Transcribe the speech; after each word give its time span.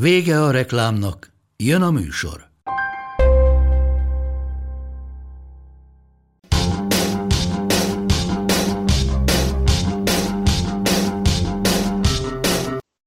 Vége 0.00 0.42
a 0.42 0.50
reklámnak, 0.50 1.32
jön 1.56 1.82
a 1.82 1.90
műsor. 1.90 2.48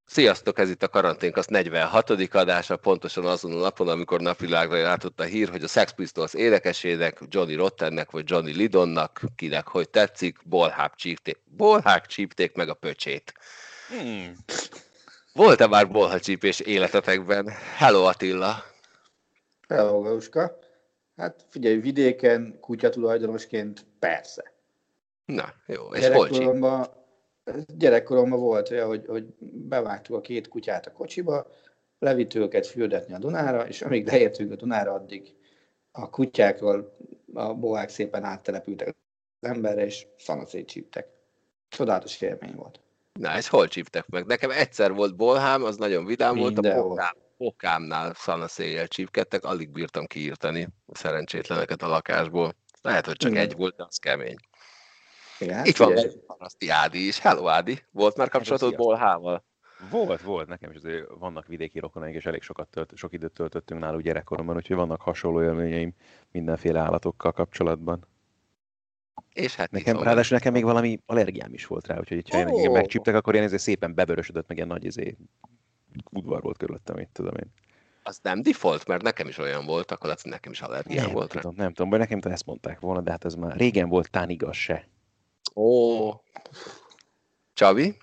Sziasztok, 0.05 0.59
ez 0.59 0.69
itt 0.69 0.83
a 0.83 0.87
Karanténkasz 0.87 1.45
46. 1.45 2.09
adása, 2.31 2.77
pontosan 2.77 3.25
azon 3.25 3.51
a 3.51 3.59
napon, 3.59 3.87
amikor 3.87 4.21
napvilágra 4.21 4.75
járt 4.75 5.19
a 5.19 5.23
hír, 5.23 5.49
hogy 5.49 5.63
a 5.63 5.67
Sex 5.67 5.91
Pistols 5.91 6.33
énekesének, 6.33 7.19
Johnny 7.27 7.55
Rottennek 7.55 8.11
vagy 8.11 8.29
Johnny 8.29 8.51
Lidonnak, 8.51 9.21
kinek 9.35 9.67
hogy 9.67 9.89
tetszik, 9.89 10.37
bolhák 10.43 10.95
csípték, 10.95 11.37
bolhák 11.45 12.05
csípték 12.05 12.55
meg 12.55 12.69
a 12.69 12.73
pöcsét. 12.73 13.33
Hmm. 13.89 14.35
Volt-e 15.33 15.67
már 15.67 15.91
bolhacsípés 15.91 16.59
életetekben? 16.59 17.49
Hello 17.77 18.03
Attila! 18.03 18.63
Hello 19.67 20.01
Gauska! 20.01 20.59
Hát 21.17 21.45
figyelj, 21.49 21.75
vidéken 21.75 22.57
kutyatulajdonosként 22.59 23.85
persze. 23.99 24.53
Na, 25.25 25.53
jó, 25.67 25.93
és 25.93 26.09
csíp? 26.31 26.53
gyerekkoromban 27.67 28.39
volt 28.39 28.71
olyan, 28.71 28.87
hogy, 28.87 29.05
hogy 29.07 29.25
bevágtuk 29.39 30.15
a 30.15 30.21
két 30.21 30.47
kutyát 30.47 30.85
a 30.85 30.91
kocsiba, 30.91 31.47
levitt 31.99 32.33
őket 32.33 32.67
fürdetni 32.67 33.13
a 33.13 33.17
Dunára, 33.17 33.67
és 33.67 33.81
amíg 33.81 34.07
leértünk 34.07 34.51
a 34.51 34.55
Dunára, 34.55 34.93
addig 34.93 35.35
a 35.91 36.09
kutyákról 36.09 36.97
a 37.33 37.53
bohák 37.53 37.89
szépen 37.89 38.23
áttelepültek 38.23 38.87
az 39.39 39.49
emberre, 39.49 39.85
és 39.85 40.07
szanaszét 40.17 40.67
csíptek. 40.67 41.07
Csodálatos 41.69 42.21
élmény 42.21 42.55
volt. 42.55 42.79
Na, 43.13 43.29
ez 43.29 43.47
hol 43.47 43.67
csíptek 43.67 44.07
meg? 44.07 44.25
Nekem 44.25 44.49
egyszer 44.51 44.93
volt 44.93 45.15
bolhám, 45.15 45.63
az 45.63 45.77
nagyon 45.77 46.05
vidám 46.05 46.35
Minden 46.35 46.63
volt, 46.63 46.77
a 46.77 46.81
pokám, 46.81 47.13
pokámnál 47.37 48.13
szanaszéjjel 48.13 48.87
csípkedtek, 48.87 49.43
alig 49.43 49.69
bírtam 49.69 50.05
kiírtani 50.05 50.67
a 50.85 50.95
szerencsétleneket 50.95 51.81
a 51.81 51.87
lakásból. 51.87 52.55
Lehet, 52.81 53.05
hogy 53.05 53.15
csak 53.15 53.31
Igen. 53.31 53.43
egy 53.43 53.55
volt, 53.55 53.75
de 53.75 53.83
az 53.87 53.97
kemény. 53.97 54.35
Igen, 55.39 55.65
Itt 55.65 55.77
van 55.77 55.93
Paraszti 56.27 56.69
Ádi 56.69 57.07
is. 57.07 57.19
Hello 57.19 57.47
Ádi, 57.47 57.83
volt 57.91 58.17
már 58.17 58.29
kapcsolatod 58.29 58.75
Bolhával? 58.75 59.43
Volt, 59.89 60.21
volt, 60.21 60.47
nekem 60.47 60.71
is 60.71 60.77
azért 60.77 61.07
vannak 61.19 61.47
vidéki 61.47 61.79
rokonaink, 61.79 62.15
és 62.15 62.25
elég 62.25 62.41
sokat 62.41 62.67
tölt, 62.67 62.91
sok 62.95 63.13
időt 63.13 63.31
töltöttünk 63.31 63.81
náluk 63.81 64.01
gyerekkoromban, 64.01 64.55
úgyhogy 64.55 64.75
vannak 64.75 65.01
hasonló 65.01 65.41
élményeim 65.43 65.93
mindenféle 66.31 66.79
állatokkal 66.79 67.31
kapcsolatban. 67.31 68.07
És 69.33 69.55
hát 69.55 69.71
nekem, 69.71 70.03
ráadásul 70.03 70.37
nekem 70.37 70.53
még 70.53 70.63
valami 70.63 70.99
allergiám 71.05 71.53
is 71.53 71.65
volt 71.65 71.87
rá, 71.87 71.97
úgyhogy 71.99 72.29
ha 72.29 72.43
oh. 72.45 72.71
megcsíptek, 72.71 73.15
akkor 73.15 73.35
én 73.35 73.43
ezért 73.43 73.61
szépen 73.61 73.93
bevörösödött, 73.93 74.47
meg 74.47 74.57
ilyen 74.57 74.69
nagy 74.69 74.85
izé, 74.85 75.17
udvar 76.11 76.41
volt 76.41 76.57
körülöttem, 76.57 76.95
mit 76.95 77.09
tudom 77.13 77.33
én. 77.35 77.51
Az 78.03 78.19
nem 78.23 78.41
default, 78.41 78.87
mert 78.87 79.01
nekem 79.01 79.27
is 79.27 79.37
olyan 79.37 79.65
volt, 79.65 79.91
akkor 79.91 80.09
az 80.09 80.23
nekem 80.23 80.51
is 80.51 80.61
allergiám 80.61 81.05
nem 81.05 81.13
volt. 81.13 81.31
Tudom, 81.31 81.53
nem 81.57 81.73
tudom, 81.73 81.89
vagy 81.89 81.99
nekem 81.99 82.19
ezt 82.23 82.45
mondták 82.45 82.79
volna, 82.79 83.01
de 83.01 83.11
hát 83.11 83.25
ez 83.25 83.33
már 83.33 83.55
régen 83.55 83.89
volt 83.89 84.09
tán 84.09 84.29
igaz 84.29 84.55
se. 84.55 84.87
Ó, 85.55 86.09
Csabi? 87.53 87.97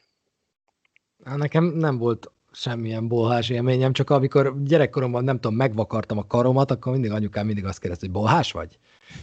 Hát 1.25 1.37
nekem 1.37 1.65
nem 1.65 1.99
volt 1.99 2.31
semmilyen 2.59 3.09
bolhás 3.09 3.49
élményem, 3.49 3.93
csak 3.93 4.11
amikor 4.11 4.62
gyerekkoromban 4.65 5.25
nem 5.25 5.41
tudom, 5.41 5.56
megvakartam 5.56 6.19
a 6.19 6.27
karomat, 6.27 6.71
akkor 6.71 6.93
mindig 6.93 7.11
anyukám 7.11 7.47
mindig 7.47 7.65
azt 7.65 7.78
kérdezte, 7.78 8.06
hogy 8.06 8.15
bolhás 8.15 8.53
vagy? 8.53 8.78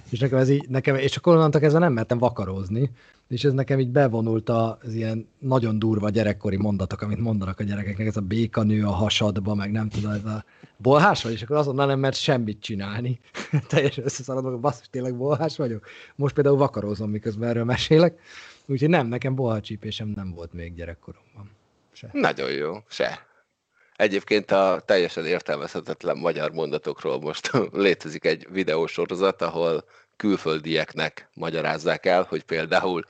És 0.09 0.19
nekem 0.19 0.39
ez 0.39 0.49
így, 0.49 0.69
nekem, 0.69 0.95
és 0.95 1.17
akkor 1.17 1.35
onnantól 1.35 1.61
kezdve 1.61 1.79
nem 1.79 1.93
mertem 1.93 2.17
vakarózni, 2.17 2.91
és 3.27 3.43
ez 3.43 3.53
nekem 3.53 3.79
így 3.79 3.89
bevonult 3.89 4.49
az 4.49 4.93
ilyen 4.93 5.27
nagyon 5.39 5.79
durva 5.79 6.09
gyerekkori 6.09 6.57
mondatok, 6.57 7.01
amit 7.01 7.19
mondanak 7.19 7.59
a 7.59 7.63
gyerekeknek, 7.63 8.07
ez 8.07 8.17
a 8.17 8.21
békanő 8.21 8.85
a 8.85 8.91
hasadba, 8.91 9.55
meg 9.55 9.71
nem 9.71 9.89
tudom, 9.89 10.11
ez 10.11 10.25
a 10.25 10.43
bolhás 10.77 11.23
vagy, 11.23 11.31
és 11.31 11.41
akkor 11.41 11.55
azonnal 11.55 11.85
nem 11.85 11.99
mert 11.99 12.15
semmit 12.15 12.59
csinálni. 12.59 13.19
Teljesen 13.69 14.03
összeszaladok, 14.03 14.51
hogy 14.51 14.59
basszus, 14.59 14.89
tényleg 14.89 15.17
bolhás 15.17 15.57
vagyok. 15.57 15.85
Most 16.15 16.33
például 16.33 16.57
vakarózom, 16.57 17.09
miközben 17.09 17.49
erről 17.49 17.63
mesélek. 17.63 18.19
Úgyhogy 18.65 18.89
nem, 18.89 19.07
nekem 19.07 19.35
bolhacsípésem 19.35 20.07
nem 20.07 20.33
volt 20.33 20.53
még 20.53 20.73
gyerekkoromban. 20.73 21.61
Se. 21.93 22.09
Nagyon 22.11 22.51
jó, 22.51 22.77
se. 22.89 23.27
Egyébként 23.95 24.51
a 24.51 24.81
teljesen 24.85 25.25
értelmezhetetlen 25.25 26.17
magyar 26.17 26.51
mondatokról 26.51 27.19
most 27.19 27.51
létezik 27.71 28.25
egy 28.25 28.47
videósorozat, 28.49 29.41
ahol 29.41 29.83
külföldieknek 30.15 31.29
magyarázzák 31.33 32.05
el, 32.05 32.25
hogy 32.29 32.43
például 32.43 33.05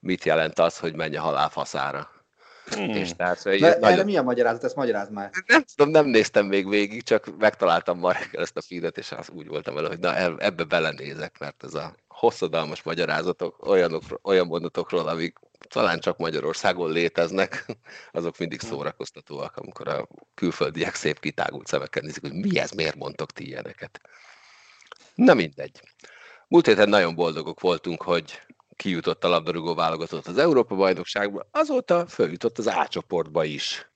mit 0.00 0.24
jelent 0.24 0.58
az, 0.58 0.78
hogy 0.78 0.94
menj 0.94 1.16
a 1.16 1.20
halál 1.20 1.48
faszára. 1.48 2.10
Hmm. 2.70 2.88
És 2.88 3.10
tehát, 3.16 3.42
hogy 3.42 3.60
De 3.60 3.78
nagyon... 3.80 4.04
mi 4.04 4.16
a 4.16 4.22
magyarázat? 4.22 4.64
Ezt 4.64 4.76
magyarázd 4.76 5.12
már. 5.12 5.30
Nem 5.46 5.64
tudom, 5.76 5.92
nem 5.92 6.06
néztem 6.06 6.46
még 6.46 6.68
végig, 6.68 7.02
csak 7.02 7.38
megtaláltam 7.38 7.98
ma 7.98 8.12
reggel 8.12 8.42
ezt 8.42 8.56
a 8.56 8.62
feedet, 8.62 8.98
és 8.98 9.12
az 9.12 9.28
úgy 9.30 9.46
voltam 9.46 9.74
vele, 9.74 9.88
hogy 9.88 9.98
na 9.98 10.38
ebbe 10.38 10.64
belenézek, 10.64 11.38
mert 11.38 11.64
ez 11.64 11.74
a 11.74 11.94
hosszadalmas 12.18 12.82
magyarázatok 12.82 13.66
olyanok, 13.66 14.02
olyan 14.22 14.46
mondatokról, 14.46 15.08
amik 15.08 15.38
talán 15.68 15.98
csak 15.98 16.18
Magyarországon 16.18 16.90
léteznek, 16.90 17.66
azok 18.12 18.38
mindig 18.38 18.60
szórakoztatóak, 18.60 19.56
amikor 19.56 19.88
a 19.88 20.08
külföldiek 20.34 20.94
szép 20.94 21.20
kitágult 21.20 21.66
szemekkel 21.66 22.02
nézik, 22.02 22.22
hogy 22.22 22.32
mi 22.32 22.58
ez, 22.58 22.70
miért 22.70 22.94
mondtok 22.96 23.32
ti 23.32 23.46
ilyeneket. 23.46 24.00
Na 25.14 25.34
mindegy. 25.34 25.80
Múlt 26.48 26.66
héten 26.66 26.88
nagyon 26.88 27.14
boldogok 27.14 27.60
voltunk, 27.60 28.02
hogy 28.02 28.40
kijutott 28.76 29.24
a 29.24 29.28
labdarúgó 29.28 29.74
válogatott 29.74 30.26
az 30.26 30.38
Európa-bajnokságba, 30.38 31.48
azóta 31.50 32.06
följutott 32.06 32.58
az 32.58 32.66
A 32.66 32.86
csoportba 32.88 33.44
is. 33.44 33.90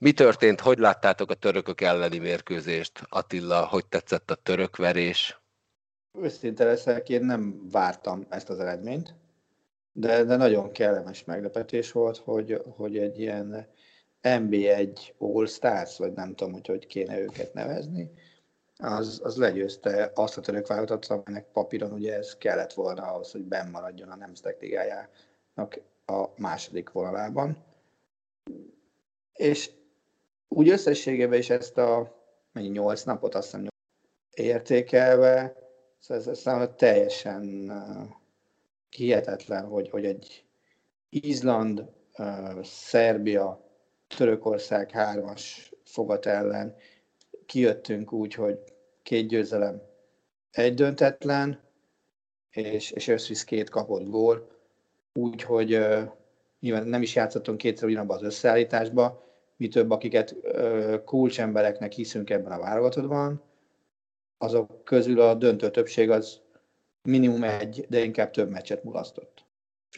Mi 0.00 0.12
történt, 0.12 0.60
hogy 0.60 0.78
láttátok 0.78 1.30
a 1.30 1.34
törökök 1.34 1.80
elleni 1.80 2.18
mérkőzést? 2.18 3.02
Attila, 3.08 3.66
hogy 3.66 3.86
tetszett 3.86 4.30
a 4.30 4.34
törökverés? 4.34 5.39
Őszinte 6.18 6.64
leszek, 6.64 7.08
én 7.08 7.24
nem 7.24 7.68
vártam 7.70 8.26
ezt 8.28 8.50
az 8.50 8.58
eredményt, 8.58 9.14
de, 9.92 10.24
de 10.24 10.36
nagyon 10.36 10.72
kellemes 10.72 11.24
meglepetés 11.24 11.92
volt, 11.92 12.16
hogy, 12.16 12.62
hogy 12.76 12.98
egy 12.98 13.20
ilyen 13.20 13.66
NB1 14.22 14.98
All 15.18 15.46
Stars, 15.46 15.98
vagy 15.98 16.12
nem 16.12 16.34
tudom, 16.34 16.52
hogy 16.52 16.66
hogy 16.66 16.86
kéne 16.86 17.20
őket 17.20 17.54
nevezni, 17.54 18.10
az, 18.80 19.20
az 19.24 19.36
legyőzte 19.36 20.10
azt 20.14 20.36
a 20.36 20.40
török 20.40 20.66
válogatot, 20.66 21.06
aminek 21.06 21.46
papíron 21.52 21.92
ugye 21.92 22.14
ez 22.14 22.36
kellett 22.36 22.72
volna 22.72 23.02
ahhoz, 23.02 23.32
hogy 23.32 23.44
benn 23.44 23.70
maradjon 23.70 24.08
a 24.08 24.16
Nemzetek 24.16 24.60
Ligájának 24.60 25.80
a 26.06 26.24
második 26.36 26.90
vonalában. 26.90 27.64
És 29.34 29.70
úgy 30.48 30.68
összességében 30.68 31.38
is 31.38 31.50
ezt 31.50 31.78
a 31.78 32.18
mennyi, 32.52 32.68
8 32.68 33.02
napot 33.02 33.34
azt 33.34 33.44
hiszem 33.44 33.66
értékelve, 34.30 35.59
szóval 36.00 36.22
ez, 36.22 36.46
ez 36.46 36.74
teljesen 36.76 37.70
uh, 37.70 38.08
hihetetlen, 38.88 39.64
hogy, 39.66 39.90
hogy 39.90 40.04
egy 40.04 40.44
Izland, 41.08 41.84
Szerbia, 42.62 43.68
Törökország 44.16 44.90
hármas 44.90 45.72
fogat 45.84 46.26
ellen 46.26 46.74
kijöttünk 47.46 48.12
úgy, 48.12 48.34
hogy 48.34 48.58
két 49.02 49.28
győzelem, 49.28 49.82
egy 50.50 50.74
döntetlen, 50.74 51.60
és, 52.50 52.90
és 52.90 53.08
összvisz 53.08 53.44
két 53.44 53.70
kapott 53.70 54.08
gól, 54.08 54.50
úgyhogy 55.12 55.74
uh, 55.74 56.02
nyilván 56.60 56.86
nem 56.86 57.02
is 57.02 57.14
játszottunk 57.14 57.58
kétszer 57.58 57.88
ugyanabban 57.88 58.16
az 58.16 58.22
összeállításba, 58.22 59.28
mi 59.56 59.68
több, 59.68 59.90
akiket 59.90 60.32
uh, 60.42 61.04
kulcsembereknek 61.04 61.92
hiszünk 61.92 62.30
ebben 62.30 62.52
a 62.52 62.60
válogatottban, 62.60 63.49
azok 64.42 64.84
közül 64.84 65.20
a 65.20 65.34
döntő 65.34 65.70
többség 65.70 66.10
az 66.10 66.40
minimum 67.02 67.42
egy, 67.42 67.86
de 67.88 68.04
inkább 68.04 68.30
több 68.30 68.50
meccset 68.50 68.84
mulasztott. 68.84 69.44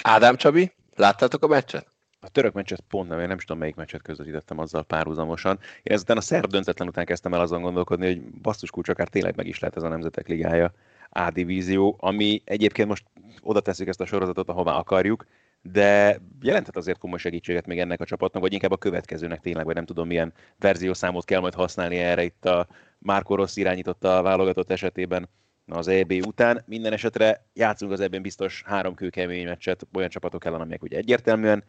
Ádám 0.03 0.37
Csabi, 0.37 0.73
láttátok 0.95 1.45
a 1.45 1.47
meccset? 1.47 1.87
A 2.21 2.29
török 2.29 2.53
meccset 2.53 2.81
pont 2.89 3.09
nem, 3.09 3.21
én 3.21 3.27
nem 3.27 3.37
is 3.37 3.45
tudom 3.45 3.61
melyik 3.61 3.75
meccset 3.75 4.03
közvetítettem 4.03 4.59
azzal 4.59 4.83
párhuzamosan. 4.83 5.59
Én 5.83 5.93
ezután 5.93 6.17
a 6.17 6.21
szerb 6.21 6.51
döntetlen 6.51 6.89
után 6.89 7.05
kezdtem 7.05 7.35
el 7.35 7.41
azon 7.41 7.63
gondolkodni, 7.63 8.07
hogy 8.07 8.23
basszus 8.23 8.71
kulcs 8.71 8.89
akár 8.89 9.09
tényleg 9.09 9.37
meg 9.37 9.47
is 9.47 9.59
lehet 9.59 9.77
ez 9.77 9.83
a 9.83 9.89
Nemzetek 9.89 10.29
Ligája 10.29 10.73
A 11.09 11.31
divízió, 11.31 11.97
ami 12.01 12.43
egyébként 12.45 12.89
most 12.89 13.05
oda 13.43 13.61
teszik 13.61 13.89
ezt 13.89 14.01
a 14.01 14.07
sorozatot, 14.07 14.49
ahová 14.49 14.73
akarjuk, 14.73 15.27
de 15.63 16.21
jelenthet 16.41 16.77
azért 16.77 16.99
komoly 16.99 17.19
segítséget 17.19 17.67
még 17.67 17.79
ennek 17.79 18.01
a 18.01 18.05
csapatnak, 18.05 18.43
vagy 18.43 18.53
inkább 18.53 18.73
a 18.73 18.77
következőnek 18.77 19.41
tényleg, 19.41 19.65
vagy 19.65 19.75
nem 19.75 19.85
tudom 19.85 20.07
milyen 20.07 20.33
verziószámot 20.59 21.25
kell 21.25 21.41
majd 21.41 21.55
használni 21.55 21.97
erre 21.97 22.23
itt 22.23 22.45
a 22.45 22.67
Márko 23.03 23.35
Rossz 23.35 23.57
irányította 23.57 24.19
a 24.19 24.23
válogatott 24.23 24.71
esetében 24.71 25.29
az 25.67 25.89
EB 25.89 26.13
után. 26.27 26.63
Minden 26.67 26.93
esetre 26.93 27.47
játszunk 27.55 27.93
az 27.93 28.01
ebben 28.01 28.23
biztos 28.23 28.63
három 28.67 28.95
kőkemény 28.95 29.47
meccset 29.47 29.87
olyan 29.95 30.09
csapatok 30.09 30.45
ellen, 30.45 30.61
amelyek 30.61 30.83
ugye 30.83 30.97
egyértelműen 30.97 31.65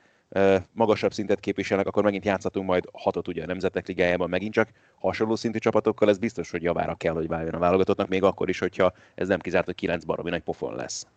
magasabb 0.71 1.13
szintet 1.13 1.39
képviselnek, 1.39 1.87
akkor 1.87 2.03
megint 2.03 2.25
játszhatunk 2.25 2.67
majd 2.67 2.89
hatot 2.93 3.27
ugye 3.27 3.43
a 3.43 3.45
Nemzetek 3.45 3.87
Ligájában 3.87 4.29
megint 4.29 4.53
csak 4.53 4.69
hasonló 4.99 5.35
szintű 5.35 5.57
csapatokkal, 5.57 6.09
ez 6.09 6.17
biztos, 6.17 6.51
hogy 6.51 6.63
javára 6.63 6.95
kell, 6.95 7.13
hogy 7.13 7.27
váljon 7.27 7.53
a 7.53 7.59
válogatottnak, 7.59 8.07
még 8.07 8.23
akkor 8.23 8.49
is, 8.49 8.59
hogyha 8.59 8.93
ez 9.15 9.27
nem 9.27 9.39
kizárt, 9.39 9.65
hogy 9.65 9.75
kilenc 9.75 10.03
baromi 10.03 10.29
nagy 10.29 10.43
pofon 10.43 10.75
lesz. 10.75 11.07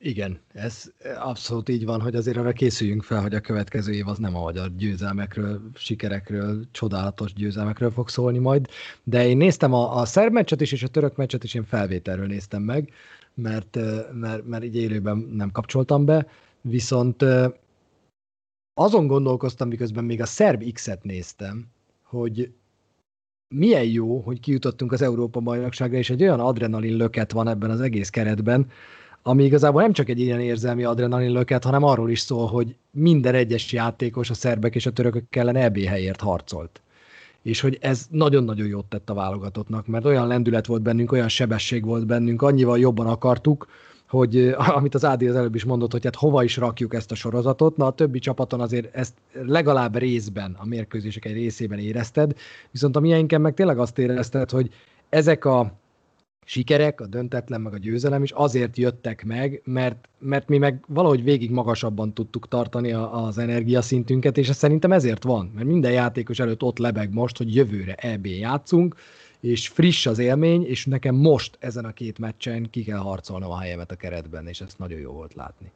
Igen, 0.00 0.40
ez 0.52 0.92
abszolút 1.18 1.68
így 1.68 1.84
van, 1.84 2.00
hogy 2.00 2.14
azért 2.14 2.36
arra 2.36 2.52
készüljünk 2.52 3.02
fel, 3.02 3.22
hogy 3.22 3.34
a 3.34 3.40
következő 3.40 3.92
év 3.92 4.08
az 4.08 4.18
nem 4.18 4.36
a 4.36 4.40
magyar 4.40 4.76
győzelmekről, 4.76 5.70
sikerekről, 5.74 6.64
csodálatos 6.70 7.32
győzelmekről 7.32 7.90
fog 7.90 8.08
szólni 8.08 8.38
majd, 8.38 8.66
de 9.02 9.26
én 9.28 9.36
néztem 9.36 9.72
a, 9.72 10.00
a 10.00 10.04
szerb 10.04 10.32
meccset 10.32 10.60
is, 10.60 10.72
és 10.72 10.82
a 10.82 10.88
török 10.88 11.16
meccset 11.16 11.44
is 11.44 11.54
én 11.54 11.64
felvételről 11.64 12.26
néztem 12.26 12.62
meg, 12.62 12.92
mert, 13.34 13.78
mert, 14.12 14.46
mert 14.46 14.64
így 14.64 14.76
élőben 14.76 15.16
nem 15.18 15.50
kapcsoltam 15.50 16.04
be, 16.04 16.26
viszont 16.60 17.24
azon 18.74 19.06
gondolkoztam, 19.06 19.68
miközben 19.68 20.04
még 20.04 20.20
a 20.20 20.26
szerb 20.26 20.72
X-et 20.72 21.02
néztem, 21.04 21.66
hogy 22.02 22.52
milyen 23.54 23.84
jó, 23.84 24.20
hogy 24.20 24.40
kijutottunk 24.40 24.92
az 24.92 25.02
Európa 25.02 25.40
bajnokságra, 25.40 25.96
és 25.96 26.10
egy 26.10 26.22
olyan 26.22 26.40
adrenalin 26.40 26.96
löket 26.96 27.32
van 27.32 27.48
ebben 27.48 27.70
az 27.70 27.80
egész 27.80 28.10
keretben, 28.10 28.70
ami 29.28 29.44
igazából 29.44 29.82
nem 29.82 29.92
csak 29.92 30.08
egy 30.08 30.20
ilyen 30.20 30.40
érzelmi 30.40 30.84
adrenalin 30.84 31.32
löket, 31.32 31.64
hanem 31.64 31.82
arról 31.82 32.10
is 32.10 32.20
szól, 32.20 32.46
hogy 32.46 32.76
minden 32.90 33.34
egyes 33.34 33.72
játékos 33.72 34.30
a 34.30 34.34
szerbek 34.34 34.74
és 34.74 34.86
a 34.86 34.90
törökök 34.90 35.36
ellen 35.36 35.56
EB 35.56 35.78
helyért 35.78 36.20
harcolt. 36.20 36.80
És 37.42 37.60
hogy 37.60 37.78
ez 37.80 38.06
nagyon-nagyon 38.10 38.66
jót 38.66 38.84
tett 38.84 39.10
a 39.10 39.14
válogatottnak, 39.14 39.86
mert 39.86 40.04
olyan 40.04 40.26
lendület 40.26 40.66
volt 40.66 40.82
bennünk, 40.82 41.12
olyan 41.12 41.28
sebesség 41.28 41.84
volt 41.84 42.06
bennünk, 42.06 42.42
annyival 42.42 42.78
jobban 42.78 43.06
akartuk, 43.06 43.66
hogy 44.08 44.54
amit 44.56 44.94
az 44.94 45.04
Ádi 45.04 45.28
az 45.28 45.36
előbb 45.36 45.54
is 45.54 45.64
mondott, 45.64 45.92
hogy 45.92 46.04
hát 46.04 46.16
hova 46.16 46.44
is 46.44 46.56
rakjuk 46.56 46.94
ezt 46.94 47.10
a 47.10 47.14
sorozatot, 47.14 47.76
na 47.76 47.86
a 47.86 47.92
többi 47.92 48.18
csapaton 48.18 48.60
azért 48.60 48.94
ezt 48.94 49.14
legalább 49.32 49.96
részben, 49.96 50.56
a 50.58 50.66
mérkőzések 50.66 51.24
egy 51.24 51.34
részében 51.34 51.78
érezted, 51.78 52.34
viszont 52.70 52.96
a 52.96 53.00
miénken 53.00 53.40
meg 53.40 53.54
tényleg 53.54 53.78
azt 53.78 53.98
érezted, 53.98 54.50
hogy 54.50 54.70
ezek 55.08 55.44
a 55.44 55.77
sikerek, 56.48 57.00
a 57.00 57.06
döntetlen, 57.06 57.60
meg 57.60 57.72
a 57.72 57.78
győzelem 57.78 58.22
is 58.22 58.30
azért 58.30 58.76
jöttek 58.76 59.24
meg, 59.24 59.62
mert, 59.64 60.08
mert 60.18 60.48
mi 60.48 60.58
meg 60.58 60.84
valahogy 60.86 61.22
végig 61.22 61.50
magasabban 61.50 62.14
tudtuk 62.14 62.48
tartani 62.48 62.92
a, 62.92 63.24
az 63.24 63.38
energiaszintünket, 63.38 64.38
és 64.38 64.48
ez 64.48 64.56
szerintem 64.56 64.92
ezért 64.92 65.22
van, 65.22 65.50
mert 65.54 65.66
minden 65.66 65.92
játékos 65.92 66.38
előtt 66.38 66.62
ott 66.62 66.78
lebeg 66.78 67.12
most, 67.12 67.36
hogy 67.36 67.54
jövőre 67.54 67.94
EB 67.94 68.26
játszunk, 68.26 68.94
és 69.40 69.68
friss 69.68 70.06
az 70.06 70.18
élmény, 70.18 70.66
és 70.66 70.86
nekem 70.86 71.14
most 71.14 71.56
ezen 71.60 71.84
a 71.84 71.92
két 71.92 72.18
meccsen 72.18 72.70
ki 72.70 72.84
kell 72.84 72.98
harcolnom 72.98 73.50
a 73.50 73.58
helyemet 73.58 73.90
a 73.90 73.96
keretben, 73.96 74.46
és 74.46 74.60
ezt 74.60 74.78
nagyon 74.78 74.98
jó 74.98 75.12
volt 75.12 75.34
látni. 75.34 75.72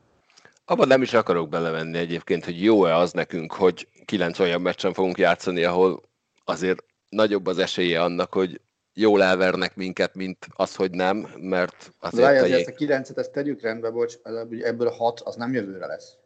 Abban 0.64 0.88
nem 0.88 1.02
is 1.02 1.12
akarok 1.12 1.48
belevenni 1.48 1.98
egyébként, 1.98 2.44
hogy 2.44 2.62
jó-e 2.62 2.96
az 2.96 3.12
nekünk, 3.12 3.52
hogy 3.52 3.88
kilenc 4.04 4.38
olyan 4.38 4.60
meccsen 4.60 4.92
fogunk 4.92 5.18
játszani, 5.18 5.64
ahol 5.64 6.02
azért 6.44 6.84
nagyobb 7.08 7.46
az 7.46 7.58
esélye 7.58 8.02
annak, 8.02 8.32
hogy 8.32 8.60
jól 8.94 9.22
elvernek 9.22 9.76
minket, 9.76 10.14
mint 10.14 10.46
az, 10.50 10.74
hogy 10.74 10.90
nem, 10.90 11.28
mert 11.36 11.92
azért... 11.98 12.24
Várj, 12.24 12.38
azért 12.38 12.58
ezt 12.58 12.68
a 12.68 12.74
kilencet, 12.74 13.18
ezt 13.18 13.32
tegyük 13.32 13.60
rendbe, 13.60 13.90
bocs, 13.90 14.14
ebből 14.62 14.86
a 14.86 14.92
hat, 14.92 15.20
az 15.20 15.34
nem 15.34 15.52
jövőre 15.52 15.86
lesz. 15.86 16.16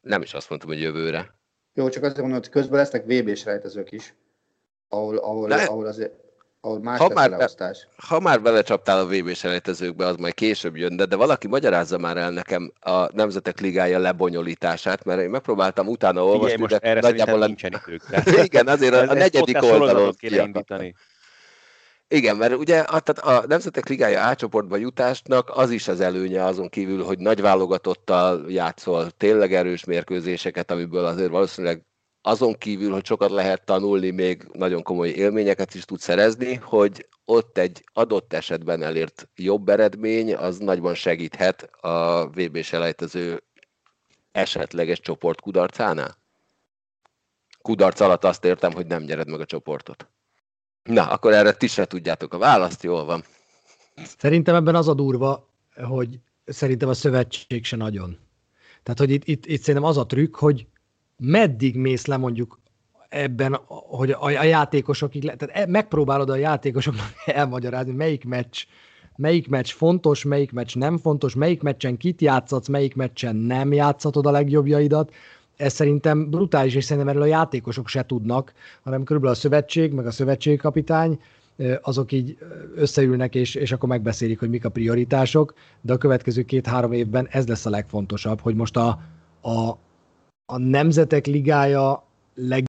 Nem 0.00 0.22
is 0.22 0.34
azt 0.34 0.48
mondtam, 0.48 0.70
hogy 0.70 0.80
jövőre. 0.80 1.34
Jó, 1.74 1.88
csak 1.88 2.02
azt 2.02 2.16
mondom, 2.16 2.38
hogy 2.38 2.48
közben 2.48 2.78
lesznek 2.78 3.04
VB-s 3.04 3.44
rejtezők 3.44 3.92
is 3.92 4.14
ahol, 4.88 5.16
ahol, 5.16 5.48
De... 5.48 5.54
ahol 5.54 5.86
azért 5.86 6.12
ahol 6.60 6.80
más 6.80 6.98
ha 6.98 7.08
már, 7.08 7.30
be, 7.30 7.74
ha 7.96 8.20
már 8.20 8.42
belecsaptál 8.42 8.98
a 8.98 9.06
vb 9.06 9.34
selejtezőkbe, 9.34 10.06
az 10.06 10.16
majd 10.16 10.34
később 10.34 10.76
jön, 10.76 10.96
de, 10.96 11.04
de 11.04 11.16
valaki 11.16 11.46
magyarázza 11.46 11.98
már 11.98 12.16
el 12.16 12.30
nekem 12.30 12.72
a 12.80 13.16
Nemzetek 13.16 13.60
Ligája 13.60 13.98
lebonyolítását, 13.98 15.04
mert 15.04 15.20
én 15.20 15.30
megpróbáltam 15.30 15.88
utána 15.88 16.24
olvasni, 16.24 16.46
Igen, 16.46 16.60
most 16.60 16.72
de 16.72 16.88
erre 16.88 17.00
nagyjából 17.00 17.46
nincsen 17.46 17.82
idők. 17.86 18.02
Igen, 18.46 18.66
azért 18.66 18.94
a, 18.94 19.10
a 19.10 19.14
negyedik 19.14 19.62
oldalon 19.62 20.14
kéne 20.14 20.42
indítani. 20.42 20.94
Igen, 22.10 22.36
mert 22.36 22.54
ugye 22.54 22.78
a, 22.78 23.00
tehát 23.00 23.42
a 23.42 23.46
Nemzetek 23.46 23.88
Ligája 23.88 24.20
átcsoportba 24.20 24.76
jutásnak 24.76 25.50
az 25.54 25.70
is 25.70 25.88
az 25.88 26.00
előnye 26.00 26.44
azon 26.44 26.68
kívül, 26.68 27.04
hogy 27.04 27.18
nagy 27.18 27.40
válogatottal 27.40 28.50
játszol 28.50 29.10
tényleg 29.10 29.54
erős 29.54 29.84
mérkőzéseket, 29.84 30.70
amiből 30.70 31.04
azért 31.04 31.30
valószínűleg 31.30 31.84
azon 32.22 32.54
kívül, 32.54 32.92
hogy 32.92 33.04
sokat 33.04 33.30
lehet 33.30 33.64
tanulni, 33.64 34.10
még 34.10 34.48
nagyon 34.52 34.82
komoly 34.82 35.08
élményeket 35.08 35.74
is 35.74 35.84
tud 35.84 36.00
szerezni, 36.00 36.54
hogy 36.54 37.08
ott 37.24 37.58
egy 37.58 37.84
adott 37.92 38.32
esetben 38.32 38.82
elért 38.82 39.28
jobb 39.34 39.68
eredmény, 39.68 40.34
az 40.34 40.58
nagyban 40.58 40.94
segíthet 40.94 41.62
a 41.80 42.26
VB 42.28 42.62
selejtező 42.62 43.42
esetleges 44.32 45.00
csoport 45.00 45.40
kudarcánál? 45.40 46.16
Kudarc 47.62 48.00
alatt 48.00 48.24
azt 48.24 48.44
értem, 48.44 48.72
hogy 48.72 48.86
nem 48.86 49.02
nyered 49.02 49.28
meg 49.28 49.40
a 49.40 49.44
csoportot. 49.44 50.08
Na, 50.88 51.06
akkor 51.06 51.32
erre 51.32 51.52
ti 51.52 51.66
se 51.66 51.84
tudjátok 51.84 52.34
a 52.34 52.38
választ, 52.38 52.82
jól 52.82 53.04
van. 53.04 53.24
Szerintem 54.18 54.54
ebben 54.54 54.74
az 54.74 54.88
a 54.88 54.94
durva, 54.94 55.48
hogy 55.88 56.18
szerintem 56.44 56.88
a 56.88 56.94
szövetség 56.94 57.64
se 57.64 57.76
nagyon. 57.76 58.18
Tehát, 58.82 58.98
hogy 58.98 59.10
itt, 59.10 59.24
itt, 59.24 59.46
itt 59.46 59.60
szerintem 59.60 59.90
az 59.90 59.96
a 59.96 60.06
trükk, 60.06 60.36
hogy 60.36 60.66
meddig 61.16 61.76
mész 61.76 62.06
le 62.06 62.16
mondjuk 62.16 62.60
ebben, 63.08 63.58
hogy 63.68 64.10
a, 64.10 64.24
a 64.24 64.42
játékosokig, 64.42 65.22
tehát 65.22 65.50
e, 65.56 65.66
megpróbálod 65.66 66.30
a 66.30 66.36
játékosoknak 66.36 67.12
elmagyarázni, 67.40 67.92
melyik 67.92 68.24
meccs, 68.24 68.64
melyik 69.16 69.48
meccs 69.48 69.70
fontos, 69.70 70.24
melyik 70.24 70.52
meccs 70.52 70.76
nem 70.76 70.98
fontos, 70.98 71.34
melyik 71.34 71.62
meccsen 71.62 71.96
kit 71.96 72.20
játszatsz, 72.20 72.68
melyik 72.68 72.94
meccsen 72.94 73.36
nem 73.36 73.72
játszhatod 73.72 74.26
a 74.26 74.30
legjobbjaidat. 74.30 75.12
Ez 75.58 75.72
szerintem 75.72 76.30
brutális, 76.30 76.74
és 76.74 76.84
szerintem 76.84 77.08
erről 77.08 77.22
a 77.22 77.34
játékosok 77.36 77.88
se 77.88 78.06
tudnak, 78.06 78.52
hanem 78.82 79.04
körülbelül 79.04 79.36
a 79.36 79.38
szövetség, 79.38 79.92
meg 79.92 80.06
a 80.06 80.10
szövetségkapitány, 80.10 81.20
azok 81.82 82.12
így 82.12 82.38
összeülnek, 82.74 83.34
és, 83.34 83.54
és 83.54 83.72
akkor 83.72 83.88
megbeszélik, 83.88 84.38
hogy 84.38 84.48
mik 84.48 84.64
a 84.64 84.70
prioritások, 84.70 85.54
de 85.80 85.92
a 85.92 85.98
következő 85.98 86.42
két-három 86.42 86.92
évben 86.92 87.26
ez 87.30 87.48
lesz 87.48 87.66
a 87.66 87.70
legfontosabb, 87.70 88.40
hogy 88.40 88.54
most 88.54 88.76
a, 88.76 89.00
a, 89.40 89.68
a 90.52 90.58
Nemzetek 90.58 91.26
Ligája 91.26 92.04
leg 92.34 92.64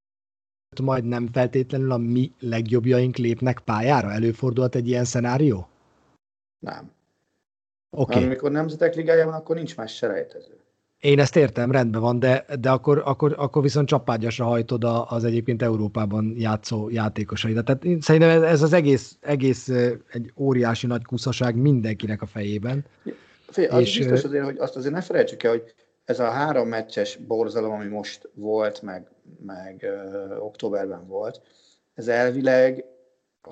majd 0.82 1.04
nem 1.04 1.28
feltétlenül 1.32 1.92
a 1.92 1.96
mi 1.96 2.32
legjobbjaink 2.40 3.16
lépnek 3.16 3.58
pályára? 3.58 4.12
Előfordulhat 4.12 4.74
egy 4.74 4.88
ilyen 4.88 5.04
szenárió? 5.04 5.68
Nem. 6.58 6.90
Oké. 7.90 8.14
Okay. 8.14 8.24
Amikor 8.24 8.50
Nemzetek 8.50 8.94
Ligája 8.94 9.24
van, 9.24 9.34
akkor 9.34 9.56
nincs 9.56 9.76
más 9.76 9.94
serejtező. 9.94 10.59
Én 11.00 11.18
ezt 11.18 11.36
értem, 11.36 11.70
rendben 11.70 12.00
van, 12.00 12.18
de, 12.18 12.44
de 12.60 12.70
akkor, 12.70 13.02
akkor, 13.04 13.34
akkor 13.38 13.62
viszont 13.62 13.88
csapágyasra 13.88 14.44
hajtod 14.44 14.84
az 15.08 15.24
egyébként 15.24 15.62
Európában 15.62 16.34
játszó 16.36 16.90
játékosaidat. 16.90 17.64
Tehát 17.64 18.02
szerintem 18.02 18.42
ez 18.42 18.62
az 18.62 18.72
egész, 18.72 19.16
egész 19.20 19.68
egy 20.12 20.32
óriási 20.36 20.86
nagy 20.86 21.04
kuszaság 21.04 21.56
mindenkinek 21.56 22.22
a 22.22 22.26
fejében. 22.26 22.84
Fél, 23.48 23.70
az 23.70 23.80
és, 23.80 23.98
biztos 23.98 24.24
azért, 24.24 24.44
hogy 24.44 24.58
azt 24.58 24.76
azért 24.76 24.94
ne 24.94 25.00
felejtsük 25.00 25.42
el, 25.42 25.50
hogy 25.50 25.74
ez 26.04 26.20
a 26.20 26.30
három 26.30 26.68
meccses 26.68 27.16
borzalom, 27.16 27.72
ami 27.72 27.86
most 27.86 28.30
volt, 28.34 28.82
meg, 28.82 29.08
meg 29.46 29.82
ö, 29.82 30.36
októberben 30.36 31.06
volt, 31.06 31.40
ez 31.94 32.08
elvileg, 32.08 32.84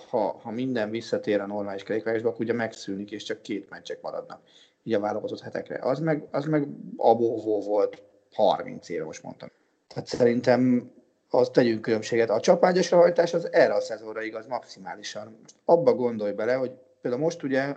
ha, 0.08 0.40
ha 0.42 0.50
minden 0.50 0.90
visszatér 0.90 1.40
a 1.40 1.46
normális 1.46 1.82
kerékvágásba, 1.82 2.28
akkor 2.28 2.40
ugye 2.40 2.52
megszűnik, 2.52 3.10
és 3.10 3.22
csak 3.22 3.42
két 3.42 3.70
meccsek 3.70 4.00
maradnak 4.02 4.40
így 4.88 4.94
a 4.94 5.00
válogatott 5.00 5.40
hetekre. 5.40 5.78
Az 5.82 5.98
meg, 5.98 6.28
az 6.30 6.44
meg 6.44 6.68
abóvó 6.96 7.60
volt 7.60 8.02
30 8.32 8.88
éve, 8.88 9.04
most 9.04 9.22
mondtam. 9.22 9.48
Tehát 9.88 10.08
szerintem 10.08 10.92
az 11.30 11.50
tegyünk 11.52 11.82
különbséget. 11.82 12.30
A 12.30 12.40
csapágyas 12.40 12.88
hajtás 12.88 13.34
az 13.34 13.52
erre 13.52 13.74
a 13.74 13.80
szezonra 13.80 14.22
igaz 14.22 14.46
maximálisan. 14.46 15.38
Most 15.42 15.54
abba 15.64 15.94
gondolj 15.94 16.32
bele, 16.32 16.54
hogy 16.54 16.72
például 17.00 17.22
most 17.22 17.42
ugye 17.42 17.76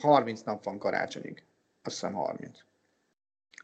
30 0.00 0.40
nap 0.40 0.64
van 0.64 0.78
karácsonyig. 0.78 1.44
Azt 1.82 1.94
hiszem 1.94 2.12
30 2.12 2.58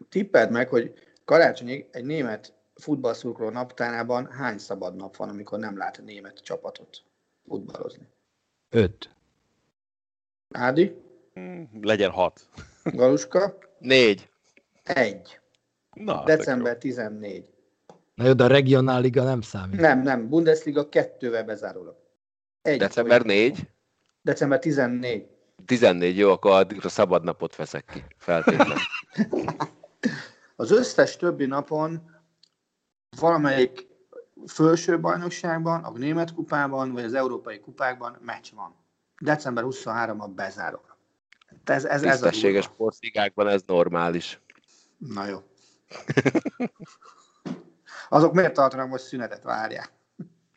tippeld 0.09 0.50
meg, 0.50 0.69
hogy 0.69 0.95
karácsonyig 1.25 1.88
egy 1.90 2.05
német 2.05 2.52
futballszurkoló 2.75 3.50
naptárában 3.50 4.26
hány 4.26 4.59
szabad 4.59 4.97
nap 4.97 5.17
van, 5.17 5.28
amikor 5.28 5.59
nem 5.59 5.76
lát 5.76 5.97
a 5.97 6.02
német 6.02 6.38
csapatot 6.38 7.02
futballozni? 7.49 8.07
Öt. 8.71 9.11
Ádi? 10.55 11.02
Legyen 11.81 12.11
hat. 12.11 12.49
Galuska? 12.92 13.59
Négy. 13.78 14.30
Egy. 14.83 15.40
Na, 15.95 16.25
December 16.25 16.76
14. 16.76 17.45
Na 18.14 18.26
jó, 18.26 18.33
de 18.33 18.45
a 18.45 18.47
regionáliga 18.47 19.23
nem 19.23 19.40
számít. 19.40 19.80
Nem, 19.80 20.02
nem. 20.02 20.28
Bundesliga 20.28 20.88
kettővel 20.88 21.45
bezárólag. 21.45 21.97
Egy 22.62 22.78
December 22.78 23.23
4? 23.23 23.68
December 24.23 24.59
14. 24.59 25.26
14, 25.66 26.16
jó, 26.18 26.30
akkor 26.30 26.50
addigra 26.50 26.88
szabad 26.88 27.25
napot 27.25 27.57
veszek 27.57 27.85
ki, 27.85 28.04
feltétlenül. 28.16 28.76
Az 30.57 30.71
összes 30.71 31.16
többi 31.16 31.47
napon 31.47 32.11
valamelyik 33.21 33.87
felső 34.47 35.00
bajnokságban, 35.00 35.85
a 35.85 35.90
német 35.90 36.35
kupában, 36.35 36.92
vagy 36.92 37.04
az 37.04 37.14
európai 37.14 37.61
kupákban 37.61 38.18
meccs 38.21 38.47
van. 38.54 38.75
December 39.21 39.64
23-ban 39.66 40.30
bezárok. 40.35 40.88
Ez, 41.64 41.85
ez, 41.85 42.02
ez 42.02 42.21
Tisztességes 42.21 42.64
sportligákban 42.64 43.49
ez 43.49 43.62
normális. 43.67 44.40
Na 44.99 45.26
jó. 45.26 45.38
Azok 48.09 48.33
miért 48.33 48.55
tartanak 48.55 48.88
most 48.88 49.05
szünetet, 49.05 49.43
várják? 49.43 49.93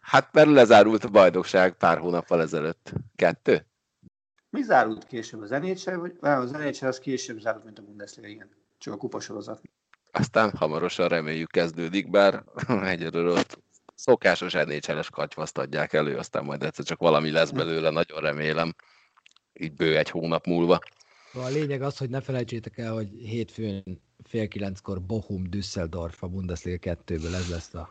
Hát 0.02 0.34
mert 0.34 0.50
lezárult 0.50 1.04
a 1.04 1.10
bajnokság 1.10 1.74
pár 1.74 1.98
hónappal 1.98 2.42
ezelőtt. 2.42 2.94
Kettő? 3.16 3.66
Mi 4.50 4.62
zárult 4.62 5.04
később? 5.08 5.42
Az 5.42 5.50
NHL, 5.50 5.96
vagy 5.96 6.14
az 6.22 6.52
NHL 6.52 6.86
az 6.86 7.00
később 7.00 7.40
zárult, 7.40 7.64
mint 7.64 7.80
a 7.80 7.82
Bundesliga, 7.82 8.28
igen. 8.28 8.50
Csak 8.78 8.94
a 8.94 8.98
kupasorozat. 8.98 9.62
Aztán 10.12 10.52
hamarosan 10.58 11.08
reméljük 11.08 11.52
kezdődik, 11.52 12.10
bár 12.10 12.44
egyelőre 12.84 13.40
ott 13.40 13.60
szokásos 13.96 14.54
NHL-es 14.54 15.10
katyvaszt 15.10 15.58
adják 15.58 15.94
elő, 15.94 16.18
aztán 16.18 16.44
majd 16.44 16.64
egyszer 16.64 16.86
csak 16.86 17.00
valami 17.00 17.32
lesz 17.32 17.50
belőle, 17.50 17.90
nagyon 17.90 18.20
remélem. 18.20 18.76
Így 19.62 19.74
bő 19.74 19.98
egy 19.98 20.10
hónap 20.10 20.46
múlva. 20.46 20.80
A 21.34 21.48
lényeg 21.48 21.82
az, 21.82 21.98
hogy 21.98 22.10
ne 22.10 22.22
felejtsétek 22.22 22.78
el, 22.78 22.94
hogy 22.94 23.10
hétfőn 23.10 24.02
fél 24.24 24.48
kilenckor 24.48 25.02
Bochum 25.02 25.50
Düsseldorf 25.50 26.24
a 26.24 26.28
Bundesliga 26.28 26.98
2-ből 27.06 27.34
ez 27.34 27.50
lesz 27.50 27.74
a, 27.74 27.90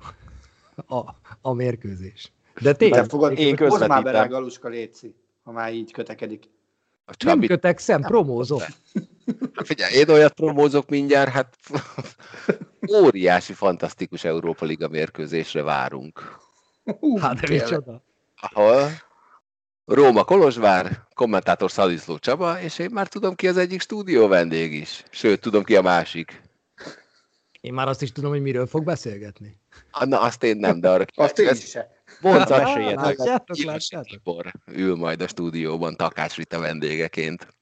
a, 0.94 1.14
a 1.40 1.52
mérkőzés. 1.52 2.32
De 2.60 2.72
tényleg, 2.72 3.08
fogod, 3.08 3.38
én 3.38 3.56
közvetítem. 3.56 3.88
már 3.88 4.02
bele 4.02 4.20
a 4.20 4.28
Galuska 4.28 4.68
Léci, 4.68 5.14
ha 5.42 5.52
már 5.52 5.72
így 5.72 5.92
kötekedik. 5.92 6.44
A 7.04 7.14
Csabi... 7.14 7.38
Nem 7.38 7.48
kötekszem, 7.48 8.00
promózok. 8.00 8.62
Figyelj, 9.64 9.94
én 9.94 10.08
olyat 10.08 10.32
promózok 10.32 10.88
mindjárt, 10.88 11.30
hát 11.30 11.56
óriási, 13.02 13.52
fantasztikus 13.52 14.24
Európa 14.24 14.64
Liga 14.64 14.88
mérkőzésre 14.88 15.62
várunk. 15.62 16.38
hát 17.20 17.40
de 17.40 17.48
micsoda. 17.48 18.02
Ahol 18.36 18.90
Róma 19.84 20.24
Kolozsvár, 20.24 21.06
kommentátor 21.14 21.70
Szaliszló 21.70 22.18
Csaba, 22.18 22.60
és 22.60 22.78
én 22.78 22.90
már 22.92 23.08
tudom 23.08 23.34
ki 23.34 23.48
az 23.48 23.56
egyik 23.56 23.80
stúdió 23.80 24.28
vendég 24.28 24.72
is. 24.72 25.04
Sőt, 25.10 25.40
tudom 25.40 25.64
ki 25.64 25.76
a 25.76 25.82
másik. 25.82 26.42
Én 27.60 27.72
már 27.72 27.88
azt 27.88 28.02
is 28.02 28.12
tudom, 28.12 28.30
hogy 28.30 28.42
miről 28.42 28.66
fog 28.66 28.84
beszélgetni. 28.84 29.60
Na, 30.04 30.20
azt 30.20 30.42
én 30.42 30.56
nem, 30.56 30.80
de 30.80 30.90
arra 30.90 31.04
Azt 31.14 31.38
én 31.38 31.54
se. 31.54 32.02
Mondta, 32.20 32.56
látjátok, 32.56 33.56
látjátok. 33.56 34.46
ül 34.66 34.96
majd 34.96 35.20
a 35.20 35.28
stúdióban 35.28 35.96
Takács 35.96 36.36
Rita 36.36 36.58
vendégeként. 36.58 37.54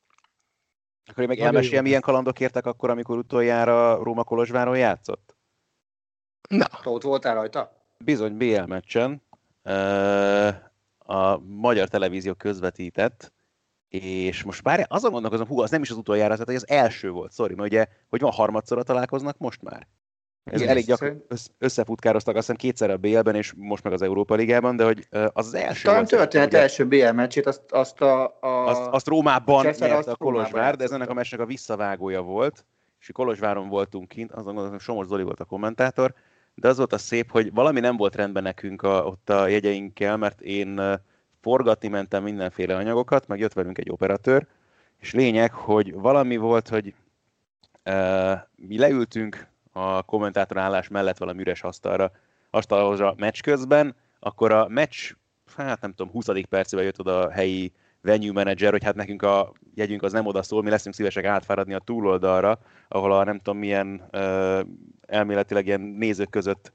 Akkor 1.07 1.23
én 1.23 1.29
meg 1.29 1.39
elmeséljem, 1.39 1.85
milyen 1.85 2.01
kalandok 2.01 2.41
értek 2.41 2.67
akkor, 2.67 2.91
amikor 2.91 3.19
utoljára 3.19 4.03
Róma 4.03 4.25
Kolozsváron 4.25 4.77
játszott? 4.77 5.37
Na. 6.49 6.67
Ott 6.85 7.03
voltál 7.03 7.35
rajta? 7.35 7.87
Bizony, 8.05 8.37
BL 8.37 8.63
meccsen. 8.63 9.23
A 11.11 11.39
magyar 11.39 11.89
televízió 11.89 12.35
közvetített, 12.35 13.33
és 13.89 14.43
most 14.43 14.63
bár 14.63 14.87
azon 14.89 15.11
gondolkozom, 15.11 15.47
hú, 15.47 15.61
az 15.61 15.71
nem 15.71 15.83
is 15.83 15.91
az 15.91 15.97
utoljára, 15.97 16.37
tehát 16.37 16.63
az 16.63 16.69
első 16.69 17.11
volt, 17.11 17.33
sorry, 17.35 17.55
mert 17.55 17.69
ugye, 17.69 17.87
hogy 18.09 18.21
van 18.21 18.31
harmadszorra 18.31 18.83
találkoznak 18.83 19.39
most 19.39 19.63
már. 19.63 19.89
Ez 20.45 20.61
elég 20.61 20.85
gyakran 20.85 21.25
összefutkároztak, 21.59 22.37
azt 22.37 22.47
hiszem 22.47 22.61
kétszer 22.61 22.91
a 22.91 22.97
BL-ben, 22.97 23.35
és 23.35 23.53
most 23.57 23.85
meg 23.85 23.93
az 23.93 24.03
Európa 24.03 24.35
Ligában, 24.35 24.77
de 24.77 24.85
hogy 24.85 25.07
az 25.11 25.47
az 25.47 25.55
első 25.55 25.89
Talán 25.89 26.05
történet 26.05 26.47
ugye, 26.47 26.59
első 26.59 26.87
BL 26.87 27.11
meccsét, 27.11 27.47
azt, 27.47 27.73
azt 27.73 28.01
a, 28.01 28.39
a... 28.41 28.67
Azt, 28.67 28.87
azt 28.91 29.07
Rómában 29.07 29.65
nyerte 29.65 30.11
a 30.11 30.17
Kolozsvár, 30.17 30.77
de 30.77 30.85
ez 30.85 30.91
ennek 30.91 31.09
a 31.09 31.15
meccsnek 31.15 31.41
a 31.41 31.47
visszavágója 31.47 32.23
volt, 32.23 32.67
és 33.01 33.11
Kolozsváron 33.13 33.69
voltunk 33.69 34.09
kint, 34.09 34.33
azon 34.33 34.55
gondolom, 34.55 34.79
Somos 34.79 35.07
Zoli 35.07 35.23
volt 35.23 35.41
a 35.41 35.45
kommentátor, 35.45 36.15
de 36.61 36.69
az 36.69 36.77
volt 36.77 36.93
a 36.93 36.99
szép, 36.99 37.31
hogy 37.31 37.53
valami 37.53 37.81
nem 37.81 37.97
volt 37.97 38.17
rendben 38.17 38.43
nekünk 38.43 38.83
a, 38.83 39.05
ott 39.05 39.31
a 39.31 39.47
jegyeinkkel, 39.47 40.17
mert 40.17 40.41
én 40.41 41.01
forgatni 41.41 41.89
mentem 41.89 42.23
mindenféle 42.23 42.77
anyagokat, 42.77 43.27
meg 43.27 43.39
jött 43.39 43.53
velünk 43.53 43.79
egy 43.79 43.91
operatőr, 43.91 44.47
és 45.01 45.13
lényeg, 45.13 45.53
hogy 45.53 45.95
valami 45.95 46.37
volt, 46.37 46.69
hogy 46.69 46.95
uh, 47.85 48.39
mi 48.57 48.79
leültünk 48.79 49.47
a 49.73 50.03
kommentátorállás 50.03 50.89
mellett 50.89 51.19
valami 51.19 51.41
üres 51.41 51.63
asztalra, 51.63 52.11
asztalhoz 52.51 53.01
a 53.01 53.15
meccs 53.17 53.41
közben, 53.41 53.95
akkor 54.21 54.53
a 54.53 54.69
meccs, 54.69 55.13
hát 55.57 55.81
nem 55.81 55.93
tudom, 55.95 56.13
20. 56.13 56.27
percében 56.49 56.85
jött 56.85 57.01
oda 57.01 57.27
a 57.27 57.31
helyi 57.31 57.73
venue 58.09 58.33
manager, 58.33 58.71
hogy 58.71 58.85
hát 58.85 58.95
nekünk 58.95 59.23
a 59.23 59.53
jegyünk 59.75 60.03
az 60.03 60.13
nem 60.13 60.27
oda 60.27 60.43
szól, 60.43 60.63
mi 60.63 60.71
leszünk 60.71 60.95
szívesek 60.95 61.25
átfáradni 61.25 61.75
a 61.75 61.79
túloldalra, 61.79 62.59
ahol 62.89 63.13
a 63.13 63.25
nem 63.25 63.37
tudom 63.37 63.59
milyen 63.59 64.09
elméletileg 65.07 65.67
ilyen 65.67 65.81
nézők 65.81 66.31
között 66.31 66.73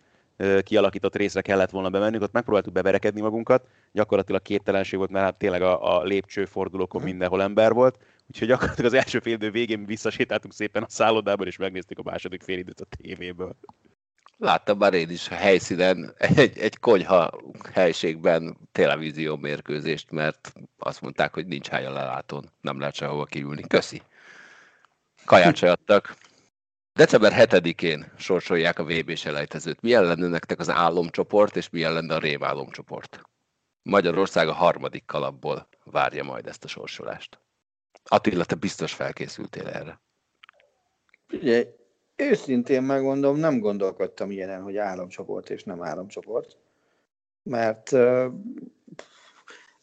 kialakított 0.63 1.15
részre 1.15 1.41
kellett 1.41 1.69
volna 1.69 1.89
bemennünk, 1.89 2.23
ott 2.23 2.31
megpróbáltuk 2.31 2.73
beverekedni 2.73 3.21
magunkat, 3.21 3.67
gyakorlatilag 3.91 4.41
képtelenség 4.41 4.97
volt, 4.97 5.11
mert 5.11 5.25
hát 5.25 5.37
tényleg 5.37 5.61
a, 5.61 5.97
a 5.97 6.03
lépcsőfordulókon 6.03 7.01
mindenhol 7.01 7.41
ember 7.41 7.73
volt, 7.73 7.97
Úgyhogy 8.27 8.47
gyakorlatilag 8.47 8.93
az 8.93 8.99
első 8.99 9.19
fél 9.19 9.33
idő 9.33 9.51
végén 9.51 9.85
visszasétáltunk 9.85 10.53
szépen 10.53 10.83
a 10.83 10.89
szállodában, 10.89 11.47
és 11.47 11.57
megnéztük 11.57 11.99
a 11.99 12.03
második 12.03 12.41
fél 12.41 12.57
időt 12.57 12.81
a 12.81 12.85
tévéből. 12.85 13.55
Láttam 14.43 14.77
már 14.77 14.93
én 14.93 15.09
is 15.09 15.29
a 15.29 15.35
helyszínen 15.35 16.13
egy, 16.17 16.57
egy 16.57 16.79
konyha 16.79 17.29
helységben 17.73 18.57
televízió 18.71 19.35
mérkőzést, 19.35 20.11
mert 20.11 20.53
azt 20.77 21.01
mondták, 21.01 21.33
hogy 21.33 21.47
nincs 21.47 21.67
hely 21.67 21.85
a 21.85 21.91
lelátón, 21.91 22.49
nem 22.61 22.79
lehet 22.79 22.95
sehova 22.95 23.25
kiülni. 23.25 23.61
Köszi. 23.67 24.01
Kaját 25.25 25.55
se 25.55 25.71
adtak. 25.71 26.15
December 26.93 27.33
7-én 27.35 28.11
sorsolják 28.17 28.79
a 28.79 28.83
VB 28.83 29.15
selejtezőt. 29.15 29.81
Milyen 29.81 30.03
lenne 30.03 30.27
nektek 30.27 30.59
az 30.59 30.69
álomcsoport, 30.69 31.55
és 31.55 31.69
milyen 31.69 31.93
lenne 31.93 32.15
a 32.15 32.19
rémálomcsoport? 32.19 33.21
Magyarország 33.81 34.47
a 34.47 34.53
harmadik 34.53 35.05
kalapból 35.05 35.67
várja 35.83 36.23
majd 36.23 36.47
ezt 36.47 36.63
a 36.63 36.67
sorsolást. 36.67 37.39
Attila, 38.03 38.45
te 38.45 38.55
biztos 38.55 38.93
felkészültél 38.93 39.67
erre. 39.67 39.99
Ugye, 41.31 41.65
őszintén 42.15 42.83
megmondom, 42.83 43.37
nem 43.37 43.59
gondolkodtam 43.59 44.31
ilyenen, 44.31 44.61
hogy 44.61 44.77
államcsoport 44.77 45.49
és 45.49 45.63
nem 45.63 45.83
államcsoport, 45.83 46.57
mert 47.43 47.91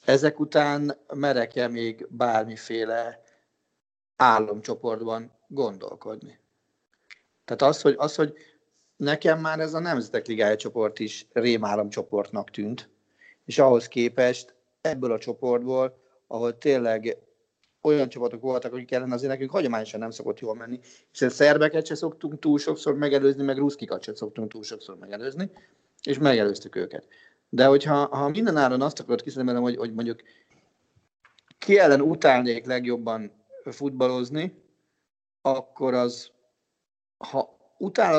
ezek 0.04 0.40
után 0.40 0.98
merek-e 1.14 1.68
még 1.68 2.06
bármiféle 2.10 3.22
államcsoportban 4.16 5.32
gondolkodni. 5.46 6.38
Tehát 7.44 7.62
az, 7.62 7.80
hogy, 7.80 7.94
az, 7.98 8.14
hogy 8.14 8.34
nekem 8.96 9.40
már 9.40 9.60
ez 9.60 9.74
a 9.74 9.80
Nemzetek 9.80 10.26
Ligája 10.26 10.56
csoport 10.56 10.98
is 10.98 11.26
rémállamcsoportnak 11.32 12.50
tűnt, 12.50 12.88
és 13.44 13.58
ahhoz 13.58 13.88
képest 13.88 14.54
ebből 14.80 15.12
a 15.12 15.18
csoportból, 15.18 15.98
ahol 16.26 16.58
tényleg 16.58 17.16
olyan 17.82 18.08
csapatok 18.08 18.40
voltak, 18.40 18.72
akik 18.72 18.92
ellen 18.92 19.12
azért 19.12 19.32
nekünk 19.32 19.50
hagyományosan 19.50 20.00
nem 20.00 20.10
szokott 20.10 20.38
jól 20.38 20.54
menni, 20.54 20.80
hiszen 21.10 21.28
szerbeket 21.28 21.86
se 21.86 21.94
szoktunk 21.94 22.38
túl 22.38 22.58
sokszor 22.58 22.94
megelőzni, 22.94 23.42
meg 23.42 23.58
ruszkikat 23.58 24.02
se 24.02 24.14
szoktunk 24.14 24.50
túl 24.50 24.62
sokszor 24.62 24.98
megelőzni, 24.98 25.50
és 26.02 26.18
megelőztük 26.18 26.76
őket. 26.76 27.08
De 27.48 27.66
hogyha 27.66 28.16
ha 28.16 28.28
minden 28.28 28.56
áron 28.56 28.82
azt 28.82 29.00
akarod 29.00 29.22
kiszemmelem, 29.22 29.62
hogy, 29.62 29.76
hogy 29.76 29.94
mondjuk 29.94 30.22
ki 31.58 31.78
ellen 31.78 32.00
utálnék 32.00 32.66
legjobban 32.66 33.32
futballozni, 33.64 34.62
akkor 35.42 35.94
az, 35.94 36.30
ha 37.18 37.58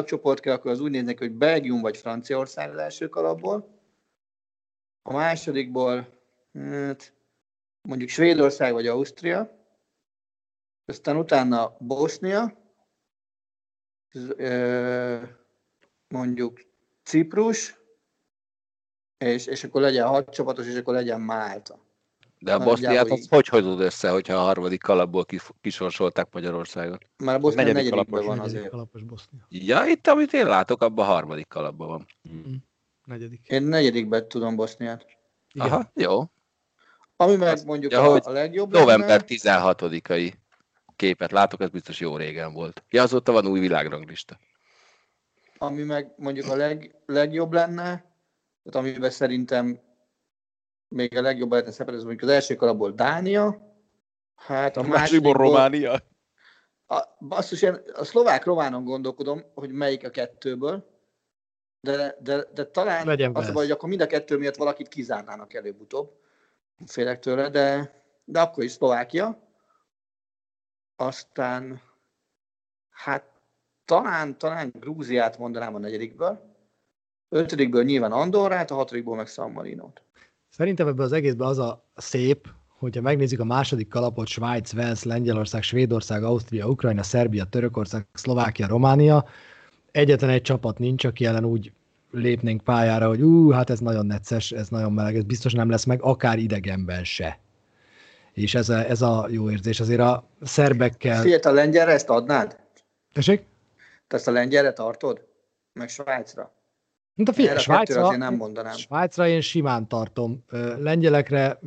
csoport 0.05 0.39
kell, 0.39 0.53
akkor 0.53 0.71
az 0.71 0.79
úgy 0.79 0.91
néznek, 0.91 1.19
hogy 1.19 1.31
Belgium 1.31 1.81
vagy 1.81 1.97
Franciaország 1.97 2.69
az 2.69 2.77
első 2.77 3.09
kalapból, 3.09 3.79
a 5.01 5.13
másodikból, 5.13 6.07
hát, 6.53 7.13
mondjuk 7.81 8.09
Svédország 8.09 8.73
vagy 8.73 8.87
Ausztria, 8.87 9.59
aztán 10.85 11.17
utána 11.17 11.75
Bosznia, 11.79 12.59
mondjuk 16.07 16.61
Ciprus, 17.03 17.79
és, 19.17 19.45
és 19.45 19.63
akkor 19.63 19.81
legyen 19.81 20.07
hat 20.07 20.29
csapatos, 20.29 20.67
és 20.67 20.75
akkor 20.75 20.93
legyen 20.93 21.21
Málta. 21.21 21.79
De 22.39 22.53
a 22.53 22.59
Boszniát 22.59 23.09
az 23.09 23.27
hogy 23.29 23.47
hozod 23.47 23.79
össze, 23.79 24.09
hogyha 24.09 24.33
a 24.33 24.41
harmadik 24.41 24.81
kalapból 24.81 25.25
kisorsolták 25.61 26.33
Magyarországot? 26.33 27.01
Már 27.17 27.35
a 27.35 27.39
Bosznia 27.39 27.63
negyedik 27.63 27.89
kalapos, 27.89 28.25
van 28.25 28.39
azért. 28.39 28.69
Kalapos 28.69 29.03
Bosznia. 29.03 29.45
Ja, 29.49 29.85
itt 29.85 30.07
amit 30.07 30.33
én 30.33 30.45
látok, 30.45 30.81
abban 30.81 31.05
a 31.05 31.09
harmadik 31.09 31.47
kalapban 31.47 31.87
van. 31.87 32.05
Mm. 32.29 32.53
Negyedik. 33.05 33.47
Én 33.47 33.63
negyedikbe 33.63 34.27
tudom 34.27 34.55
Boszniát. 34.55 35.05
Igen. 35.53 35.67
Aha, 35.67 35.91
jó. 35.95 36.23
Ami 37.21 37.35
meg 37.35 37.53
Azt 37.53 37.65
mondjuk 37.65 37.91
ja, 37.91 38.11
a, 38.11 38.19
a 38.23 38.31
legjobb 38.31 38.71
November 38.71 39.23
16-ai 39.27 40.33
képet 40.95 41.31
látok, 41.31 41.61
ez 41.61 41.69
biztos 41.69 41.99
jó 41.99 42.17
régen 42.17 42.53
volt. 42.53 42.83
Ja, 42.89 43.01
azóta 43.01 43.31
van 43.31 43.47
új 43.47 43.59
világranglista. 43.59 44.39
Ami 45.57 45.83
meg 45.83 46.13
mondjuk 46.17 46.49
a 46.49 46.55
leg, 46.55 46.95
legjobb 47.05 47.53
lenne, 47.53 47.83
tehát 48.63 48.87
amiben 48.87 49.09
szerintem 49.09 49.79
még 50.87 51.17
a 51.17 51.21
legjobb 51.21 51.51
lehetne 51.51 51.71
szerepezni, 51.71 52.05
mondjuk 52.05 52.29
az 52.29 52.35
első 52.35 52.55
kalapból 52.55 52.91
Dánia, 52.91 53.75
hát 54.35 54.77
a, 54.77 54.81
a 54.81 54.87
másikból 54.87 55.33
Románia. 55.33 56.01
A, 56.87 57.01
basszus, 57.19 57.61
én 57.61 57.81
a 57.93 58.03
szlovák 58.03 58.45
románon 58.45 58.83
gondolkodom, 58.83 59.43
hogy 59.53 59.71
melyik 59.71 60.05
a 60.05 60.09
kettőből, 60.09 60.99
de, 61.81 62.15
de, 62.19 62.47
de 62.53 62.65
talán 62.65 63.05
Legyen 63.05 63.35
az 63.35 63.47
a 63.47 63.51
baj, 63.51 63.63
hogy 63.63 63.71
akkor 63.71 63.89
mind 63.89 64.01
a 64.01 64.07
kettő 64.07 64.37
miatt 64.37 64.55
valakit 64.55 64.87
kizárnának 64.87 65.53
előbb-utóbb. 65.53 66.19
Félek 66.85 67.19
tőle, 67.19 67.49
de, 67.49 67.93
de 68.25 68.41
akkor 68.41 68.63
is 68.63 68.71
Szlovákia. 68.71 69.39
Aztán, 70.95 71.81
hát 72.89 73.23
talán, 73.85 74.37
talán 74.37 74.73
Grúziát 74.79 75.37
mondanám 75.37 75.75
a 75.75 75.79
negyedikből. 75.79 76.55
Ötödikből 77.29 77.83
nyilván 77.83 78.11
Andorrát, 78.11 78.71
a 78.71 78.75
hatodikból 78.75 79.15
meg 79.15 79.27
San 79.27 79.51
Marinót. 79.51 80.01
Szerintem 80.49 80.87
ebben 80.87 81.05
az 81.05 81.11
egészben 81.11 81.47
az 81.47 81.59
a 81.59 81.85
szép, 81.95 82.47
hogyha 82.67 83.01
megnézzük 83.01 83.39
a 83.39 83.43
második 83.45 83.87
kalapot, 83.87 84.27
Svájc, 84.27 84.73
Wales, 84.73 85.03
Lengyelország, 85.03 85.63
Svédország, 85.63 86.23
Ausztria, 86.23 86.67
Ukrajna, 86.67 87.03
Szerbia, 87.03 87.45
Törökország, 87.45 88.07
Szlovákia, 88.13 88.67
Románia, 88.67 89.25
egyetlen 89.91 90.29
egy 90.29 90.41
csapat 90.41 90.77
nincs, 90.79 91.05
aki 91.05 91.25
ellen 91.25 91.45
úgy 91.45 91.71
lépnénk 92.11 92.63
pályára, 92.63 93.07
hogy 93.07 93.21
ú, 93.21 93.49
hát 93.49 93.69
ez 93.69 93.79
nagyon 93.79 94.05
necces, 94.05 94.51
ez 94.51 94.69
nagyon 94.69 94.93
meleg, 94.93 95.15
ez 95.15 95.23
biztos 95.23 95.53
nem 95.53 95.69
lesz 95.69 95.83
meg, 95.83 96.01
akár 96.01 96.37
idegenben 96.37 97.03
se. 97.03 97.39
És 98.33 98.55
ez 98.55 98.69
a, 98.69 98.89
ez 98.89 99.01
a 99.01 99.27
jó 99.29 99.51
érzés. 99.51 99.79
Azért 99.79 99.99
a 99.99 100.29
szerbekkel... 100.41 101.21
Fiat 101.21 101.45
a 101.45 101.51
lengyelre 101.51 101.91
ezt 101.91 102.09
adnád? 102.09 102.59
Tessék? 103.13 103.45
Te 104.07 104.15
ezt 104.15 104.27
a 104.27 104.31
lengyelre 104.31 104.73
tartod? 104.73 105.27
Meg 105.73 105.89
Svájcra? 105.89 106.53
Hát 107.17 107.27
a 107.27 107.33
figyelj, 107.33 107.57
Svájcra, 107.57 108.03
azért 108.05 108.19
nem 108.19 108.35
mondanám. 108.35 108.75
Svájcra 108.75 109.27
én 109.27 109.41
simán 109.41 109.87
tartom. 109.87 110.43
Lengyelekre 110.77 111.59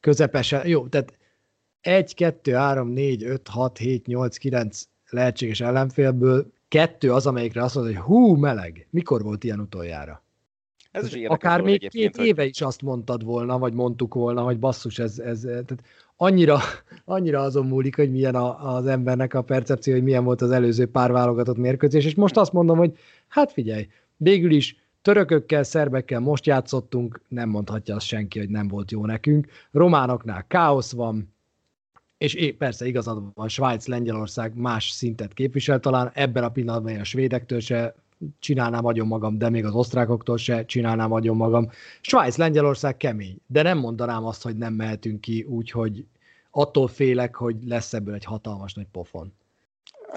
közepesen, 0.00 0.66
jó, 0.66 0.88
tehát 0.88 1.12
1, 1.80 2.14
2, 2.14 2.52
3, 2.52 2.88
4, 2.88 3.24
5, 3.24 3.48
6, 3.48 3.78
7, 3.78 4.06
8, 4.06 4.36
9 4.36 4.82
lehetséges 5.10 5.60
ellenfélből 5.60 6.52
kettő 6.74 7.12
az, 7.12 7.26
amelyikre 7.26 7.62
azt 7.62 7.74
mondod, 7.74 7.94
hogy 7.94 8.02
hú, 8.02 8.34
meleg. 8.34 8.86
Mikor 8.90 9.22
volt 9.22 9.44
ilyen 9.44 9.60
utoljára? 9.60 10.22
Ez 10.90 11.14
is 11.14 11.24
Akár 11.26 11.60
még 11.60 11.88
két 11.88 12.16
hogy- 12.16 12.26
éve 12.26 12.44
is 12.44 12.60
azt 12.60 12.82
mondtad 12.82 13.24
volna, 13.24 13.58
vagy 13.58 13.72
mondtuk 13.72 14.14
volna, 14.14 14.42
hogy 14.42 14.58
basszus, 14.58 14.98
ez, 14.98 15.18
ez 15.18 15.40
tehát 15.40 15.82
annyira, 16.16 16.58
annyira 17.04 17.40
azon 17.40 17.66
múlik, 17.66 17.96
hogy 17.96 18.10
milyen 18.10 18.34
a, 18.34 18.74
az 18.76 18.86
embernek 18.86 19.34
a 19.34 19.42
percepció, 19.42 19.92
hogy 19.92 20.02
milyen 20.02 20.24
volt 20.24 20.42
az 20.42 20.50
előző 20.50 20.86
pár 20.86 21.12
válogatott 21.12 21.56
mérkőzés, 21.56 22.04
és 22.04 22.14
most 22.14 22.36
azt 22.36 22.52
mondom, 22.52 22.78
hogy 22.78 22.98
hát 23.28 23.52
figyelj, 23.52 23.88
végül 24.16 24.50
is 24.50 24.76
törökökkel, 25.02 25.62
szerbekkel 25.62 26.20
most 26.20 26.46
játszottunk, 26.46 27.20
nem 27.28 27.48
mondhatja 27.48 27.94
azt 27.94 28.06
senki, 28.06 28.38
hogy 28.38 28.48
nem 28.48 28.68
volt 28.68 28.90
jó 28.90 29.06
nekünk. 29.06 29.46
Románoknál 29.70 30.44
káosz 30.46 30.92
van, 30.92 31.33
és 32.24 32.34
é, 32.34 32.52
persze 32.52 32.86
igazad 32.86 33.22
van, 33.34 33.48
Svájc, 33.48 33.86
Lengyelország 33.86 34.54
más 34.54 34.90
szintet 34.90 35.34
képvisel, 35.34 35.80
talán 35.80 36.10
ebben 36.14 36.44
a 36.44 36.48
pillanatban 36.48 37.00
a 37.00 37.04
svédektől 37.04 37.60
se 37.60 37.94
csinálnám 38.38 38.84
agyon 38.84 39.06
magam, 39.06 39.38
de 39.38 39.50
még 39.50 39.64
az 39.64 39.74
osztrákoktól 39.74 40.36
se 40.36 40.64
csinálnám 40.64 41.12
agyon 41.12 41.36
magam. 41.36 41.70
Svájc, 42.00 42.36
Lengyelország 42.36 42.96
kemény, 42.96 43.36
de 43.46 43.62
nem 43.62 43.78
mondanám 43.78 44.24
azt, 44.24 44.42
hogy 44.42 44.56
nem 44.56 44.74
mehetünk 44.74 45.20
ki 45.20 45.42
úgy, 45.42 45.70
hogy 45.70 46.04
attól 46.50 46.88
félek, 46.88 47.34
hogy 47.34 47.56
lesz 47.64 47.92
ebből 47.92 48.14
egy 48.14 48.24
hatalmas 48.24 48.74
nagy 48.74 48.86
pofon. 48.92 49.32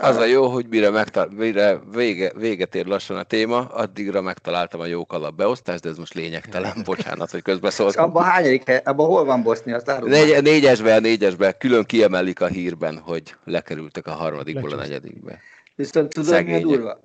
Az 0.01 0.15
a 0.15 0.25
jó, 0.25 0.47
hogy 0.47 0.67
mire, 0.67 0.89
megtal- 0.89 1.31
mire 1.33 1.79
vége, 1.91 2.31
véget 2.35 2.75
ér 2.75 2.85
lassan 2.85 3.17
a 3.17 3.23
téma, 3.23 3.65
addigra 3.65 4.21
megtaláltam 4.21 4.79
a 4.79 4.85
jó 4.85 5.05
kalap 5.05 5.35
beosztást, 5.35 5.81
de 5.83 5.89
ez 5.89 5.97
most 5.97 6.13
lényegtelen, 6.13 6.73
bocsánat, 6.85 7.31
hogy 7.31 7.41
közbeszóltam. 7.41 8.03
abban 8.03 8.23
hányadik 8.23 8.81
abban 8.83 9.07
hol 9.07 9.25
van 9.25 9.43
Bosznia, 9.43 9.75
azt 9.75 10.01
Négy, 10.03 10.31
meg. 10.31 10.41
négyesbe, 10.41 10.99
négyesbe, 10.99 11.51
külön 11.51 11.83
kiemelik 11.83 12.41
a 12.41 12.47
hírben, 12.47 12.97
hogy 12.97 13.35
lekerültek 13.43 14.07
a 14.07 14.11
harmadikból 14.11 14.71
a 14.71 14.75
Lecsúsztak. 14.75 15.01
negyedikbe. 15.01 15.39
Viszont 15.75 16.13
tudod, 16.13 16.43
mi 16.43 16.53
a 16.53 16.59
durva? 16.59 16.99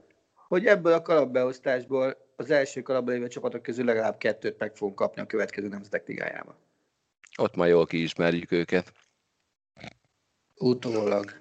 Hogy 0.48 0.66
ebből 0.66 0.92
a 0.92 1.02
kalapbeosztásból 1.02 2.16
az 2.36 2.50
első 2.50 2.82
kalapban 2.82 3.14
lévő 3.14 3.28
csapatok 3.28 3.62
közül 3.62 3.84
legalább 3.84 4.18
kettőt 4.18 4.58
meg 4.58 4.76
fogunk 4.76 4.96
kapni 4.96 5.22
a 5.22 5.26
következő 5.26 5.68
nemzetek 5.68 6.06
ligájában. 6.06 6.54
Ott 7.38 7.54
ma 7.56 7.66
jól 7.66 7.86
kiismerjük 7.86 8.52
őket. 8.52 8.92
Utólag. 10.54 11.40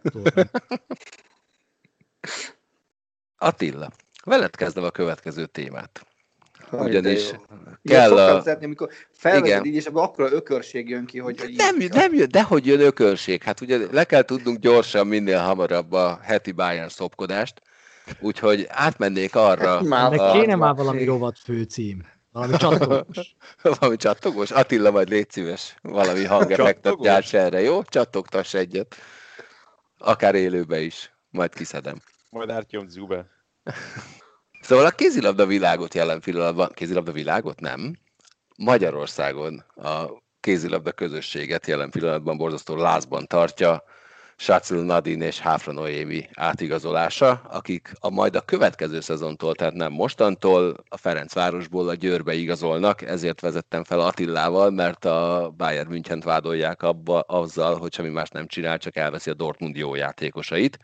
Attila, 3.37 3.91
veled 4.25 4.55
kezdem 4.55 4.83
a 4.83 4.89
következő 4.89 5.45
témát. 5.45 6.05
Ugyanis 6.71 7.29
de 7.81 7.93
kell 7.93 8.17
a... 8.17 8.41
Szeretni, 8.41 8.65
amikor 8.65 8.89
felvezed 9.11 9.45
Igen. 9.45 9.65
így, 9.65 9.75
és 9.75 9.85
abban 9.85 10.03
akkora 10.03 10.31
ökörség 10.31 10.89
jön 10.89 11.05
ki, 11.05 11.19
hogy... 11.19 11.39
hogy 11.39 11.53
Nem, 11.55 11.79
így- 11.79 11.93
nem 11.93 12.13
jön, 12.13 12.27
dehogy 12.31 12.65
jön 12.65 12.79
ökörség. 12.79 13.43
Hát 13.43 13.61
ugye 13.61 13.77
le 13.91 14.03
kell 14.03 14.21
tudnunk 14.21 14.57
gyorsan, 14.59 15.07
minél 15.07 15.39
hamarabb 15.39 15.91
a 15.91 16.19
heti 16.23 16.51
Bayern 16.51 16.89
szopkodást. 16.89 17.61
Úgyhogy 18.19 18.65
átmennék 18.69 19.35
arra. 19.35 19.81
Már 19.81 20.05
Ennek 20.05 20.19
a- 20.19 20.31
kéne 20.31 20.55
már 20.55 20.75
valami 20.75 21.03
rovat 21.03 21.39
főcím. 21.39 22.05
Valami 22.31 22.57
csatornás. 22.57 23.35
Valami 23.79 23.95
csattogós? 23.95 24.51
Attila, 24.51 24.91
majd 24.91 25.09
légy 25.09 25.31
szíves, 25.31 25.75
valami 25.81 26.23
hangeffektet 26.25 26.83
Csattogós? 26.83 27.05
gyárts 27.05 27.33
erre, 27.33 27.61
jó? 27.61 27.83
Csattogtass 27.83 28.53
egyet. 28.53 28.95
Akár 29.97 30.35
élőbe 30.35 30.79
is, 30.79 31.11
majd 31.31 31.53
kiszedem. 31.53 32.01
Majd 32.29 32.49
átjön 32.49 32.89
Zube. 32.89 33.25
Szóval 34.61 34.85
a 34.85 34.89
kézilabda 34.89 35.45
világot 35.45 35.93
jelen 35.93 36.19
pillanatban, 36.19 36.71
kézilabda 36.73 37.11
világot 37.11 37.59
nem, 37.59 37.97
Magyarországon 38.57 39.63
a 39.75 40.21
kézilabda 40.39 40.91
közösséget 40.91 41.67
jelen 41.67 41.89
pillanatban 41.89 42.37
borzasztó 42.37 42.75
lázban 42.75 43.25
tartja 43.25 43.83
Sácil 44.35 44.83
Nadine 44.83 45.25
és 45.25 45.39
Háfra 45.39 45.71
Noémi 45.71 46.29
átigazolása, 46.33 47.41
akik 47.49 47.91
a 47.99 48.09
majd 48.09 48.35
a 48.35 48.41
következő 48.41 48.99
szezontól, 48.99 49.55
tehát 49.55 49.73
nem 49.73 49.91
mostantól 49.91 50.75
a 50.89 50.97
Ferencvárosból 50.97 51.89
a 51.89 51.93
Győrbe 51.93 52.33
igazolnak, 52.33 53.01
ezért 53.01 53.39
vezettem 53.39 53.83
fel 53.83 53.99
Attillával, 53.99 54.69
mert 54.69 55.05
a 55.05 55.51
Bayern 55.57 55.89
München 55.89 56.21
vádolják 56.25 56.81
abba, 56.81 57.19
azzal, 57.19 57.77
hogy 57.77 57.93
semmi 57.93 58.09
más 58.09 58.29
nem 58.29 58.47
csinál, 58.47 58.77
csak 58.77 58.95
elveszi 58.95 59.29
a 59.29 59.33
Dortmund 59.33 59.75
jó 59.75 59.95
játékosait. 59.95 60.79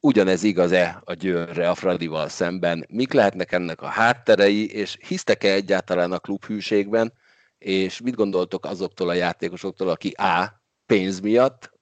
Ugyanez 0.00 0.42
igaz-e 0.42 1.00
a 1.04 1.12
Győrre 1.12 1.70
a 1.70 1.74
Fradival 1.74 2.28
szemben? 2.28 2.86
Mik 2.88 3.12
lehetnek 3.12 3.52
ennek 3.52 3.82
a 3.82 3.86
hátterei, 3.86 4.70
és 4.72 4.96
hisztek-e 5.06 5.52
egyáltalán 5.52 6.12
a 6.12 6.18
klubhűségben, 6.18 7.12
és 7.58 8.00
mit 8.00 8.14
gondoltok 8.14 8.64
azoktól 8.64 9.08
a 9.08 9.12
játékosoktól, 9.12 9.88
aki 9.88 10.08
A. 10.10 10.62
pénz 10.86 11.20
miatt, 11.20 11.72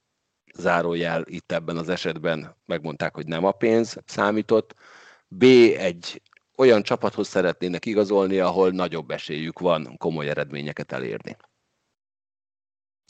zárójel 0.54 1.24
itt 1.26 1.52
ebben 1.52 1.76
az 1.76 1.88
esetben 1.88 2.56
megmondták, 2.66 3.14
hogy 3.14 3.26
nem 3.26 3.44
a 3.44 3.52
pénz 3.52 3.96
számított, 4.06 4.74
B. 5.28 5.42
egy 5.76 6.22
olyan 6.56 6.82
csapathoz 6.82 7.28
szeretnének 7.28 7.86
igazolni, 7.86 8.38
ahol 8.38 8.70
nagyobb 8.70 9.10
esélyük 9.10 9.58
van 9.58 9.96
komoly 9.96 10.28
eredményeket 10.28 10.92
elérni. 10.92 11.36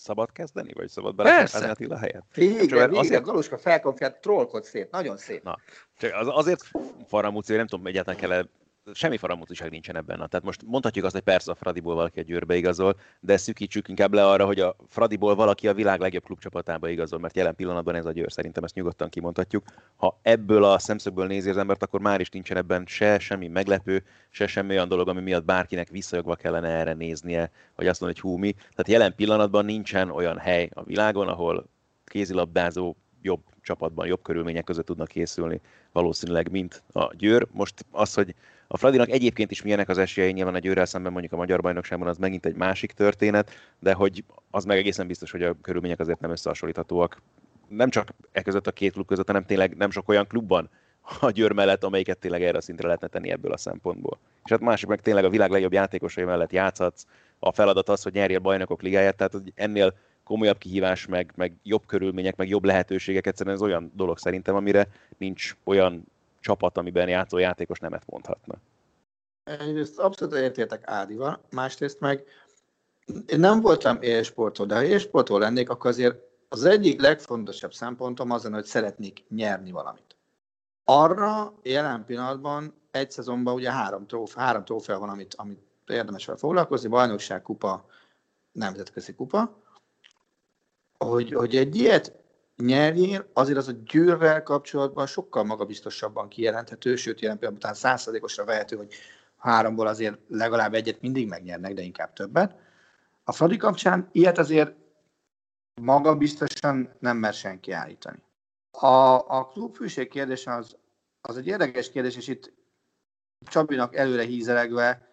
Szabad 0.07 0.33
kezdeni, 0.33 0.73
vagy 0.73 0.88
szabad 0.88 1.14
belefejezni 1.14 1.69
Attila 1.69 1.97
helyet? 1.99 2.25
Végre, 2.35 2.66
Csak 2.66 2.92
azért- 2.92 3.23
Galuska 3.23 3.59
felkonfiált, 3.59 4.21
trollkod 4.21 4.64
szép, 4.64 4.90
nagyon 4.90 5.16
szép. 5.16 5.42
Na, 5.42 5.59
csak 5.99 6.14
az, 6.14 6.27
azért 6.31 6.62
faramúci, 7.07 7.47
hogy 7.49 7.57
nem 7.57 7.66
tudom, 7.66 7.87
egyáltalán 7.87 8.21
kell 8.21 8.49
semmi 8.94 9.16
faramúciság 9.16 9.70
nincsen 9.70 9.96
ebben. 9.96 10.16
Tehát 10.16 10.42
most 10.42 10.62
mondhatjuk 10.66 11.05
azt, 11.05 11.14
hogy 11.14 11.22
persze 11.22 11.51
a 11.51 11.55
Fradiból 11.55 11.94
valaki 11.94 12.20
a 12.20 12.22
Győrbe 12.22 12.57
igazol, 12.57 12.96
de 13.20 13.37
szűkítsük 13.37 13.88
inkább 13.88 14.14
le 14.14 14.27
arra, 14.27 14.46
hogy 14.46 14.61
a 14.61 14.77
Fradiból 14.88 15.35
valaki 15.35 15.68
a 15.68 15.75
világ 15.75 16.01
legjobb 16.01 16.25
klubcsapatába 16.25 16.88
igazol, 16.88 17.18
mert 17.18 17.37
jelen 17.37 17.55
pillanatban 17.55 17.94
ez 17.94 18.07
a 18.07 18.12
Győr, 18.12 18.33
szerintem 18.33 18.64
ezt 18.64 18.75
nyugodtan 18.75 19.09
kimondhatjuk. 19.09 19.64
Ha 19.96 20.18
ebből 20.22 20.64
a 20.64 20.79
szemszögből 20.79 21.27
nézi 21.27 21.51
az 21.51 21.57
embert, 21.57 21.83
akkor 21.83 22.01
már 22.01 22.20
is 22.20 22.29
nincsen 22.29 22.57
ebben 22.57 22.85
se 22.87 23.18
semmi 23.18 23.49
meglepő, 23.49 24.05
se 24.31 24.46
semmi 24.46 24.72
olyan 24.72 24.88
dolog, 24.88 25.09
ami 25.09 25.20
miatt 25.20 25.44
bárkinek 25.44 25.88
visszajogva 25.88 26.35
kellene 26.35 26.68
erre 26.68 26.92
néznie, 26.92 27.51
vagy 27.75 27.87
azt 27.87 28.01
mondani, 28.01 28.20
hogy 28.20 28.31
hú 28.31 28.38
mi. 28.38 28.53
Tehát 28.53 28.88
jelen 28.88 29.14
pillanatban 29.14 29.64
nincsen 29.64 30.11
olyan 30.11 30.38
hely 30.38 30.70
a 30.75 30.83
világon, 30.83 31.29
ahol 31.29 31.66
kézilabdázó 32.05 32.96
jobb 33.22 33.42
csapatban, 33.66 34.07
jobb 34.07 34.22
körülmények 34.22 34.64
között 34.64 34.87
tudnak 34.87 35.09
készülni 35.09 35.61
valószínűleg, 35.92 36.50
mint 36.50 36.83
a 36.92 37.14
Győr. 37.14 37.46
Most 37.52 37.85
az, 37.90 38.14
hogy 38.14 38.35
a 38.68 38.76
Fradinak 38.76 39.11
egyébként 39.11 39.50
is 39.50 39.62
milyenek 39.62 39.88
az 39.88 39.98
esélyei, 39.98 40.33
nyilván 40.33 40.55
a 40.55 40.59
Győrrel 40.59 40.87
szemben 40.87 41.12
mondjuk 41.12 41.33
a 41.33 41.37
magyar 41.37 41.61
bajnokságban 41.61 42.09
az 42.09 42.18
megint 42.18 42.46
egy 42.46 42.55
másik 42.55 42.92
történet, 42.92 43.50
de 43.79 43.92
hogy 43.92 44.24
az 44.50 44.64
meg 44.64 44.79
egészen 44.79 45.07
biztos, 45.07 45.31
hogy 45.31 45.42
a 45.42 45.57
körülmények 45.62 46.00
azért 46.00 46.20
nem 46.20 46.31
összehasonlíthatóak. 46.31 47.22
Nem 47.68 47.90
csak 47.90 48.09
e 48.33 48.42
között 48.42 48.66
a 48.66 48.72
két 48.72 48.92
klub 48.92 49.07
között, 49.07 49.26
hanem 49.26 49.44
tényleg 49.44 49.76
nem 49.76 49.90
sok 49.90 50.09
olyan 50.09 50.26
klubban 50.26 50.70
a 51.20 51.31
Győr 51.31 51.52
mellett, 51.52 51.85
amelyiket 51.85 52.18
tényleg 52.18 52.42
erre 52.42 52.59
a 52.59 52.61
szintre 52.61 52.87
lehetne 52.87 53.07
tenni 53.09 53.31
ebből 53.31 53.52
a 53.52 53.57
szempontból. 53.57 54.18
És 54.44 54.50
hát 54.50 54.61
másik 54.61 54.88
meg 54.88 55.00
tényleg 55.00 55.24
a 55.24 55.31
világ 55.31 55.50
legjobb 55.50 55.72
játékosai 55.72 56.24
mellett 56.24 56.52
játszhatsz. 56.52 57.07
A 57.38 57.52
feladat 57.52 57.88
az, 57.88 58.02
hogy 58.02 58.12
nyerjél 58.12 58.38
bajnokok 58.38 58.83
ligáját, 58.83 59.16
tehát 59.16 59.33
hogy 59.33 59.52
ennél 59.55 59.94
komolyabb 60.27 60.59
kihívás, 60.59 61.07
meg, 61.07 61.33
meg 61.35 61.53
jobb 61.62 61.87
körülmények, 61.87 62.37
meg 62.37 62.49
jobb 62.49 62.65
lehetőségek, 62.65 63.27
egyszerűen 63.27 63.55
ez 63.55 63.62
olyan 63.62 63.93
dolog 63.95 64.19
szerintem, 64.19 64.55
amire 64.55 64.89
nincs 65.19 65.57
olyan 65.65 66.05
csapat, 66.41 66.79
amiben 66.79 67.09
játszó 67.09 67.39
játékos 67.39 67.79
nemet 67.79 68.03
mondhatna. 68.07 68.55
Egyrészt 69.45 69.99
abszolút 69.99 70.35
értétek 70.35 70.83
Ádival, 70.87 71.41
másrészt 71.51 72.01
meg 72.01 72.25
én 73.27 73.41
nem 73.41 73.61
voltam 73.61 73.99
élsportol, 74.01 74.67
de 74.67 74.75
ha 74.75 74.85
élsportol 74.85 75.41
lennék, 75.41 75.71
akkor 75.71 75.91
azért 75.91 76.17
az 76.49 76.65
egyik 76.65 77.01
legfontosabb 77.01 77.73
szempontom 77.73 78.31
az, 78.31 78.45
hogy 78.45 78.65
szeretnék 78.65 79.25
nyerni 79.29 79.71
valamit. 79.71 80.17
Arra 80.85 81.53
jelen 81.62 82.05
pillanatban 82.05 82.75
egy 82.91 83.11
szezonban 83.11 83.55
ugye 83.55 83.73
három, 83.73 84.07
trófea, 84.07 84.43
három 84.43 84.65
trófea 84.65 84.99
van, 84.99 85.09
amit, 85.09 85.35
amit 85.35 85.61
érdemes 85.87 86.25
fel 86.25 86.37
foglalkozni, 86.37 86.89
bajnokság, 86.89 87.43
kupa, 87.43 87.87
nemzetközi 88.53 89.15
kupa. 89.15 89.65
Hogy, 90.98 91.32
hogy 91.32 91.56
egy 91.56 91.76
ilyet 91.76 92.12
nyerjél, 92.56 93.30
azért 93.32 93.59
az 93.59 93.68
a 93.68 93.72
győrrel 93.85 94.42
kapcsolatban 94.42 95.06
sokkal 95.06 95.44
magabiztosabban 95.44 96.28
kijelenthető, 96.28 96.96
sőt, 96.96 97.20
jelen 97.20 97.38
pillanatban 97.38 97.74
százszerzékosra 97.74 98.44
vehető, 98.44 98.76
hogy 98.76 98.94
háromból 99.37 99.87
azért 99.87 100.18
legalább 100.28 100.74
egyet 100.74 101.00
mindig 101.00 101.28
megnyernek, 101.28 101.74
de 101.74 101.82
inkább 101.82 102.12
többet. 102.12 102.54
A 103.24 103.32
Fradi 103.32 103.56
kapcsán 103.56 104.09
ilyet 104.12 104.38
azért 104.38 104.74
maga 105.80 106.16
biztosan 106.16 106.96
nem 106.98 107.16
mer 107.16 107.35
senki 107.35 107.72
állítani. 107.72 108.22
A, 108.70 108.87
a 109.28 109.46
klubfűség 109.46 110.09
kérdése 110.09 110.54
az, 110.54 110.76
az 111.20 111.37
egy 111.37 111.46
érdekes 111.46 111.90
kérdés, 111.90 112.16
és 112.16 112.28
itt 112.28 112.52
Csabinak 113.46 113.96
előre 113.96 114.22
hízelegve 114.22 115.11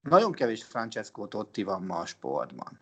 nagyon 0.00 0.32
kevés 0.32 0.64
Francesco 0.64 1.26
Totti 1.26 1.62
van 1.62 1.82
ma 1.82 1.96
a 1.96 2.06
sportban, 2.06 2.80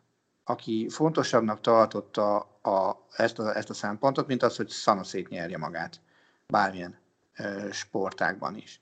aki 0.48 0.88
fontosabbnak 0.88 1.61
tartotta 1.61 2.37
a, 2.62 3.06
ezt, 3.16 3.38
a, 3.38 3.56
ezt 3.56 3.70
a 3.70 3.74
szempontot, 3.74 4.26
mint 4.26 4.42
az, 4.42 4.56
hogy 4.56 4.68
szanaszét 4.68 5.28
nyerje 5.28 5.59
magát 5.59 6.00
bármilyen 6.46 6.98
e, 7.32 7.72
sportágban 7.72 8.56
is. 8.56 8.80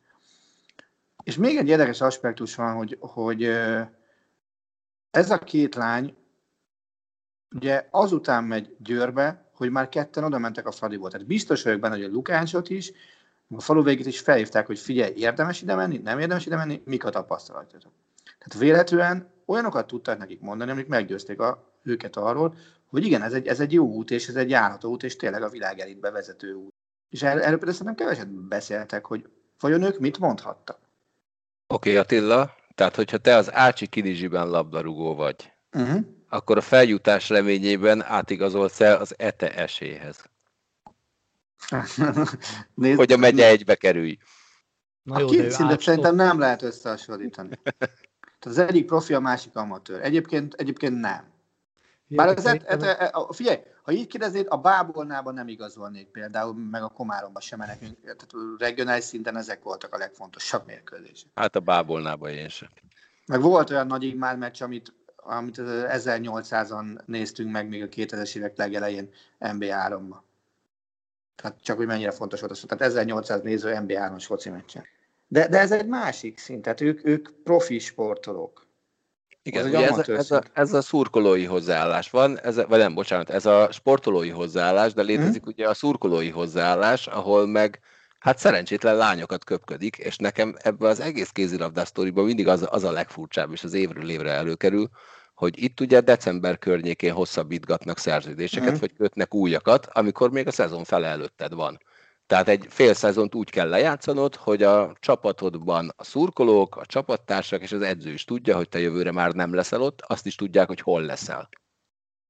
És 1.23 1.37
még 1.37 1.57
egy 1.57 1.69
érdekes 1.69 2.01
aspektus 2.01 2.55
van, 2.55 2.75
hogy, 2.77 2.97
hogy 3.01 3.43
ez 5.11 5.31
a 5.31 5.39
két 5.39 5.75
lány 5.75 6.17
ugye 7.55 7.89
azután 7.91 8.45
megy 8.45 8.77
Győrbe, 8.79 9.51
hogy 9.55 9.71
már 9.71 9.89
ketten 9.89 10.25
oda 10.25 10.39
mentek 10.39 10.67
a 10.67 10.71
Fradiból. 10.71 11.11
Tehát 11.11 11.27
biztos 11.27 11.63
vagyok 11.63 11.81
benne, 11.81 11.95
hogy 11.95 12.05
a 12.05 12.09
Lukácsot 12.09 12.71
is, 12.71 12.93
a 13.49 13.61
falu 13.61 13.83
végét 13.83 14.07
is 14.07 14.21
felhívták, 14.21 14.67
hogy 14.67 14.79
figyelj, 14.79 15.13
érdemes 15.17 15.63
ide 15.63 15.75
menni, 15.75 15.99
nem 15.99 16.19
érdemes 16.19 16.47
ide 16.47 16.57
menni, 16.57 16.83
mik 16.85 17.05
a 17.05 17.11
tapasztalatok. 17.11 17.93
Tehát 18.39 18.59
véletlenül 18.59 19.33
olyanokat 19.47 19.87
tudták 19.87 20.19
nekik 20.19 20.41
mondani, 20.41 20.71
amik 20.71 20.87
meggyőzték 20.87 21.41
a, 21.41 21.73
őket 21.83 22.17
arról, 22.17 22.57
hogy 22.87 23.05
igen, 23.05 23.23
ez 23.23 23.33
egy, 23.33 23.47
ez 23.47 23.61
egy 23.61 23.73
jó 23.73 23.87
út, 23.87 24.11
és 24.11 24.29
ez 24.29 24.37
egy 24.37 24.51
járható 24.51 24.91
út, 24.91 25.03
és 25.03 25.17
tényleg 25.17 25.43
a 25.43 25.49
világ 25.49 25.79
elitbe 25.79 26.11
vezető 26.11 26.55
út. 26.55 26.75
És 27.09 27.23
erről, 27.23 27.43
erről 27.43 27.57
például 27.57 27.77
szerintem 27.77 28.07
keveset 28.07 28.29
beszéltek, 28.29 29.05
hogy 29.05 29.29
vajon 29.61 29.83
ők 29.83 29.99
mit 29.99 30.19
mondhattak. 30.19 30.79
Oké, 31.67 31.91
okay, 31.91 32.03
Attila, 32.03 32.55
tehát 32.75 32.97
hogyha 32.97 33.19
te 33.19 33.37
az 33.37 33.53
Ácsi 33.53 33.87
Kinizsiben 33.87 34.49
labdarúgó 34.49 35.15
vagy, 35.15 35.53
uh-huh 35.73 36.05
akkor 36.35 36.57
a 36.57 36.61
feljutás 36.61 37.29
reményében 37.29 38.03
átigazolsz 38.03 38.81
el 38.81 39.01
az 39.01 39.15
ETE 39.19 39.55
esélyhez. 39.55 40.31
Nézd, 42.75 42.97
hogy 42.97 43.13
a 43.13 43.17
megye 43.17 43.47
egybe 43.47 43.75
kerülj. 43.75 44.19
Na 45.03 45.19
jó, 45.19 45.27
a 45.27 45.31
két 45.31 45.51
szintet 45.51 45.81
szerintem 45.81 46.15
nem 46.15 46.39
lehet 46.39 46.63
összehasonlítani. 46.63 47.59
Tehát 48.45 48.59
az 48.59 48.69
egyik 48.69 48.87
profi, 48.87 49.15
a 49.15 49.21
másik 49.21 49.57
amatőr. 49.57 50.01
Egyébként, 50.03 50.55
egyébként 50.55 51.01
nem. 51.01 51.25
Bár 52.07 52.29
az 52.29 52.47
et, 52.47 52.63
et, 52.63 52.83
et, 52.83 53.01
et, 53.01 53.15
figyelj, 53.31 53.59
ha 53.83 53.93
így 53.93 54.07
kérdeznéd, 54.07 54.47
a 54.49 54.57
Bábolnában 54.57 55.35
nem 55.35 55.49
igazolnék 55.49 56.07
például, 56.07 56.55
meg 56.55 56.83
a 56.83 56.89
Komáromba 56.89 57.41
sem, 57.41 57.59
mert 57.59 57.81
nekünk 57.81 58.01
tehát 58.03 58.27
regionális 58.59 59.05
szinten 59.05 59.37
ezek 59.37 59.63
voltak 59.63 59.95
a 59.95 59.99
legfontosabb 59.99 60.67
mérkőzések. 60.67 61.31
Hát 61.35 61.57
a 61.57 61.61
Bábolnában 61.61 62.31
én 62.31 62.49
sem. 62.49 62.69
Meg 63.27 63.41
volt 63.41 63.71
olyan 63.71 63.87
nagy 63.87 64.03
Igmár 64.03 64.37
meccs, 64.37 64.63
amit 64.63 64.93
amit 65.17 65.57
1800-an 65.59 66.99
néztünk 67.07 67.51
meg 67.51 67.69
még 67.69 67.83
a 67.83 67.87
2000-es 67.87 68.37
évek 68.37 68.57
legelején 68.57 69.11
NBA3-ba. 69.41 70.17
Tehát 71.37 71.63
csak, 71.63 71.77
hogy 71.77 71.87
mennyire 71.87 72.11
fontos 72.11 72.41
volt 72.41 72.53
az. 72.53 72.65
Tehát 72.67 72.85
1800 72.85 73.41
néző 73.41 73.77
NBA3-as 73.81 74.25
foci 74.27 74.51
meccsen. 74.51 74.85
De, 75.35 75.49
de 75.49 75.59
ez 75.59 75.73
egy 75.73 75.87
másik 75.87 76.39
szint, 76.39 76.63
tehát 76.63 76.81
ők, 76.81 77.07
ők 77.07 77.29
profi 77.45 77.79
sportolók. 77.79 78.67
Igen, 79.43 79.67
ugye 79.67 79.89
ez, 79.89 79.99
a, 79.99 80.13
ez, 80.13 80.31
a, 80.31 80.43
ez 80.53 80.73
a 80.73 80.83
szurkolói 80.83 81.45
hozzáállás 81.45 82.11
van, 82.11 82.41
ez 82.41 82.57
a, 82.57 82.67
vagy 82.67 82.79
nem, 82.79 82.95
bocsánat, 82.95 83.31
ez 83.31 83.47
a 83.47 83.69
sportolói 83.73 84.29
hozzáállás, 84.29 84.93
de 84.93 85.03
létezik 85.03 85.43
hmm. 85.43 85.53
ugye 85.57 85.69
a 85.69 85.75
szurkolói 85.75 86.31
hozzáállás, 86.31 87.07
ahol 87.07 87.47
meg 87.47 87.81
hát 88.19 88.39
szerencsétlen 88.39 88.97
lányokat 88.97 89.45
köpködik, 89.45 89.97
és 89.97 90.17
nekem 90.17 90.55
ebben 90.59 90.91
az 90.91 91.01
egész 91.01 91.31
kézilabdás 91.31 91.89
sztoriban 91.89 92.25
mindig 92.25 92.49
az, 92.49 92.67
az 92.71 92.85
a 92.85 92.93
legfurcsább, 92.93 93.53
és 93.53 93.65
az 93.65 93.75
évről 93.75 94.11
évre 94.11 94.31
előkerül, 94.31 94.89
hogy 95.35 95.63
itt 95.63 95.81
ugye 95.81 96.01
december 96.01 96.59
környékén 96.59 97.13
hosszabbítgatnak 97.13 97.99
szerződéseket, 97.99 98.77
mm. 98.77 98.81
vagy 98.81 98.95
kötnek 98.95 99.35
újakat, 99.35 99.89
amikor 99.93 100.31
még 100.31 100.47
a 100.47 100.53
szezon 100.53 100.85
fele 100.85 101.07
előtted 101.07 101.55
van. 101.55 101.79
Tehát 102.27 102.49
egy 102.49 102.67
fél 102.69 102.95
szezont 102.95 103.35
úgy 103.35 103.51
kell 103.51 103.69
lejátszanod, 103.69 104.35
hogy 104.35 104.63
a 104.63 104.93
csapatodban 105.01 105.93
a 105.97 106.05
szurkolók, 106.05 106.77
a 106.77 106.87
csapattársak 106.87 107.63
és 107.63 107.73
az 107.73 107.83
edző 107.83 108.13
is 108.13 108.25
tudja, 108.25 108.57
hogy 108.57 108.69
te 108.69 108.79
jövőre 108.79 109.13
már 109.13 109.33
nem 109.33 109.55
leszel 109.55 109.83
ott, 109.83 110.01
azt 110.01 110.27
is 110.27 110.35
tudják, 110.35 110.67
hogy 110.67 110.81
hol 110.81 111.03
leszel. 111.03 111.49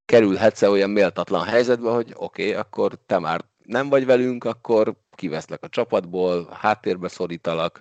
Kerülhetsz-e 0.05 0.71
olyan 0.71 0.91
méltatlan 0.91 1.45
helyzetbe, 1.45 1.91
hogy 1.91 2.13
oké, 2.17 2.43
okay, 2.49 2.61
akkor 2.61 2.99
te 3.07 3.19
már 3.19 3.45
nem 3.63 3.89
vagy 3.89 4.07
velünk, 4.07 4.45
akkor 4.45 4.95
kiveszlek 5.11 5.63
a 5.63 5.69
csapatból, 5.69 6.49
háttérbe 6.53 7.09
szorítalak, 7.09 7.81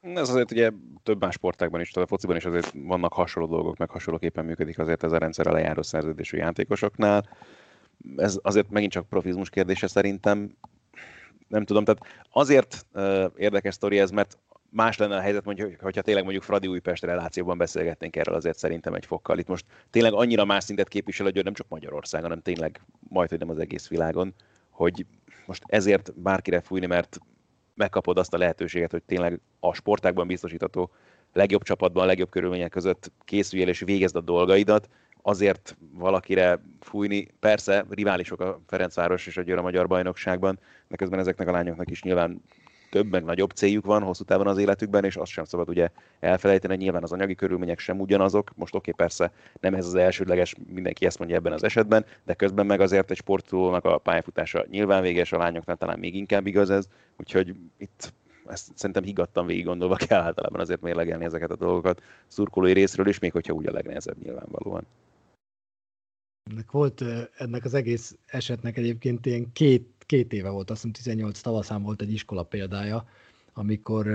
ez 0.00 0.28
azért 0.28 0.50
ugye 0.50 0.70
több 1.02 1.20
más 1.20 1.34
sportákban 1.34 1.80
is, 1.80 1.90
tehát 1.90 2.08
a 2.08 2.10
fociban 2.14 2.36
is 2.36 2.44
azért 2.44 2.72
vannak 2.74 3.12
hasonló 3.12 3.48
dolgok, 3.48 3.76
meg 3.76 3.90
hasonlóképpen 3.90 4.44
működik 4.44 4.78
azért 4.78 5.02
ez 5.02 5.12
a 5.12 5.18
rendszer 5.18 5.46
a 5.46 5.52
lejáró 5.52 5.82
szerződésű 5.82 6.36
játékosoknál. 6.36 7.28
Ez 8.16 8.38
azért 8.42 8.70
megint 8.70 8.92
csak 8.92 9.08
profizmus 9.08 9.50
kérdése 9.50 9.86
szerintem. 9.86 10.56
Nem 11.48 11.64
tudom, 11.64 11.84
tehát 11.84 12.02
azért 12.30 12.86
érdekes 13.36 13.74
sztori 13.74 13.98
ez, 13.98 14.10
mert 14.10 14.38
más 14.70 14.96
lenne 14.96 15.16
a 15.16 15.20
helyzet, 15.20 15.44
mondjuk, 15.44 15.80
hogyha 15.80 16.02
tényleg 16.02 16.22
mondjuk 16.22 16.44
Fradi 16.44 16.66
Újpest 16.66 17.04
relációban 17.04 17.58
beszélgetnénk 17.58 18.16
erről 18.16 18.34
azért 18.34 18.58
szerintem 18.58 18.94
egy 18.94 19.06
fokkal. 19.06 19.38
Itt 19.38 19.48
most 19.48 19.64
tényleg 19.90 20.12
annyira 20.12 20.44
más 20.44 20.64
szintet 20.64 20.88
képvisel, 20.88 21.26
hogy 21.26 21.44
nem 21.44 21.54
csak 21.54 21.68
Magyarországon, 21.68 22.28
hanem 22.28 22.42
tényleg 22.42 22.80
majd, 23.08 23.28
hogy 23.28 23.38
nem 23.38 23.50
az 23.50 23.58
egész 23.58 23.88
világon, 23.88 24.34
hogy 24.70 25.06
most 25.46 25.62
ezért 25.66 26.20
bárkire 26.20 26.60
fújni, 26.60 26.86
mert 26.86 27.18
megkapod 27.74 28.18
azt 28.18 28.34
a 28.34 28.38
lehetőséget, 28.38 28.90
hogy 28.90 29.02
tényleg 29.02 29.40
a 29.60 29.74
sportákban 29.74 30.26
biztosítható 30.26 30.90
legjobb 31.32 31.62
csapatban, 31.62 32.02
a 32.02 32.06
legjobb 32.06 32.30
körülmények 32.30 32.70
között 32.70 33.12
készüljél 33.24 33.68
és 33.68 33.80
végezd 33.80 34.16
a 34.16 34.20
dolgaidat, 34.20 34.88
azért 35.28 35.76
valakire 35.94 36.60
fújni. 36.80 37.28
Persze, 37.40 37.84
riválisok 37.90 38.40
a 38.40 38.60
Ferencváros 38.66 39.26
és 39.26 39.36
a 39.36 39.42
Győr 39.42 39.58
a 39.58 39.62
Magyar 39.62 39.86
Bajnokságban, 39.86 40.58
de 40.88 40.96
közben 40.96 41.18
ezeknek 41.18 41.48
a 41.48 41.50
lányoknak 41.50 41.90
is 41.90 42.02
nyilván 42.02 42.42
több, 42.90 43.10
meg 43.10 43.24
nagyobb 43.24 43.50
céljuk 43.50 43.84
van 43.84 44.02
hosszú 44.02 44.24
távon 44.24 44.46
az 44.46 44.58
életükben, 44.58 45.04
és 45.04 45.16
azt 45.16 45.30
sem 45.30 45.44
szabad 45.44 45.68
ugye 45.68 45.88
elfelejteni, 46.20 46.76
nyilván 46.76 47.02
az 47.02 47.12
anyagi 47.12 47.34
körülmények 47.34 47.78
sem 47.78 48.00
ugyanazok. 48.00 48.50
Most 48.56 48.74
oké, 48.74 48.90
okay, 48.90 49.06
persze 49.06 49.32
nem 49.60 49.74
ez 49.74 49.86
az 49.86 49.94
elsődleges, 49.94 50.54
mindenki 50.72 51.06
ezt 51.06 51.18
mondja 51.18 51.36
ebben 51.36 51.52
az 51.52 51.64
esetben, 51.64 52.04
de 52.24 52.34
közben 52.34 52.66
meg 52.66 52.80
azért 52.80 53.10
egy 53.10 53.16
sportolónak 53.16 53.84
a 53.84 53.98
pályafutása 53.98 54.64
nyilván 54.70 55.02
véges, 55.02 55.32
a 55.32 55.38
lányoknál 55.38 55.76
talán 55.76 55.98
még 55.98 56.14
inkább 56.14 56.46
igaz 56.46 56.70
ez, 56.70 56.88
úgyhogy 57.16 57.54
itt 57.78 58.12
ezt 58.46 58.70
szerintem 58.74 59.02
higgadtan 59.02 59.46
végig 59.46 59.64
gondolva 59.64 59.96
kell 59.96 60.20
általában 60.20 60.60
azért 60.60 60.80
mérlegelni 60.80 61.24
ezeket 61.24 61.50
a 61.50 61.56
dolgokat 61.56 62.02
szurkolói 62.26 62.72
részről 62.72 63.06
is, 63.06 63.18
még 63.18 63.32
hogyha 63.32 63.52
úgy 63.52 63.66
a 63.66 63.72
legnehezebb 63.72 64.22
nyilvánvalóan. 64.22 64.86
Ennek 66.50 66.70
volt 66.70 67.04
ennek 67.36 67.64
az 67.64 67.74
egész 67.74 68.16
esetnek 68.26 68.76
egyébként 68.76 69.26
ilyen 69.26 69.52
két, 69.52 69.86
két 70.06 70.32
éve 70.32 70.48
volt, 70.48 70.70
azt 70.70 70.82
hiszem 70.82 71.02
18 71.02 71.40
tavaszán 71.40 71.82
volt 71.82 72.00
egy 72.00 72.12
iskola 72.12 72.42
példája, 72.42 73.08
amikor 73.52 74.08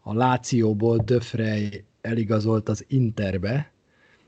a 0.00 0.14
Lációból 0.14 0.96
Döfrej 0.96 1.84
eligazolt 2.00 2.68
az 2.68 2.84
Interbe, 2.88 3.72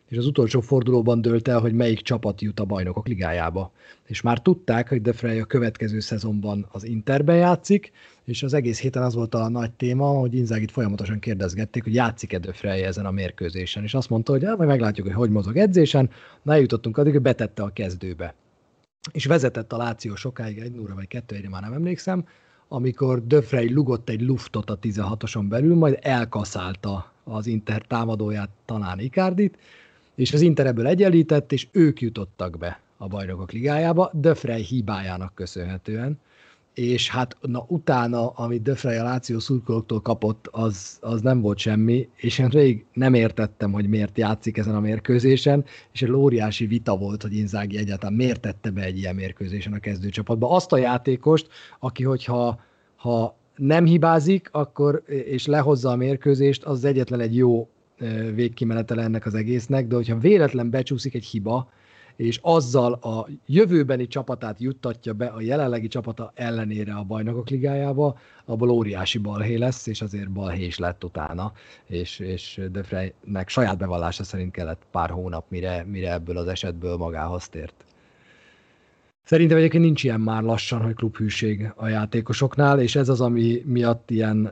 és 0.09 0.17
az 0.17 0.27
utolsó 0.27 0.61
fordulóban 0.61 1.21
dölt 1.21 1.49
el, 1.49 1.61
hogy 1.61 1.73
melyik 1.73 2.01
csapat 2.01 2.40
jut 2.40 2.61
a 2.61 2.64
bajnokok 2.64 3.07
ligájába. 3.07 3.73
És 4.07 4.21
már 4.21 4.43
tudták, 4.43 4.88
hogy 4.88 5.11
Frey 5.14 5.38
a 5.38 5.45
következő 5.45 6.01
szezonban 6.01 6.67
az 6.73 6.85
Interben 6.85 7.37
játszik, 7.37 7.93
és 8.25 8.43
az 8.43 8.55
egész 8.55 8.81
héten 8.81 9.03
az 9.03 9.14
volt 9.14 9.35
a 9.35 9.49
nagy 9.49 9.73
téma, 9.73 10.07
hogy 10.07 10.35
Inzágit 10.35 10.71
folyamatosan 10.71 11.19
kérdezgették, 11.19 11.83
hogy 11.83 11.95
játszik-e 11.95 12.53
Frey 12.53 12.83
ezen 12.83 13.07
a 13.07 13.11
mérkőzésen, 13.11 13.83
és 13.83 13.95
azt 13.95 14.11
mondta, 14.11 14.33
hogy 14.33 14.43
ja, 14.43 14.55
majd 14.57 14.69
meglátjuk, 14.69 15.07
hogy 15.07 15.17
hogy 15.17 15.31
mozog 15.31 15.57
edzésen, 15.57 16.11
na 16.43 16.53
eljutottunk 16.53 16.99
addig, 16.99 17.12
hogy 17.12 17.23
betette 17.23 17.62
a 17.62 17.73
kezdőbe. 17.73 18.35
És 19.12 19.25
vezetett 19.25 19.73
a 19.73 19.77
Láció 19.77 20.14
sokáig, 20.14 20.59
egy 20.59 20.79
óra 20.79 20.95
vagy 20.95 21.09
kettő, 21.09 21.37
egyre 21.37 21.49
már 21.49 21.62
nem 21.62 21.73
emlékszem, 21.73 22.25
amikor 22.69 23.27
Döfrey 23.27 23.73
lugott 23.73 24.09
egy 24.09 24.21
luftot 24.21 24.71
a 24.71 24.79
16-oson 24.79 25.49
belül, 25.49 25.75
majd 25.75 25.99
elkaszálta 26.01 27.12
az 27.25 27.47
Inter 27.47 27.83
támadóját, 27.83 28.49
talán 28.64 28.99
Ikárdit, 28.99 29.59
és 30.14 30.33
az 30.33 30.40
Inter 30.40 30.66
ebből 30.66 30.87
egyenlített, 30.87 31.53
és 31.53 31.66
ők 31.72 32.00
jutottak 32.00 32.59
be 32.59 32.81
a 32.96 33.07
bajnokok 33.07 33.53
ligájába, 33.53 34.11
De 34.12 34.35
Frey 34.35 34.62
hibájának 34.62 35.35
köszönhetően, 35.35 36.18
és 36.74 37.11
hát 37.11 37.37
na, 37.40 37.64
utána, 37.68 38.29
amit 38.29 38.62
De 38.62 38.74
Frey 38.74 38.96
a 38.96 39.03
Láció 39.03 39.38
szurkolóktól 39.38 40.00
kapott, 40.00 40.48
az, 40.50 40.98
az 41.00 41.20
nem 41.20 41.40
volt 41.40 41.59
semmi, 41.59 42.09
és 42.16 42.38
én 42.38 42.48
rég 42.48 42.85
nem 42.92 43.14
értettem, 43.14 43.72
hogy 43.72 43.88
miért 43.88 44.18
játszik 44.18 44.57
ezen 44.57 44.74
a 44.74 44.81
mérkőzésen, 44.81 45.64
és 45.92 46.03
egy 46.03 46.11
óriási 46.11 46.66
vita 46.66 46.96
volt, 46.96 47.22
hogy 47.22 47.37
Inzági 47.37 47.79
egyáltalán 47.79 48.14
miért 48.14 48.40
tette 48.40 48.70
be 48.70 48.83
egy 48.83 48.98
ilyen 48.98 49.14
mérkőzésen 49.14 49.72
a 49.72 49.79
kezdőcsapatba. 49.79 50.50
Azt 50.50 50.72
a 50.72 50.77
játékost, 50.77 51.48
aki 51.81 52.05
hogyha 52.05 52.61
ha 52.96 53.37
nem 53.57 53.85
hibázik, 53.85 54.48
akkor, 54.53 55.03
és 55.07 55.46
lehozza 55.46 55.90
a 55.90 55.96
mérkőzést, 55.96 56.64
az 56.64 56.85
egyetlen 56.85 57.20
egy 57.20 57.37
jó 57.37 57.68
végkimenetele 58.35 59.02
ennek 59.02 59.26
az 59.26 59.35
egésznek, 59.35 59.87
de 59.87 59.94
hogyha 59.94 60.18
véletlen 60.18 60.70
becsúszik 60.70 61.14
egy 61.14 61.24
hiba, 61.24 61.70
és 62.16 62.38
azzal 62.42 62.92
a 62.92 63.28
jövőbeni 63.46 64.07
csapatát 64.07 64.61
juttatja 64.61 65.12
be 65.12 65.26
a 65.26 65.40
jelenlegi 65.40 65.88
csapata 65.88 66.33
ellenére 66.35 66.94
a 66.94 67.02
bajnokok 67.02 67.48
ligájába, 67.48 68.18
abból 68.44 68.70
óriási 68.70 69.18
balhé 69.18 69.54
lesz, 69.54 69.87
és 69.87 70.02
azért 70.02 70.30
balhé 70.30 70.64
is 70.64 70.78
lett 70.78 71.04
utána, 71.04 71.52
és, 71.87 72.18
és 72.18 72.61
De 72.72 72.83
Freynek 72.83 73.48
saját 73.48 73.78
bevallása 73.78 74.24
szerint 74.24 74.52
kellett 74.52 74.83
pár 74.90 75.11
hónap, 75.11 75.44
mire, 75.48 75.85
mire 75.85 76.12
ebből 76.12 76.37
az 76.37 76.46
esetből 76.46 76.96
magához 76.96 77.48
tért. 77.48 77.85
Szerintem 79.24 79.57
egyébként 79.57 79.85
nincs 79.85 80.04
ilyen 80.04 80.20
már 80.20 80.42
lassan, 80.42 80.83
hogy 80.83 80.94
klubhűség 80.94 81.72
a 81.76 81.88
játékosoknál, 81.88 82.80
és 82.80 82.96
ez 82.96 83.09
az, 83.09 83.20
ami 83.20 83.62
miatt 83.66 84.11
ilyen 84.11 84.50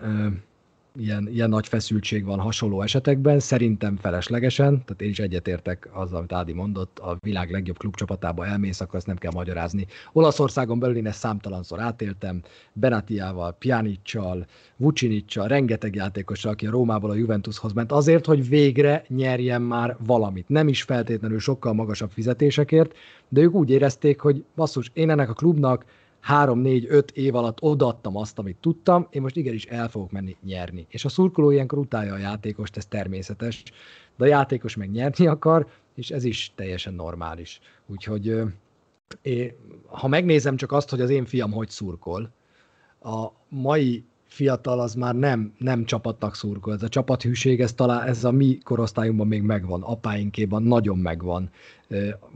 ilyen, 0.97 1.29
ilyen 1.33 1.49
nagy 1.49 1.67
feszültség 1.67 2.25
van 2.25 2.39
hasonló 2.39 2.83
esetekben, 2.83 3.41
szerintem 3.41 3.97
feleslegesen, 3.97 4.85
tehát 4.85 5.03
én 5.03 5.09
is 5.09 5.19
egyetértek 5.19 5.89
azzal, 5.93 6.19
amit 6.19 6.33
Ádi 6.33 6.53
mondott, 6.53 6.99
a 6.99 7.17
világ 7.21 7.51
legjobb 7.51 7.79
klubcsapatába 7.79 8.47
elmész, 8.47 8.81
akkor 8.81 8.95
ezt 8.95 9.07
nem 9.07 9.17
kell 9.17 9.33
magyarázni. 9.35 9.87
Olaszországon 10.13 10.79
belül 10.79 10.97
én 10.97 11.07
ezt 11.07 11.19
számtalanszor 11.19 11.81
átéltem, 11.81 12.43
Benatiával, 12.73 13.57
Pjanicsal, 13.59 14.47
Vucinicsal, 14.77 15.49
rengeteg 15.49 15.95
játékossal, 15.95 16.53
aki 16.53 16.67
a 16.67 16.71
Rómából 16.71 17.11
a 17.11 17.15
Juventushoz 17.15 17.73
ment, 17.73 17.93
azért, 17.93 18.27
hogy 18.27 18.49
végre 18.49 19.05
nyerjen 19.09 19.63
már 19.63 19.97
valamit. 20.07 20.49
Nem 20.49 20.69
is 20.69 20.83
feltétlenül 20.83 21.39
sokkal 21.39 21.73
magasabb 21.73 22.11
fizetésekért, 22.11 22.95
de 23.29 23.41
ők 23.41 23.55
úgy 23.55 23.71
érezték, 23.71 24.21
hogy 24.21 24.45
basszus, 24.57 24.91
én 24.93 25.11
ennek 25.11 25.31
a 25.31 25.33
klubnak 25.33 25.85
három, 26.23 26.59
négy, 26.59 26.87
öt 26.89 27.11
év 27.11 27.35
alatt 27.35 27.63
odaadtam 27.63 28.17
azt, 28.17 28.39
amit 28.39 28.57
tudtam, 28.61 29.07
én 29.11 29.23
most 29.23 29.37
igenis 29.37 29.65
el 29.65 29.89
fogok 29.89 30.11
menni 30.11 30.37
nyerni. 30.45 30.87
És 30.89 31.05
a 31.05 31.09
szurkoló 31.09 31.51
ilyenkor 31.51 31.79
utálja 31.79 32.15
a 32.15 32.19
játékost, 32.19 32.77
ez 32.77 32.87
természetes, 32.87 33.63
de 34.17 34.25
a 34.25 34.29
játékos 34.29 34.77
meg 34.77 34.91
nyerni 34.91 35.27
akar, 35.27 35.67
és 35.95 36.11
ez 36.11 36.25
is 36.25 36.53
teljesen 36.55 36.95
normális. 36.95 37.61
Úgyhogy 37.87 38.41
ha 39.87 40.09
megnézem 40.09 40.57
csak 40.57 40.73
azt, 40.73 40.91
hogy 40.91 41.01
az 41.01 41.11
én 41.11 41.25
fiam 41.25 41.53
hogy 41.53 41.69
szurkol, 41.69 42.31
a 43.03 43.29
mai 43.49 44.05
fiatal 44.33 44.81
az 44.81 44.95
már 44.95 45.15
nem, 45.15 45.53
nem 45.59 45.85
csapatnak 45.85 46.35
szurkol. 46.35 46.75
Ez 46.75 46.83
a 46.83 46.89
csapathűség, 46.89 47.61
ez 47.61 47.73
talán 47.73 48.07
ez 48.07 48.25
a 48.25 48.31
mi 48.31 48.59
korosztályunkban 48.65 49.27
még 49.27 49.43
megvan, 49.43 49.83
apáinkéban 49.83 50.63
nagyon 50.63 50.99
megvan. 50.99 51.51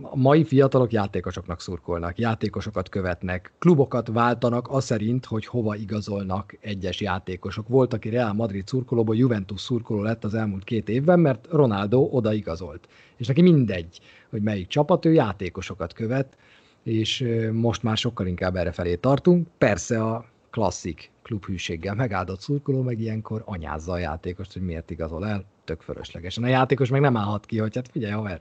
A 0.01 0.17
mai 0.17 0.45
fiatalok 0.45 0.93
játékosoknak 0.93 1.61
szurkolnak, 1.61 2.19
játékosokat 2.19 2.89
követnek, 2.89 3.53
klubokat 3.59 4.09
váltanak 4.09 4.67
az 4.71 4.85
szerint, 4.85 5.25
hogy 5.25 5.47
hova 5.47 5.77
igazolnak 5.77 6.57
egyes 6.61 7.01
játékosok. 7.01 7.69
Volt, 7.69 7.93
aki 7.93 8.09
Real 8.09 8.33
Madrid 8.33 8.67
szurkolóból 8.67 9.17
Juventus 9.17 9.61
szurkoló 9.61 10.03
lett 10.03 10.25
az 10.25 10.35
elmúlt 10.35 10.65
két 10.65 10.89
évben, 10.89 11.21
mert 11.21 11.47
Ronaldo 11.51 12.09
oda 12.11 12.33
igazolt. 12.33 12.89
És 13.17 13.27
neki 13.27 13.43
mindegy, 13.43 14.01
hogy 14.31 14.43
melyik 14.43 14.67
csapat, 14.67 15.05
ő 15.05 15.13
játékosokat 15.13 15.93
követ, 15.93 16.37
és 16.83 17.25
most 17.53 17.83
már 17.83 17.97
sokkal 17.97 18.27
inkább 18.27 18.57
erre 18.57 18.73
felé 18.73 18.95
tartunk. 18.95 19.47
Persze 19.59 20.03
a 20.03 20.25
klasszik 20.51 21.11
klubhűséggel 21.27 21.95
megáldott 21.95 22.41
szurkoló 22.41 22.83
meg 22.83 23.01
ilyenkor 23.01 23.43
anyázza 23.45 23.93
a 23.93 23.99
játékost, 23.99 24.53
hogy 24.53 24.63
miért 24.63 24.91
igazol 24.91 25.27
el, 25.27 25.45
tök 25.65 25.81
fölöslegesen. 25.81 26.45
A 26.45 26.49
játékos 26.49 26.89
meg 26.89 27.01
nem 27.01 27.17
állhat 27.17 27.47
ki, 27.47 27.59
hogy 27.59 27.75
hát 27.75 27.89
figyelj, 27.89 28.13
haver, 28.13 28.41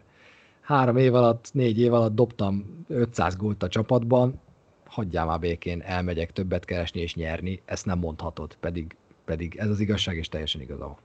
három 0.61 0.97
év 0.97 1.15
alatt, 1.15 1.49
négy 1.53 1.79
év 1.79 1.93
alatt 1.93 2.15
dobtam 2.15 2.85
500 2.87 3.35
gólt 3.35 3.63
a 3.63 3.67
csapatban, 3.67 4.41
hagyjál 4.85 5.25
már 5.25 5.39
békén, 5.39 5.81
elmegyek 5.81 6.31
többet 6.31 6.65
keresni 6.65 7.01
és 7.01 7.15
nyerni, 7.15 7.61
ezt 7.65 7.85
nem 7.85 7.99
mondhatod, 7.99 8.55
pedig, 8.59 8.95
pedig 9.25 9.55
ez 9.55 9.69
az 9.69 9.79
igazság, 9.79 10.17
és 10.17 10.29
teljesen 10.29 10.61
igazol. 10.61 10.97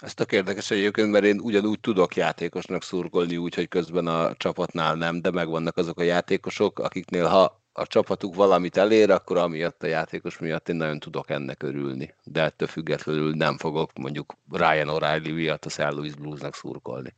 Ez 0.00 0.14
tök 0.14 0.32
érdekes 0.32 0.70
egyébként, 0.70 1.10
mert 1.10 1.24
én 1.24 1.40
ugyanúgy 1.40 1.80
tudok 1.80 2.16
játékosnak 2.16 2.82
szurkolni, 2.82 3.36
úgyhogy 3.36 3.68
közben 3.68 4.06
a 4.06 4.34
csapatnál 4.34 4.94
nem, 4.94 5.20
de 5.20 5.30
megvannak 5.30 5.76
azok 5.76 5.98
a 5.98 6.02
játékosok, 6.02 6.78
akiknél 6.78 7.26
ha 7.26 7.61
a 7.72 7.86
csapatuk 7.86 8.34
valamit 8.34 8.76
elér, 8.76 9.10
akkor 9.10 9.36
amiatt 9.36 9.82
a 9.82 9.86
játékos 9.86 10.38
miatt 10.38 10.68
én 10.68 10.76
nagyon 10.76 10.98
tudok 10.98 11.30
ennek 11.30 11.62
örülni. 11.62 12.14
De 12.24 12.42
ettől 12.42 12.68
függetlenül 12.68 13.32
nem 13.34 13.58
fogok 13.58 13.90
mondjuk 13.98 14.34
Ryan 14.50 14.88
O'Reilly 14.90 15.34
miatt 15.34 15.64
a 15.64 15.68
St. 15.68 15.90
Louis 15.90 16.14
Bluesnak 16.14 16.54
szurkolni. 16.54 17.14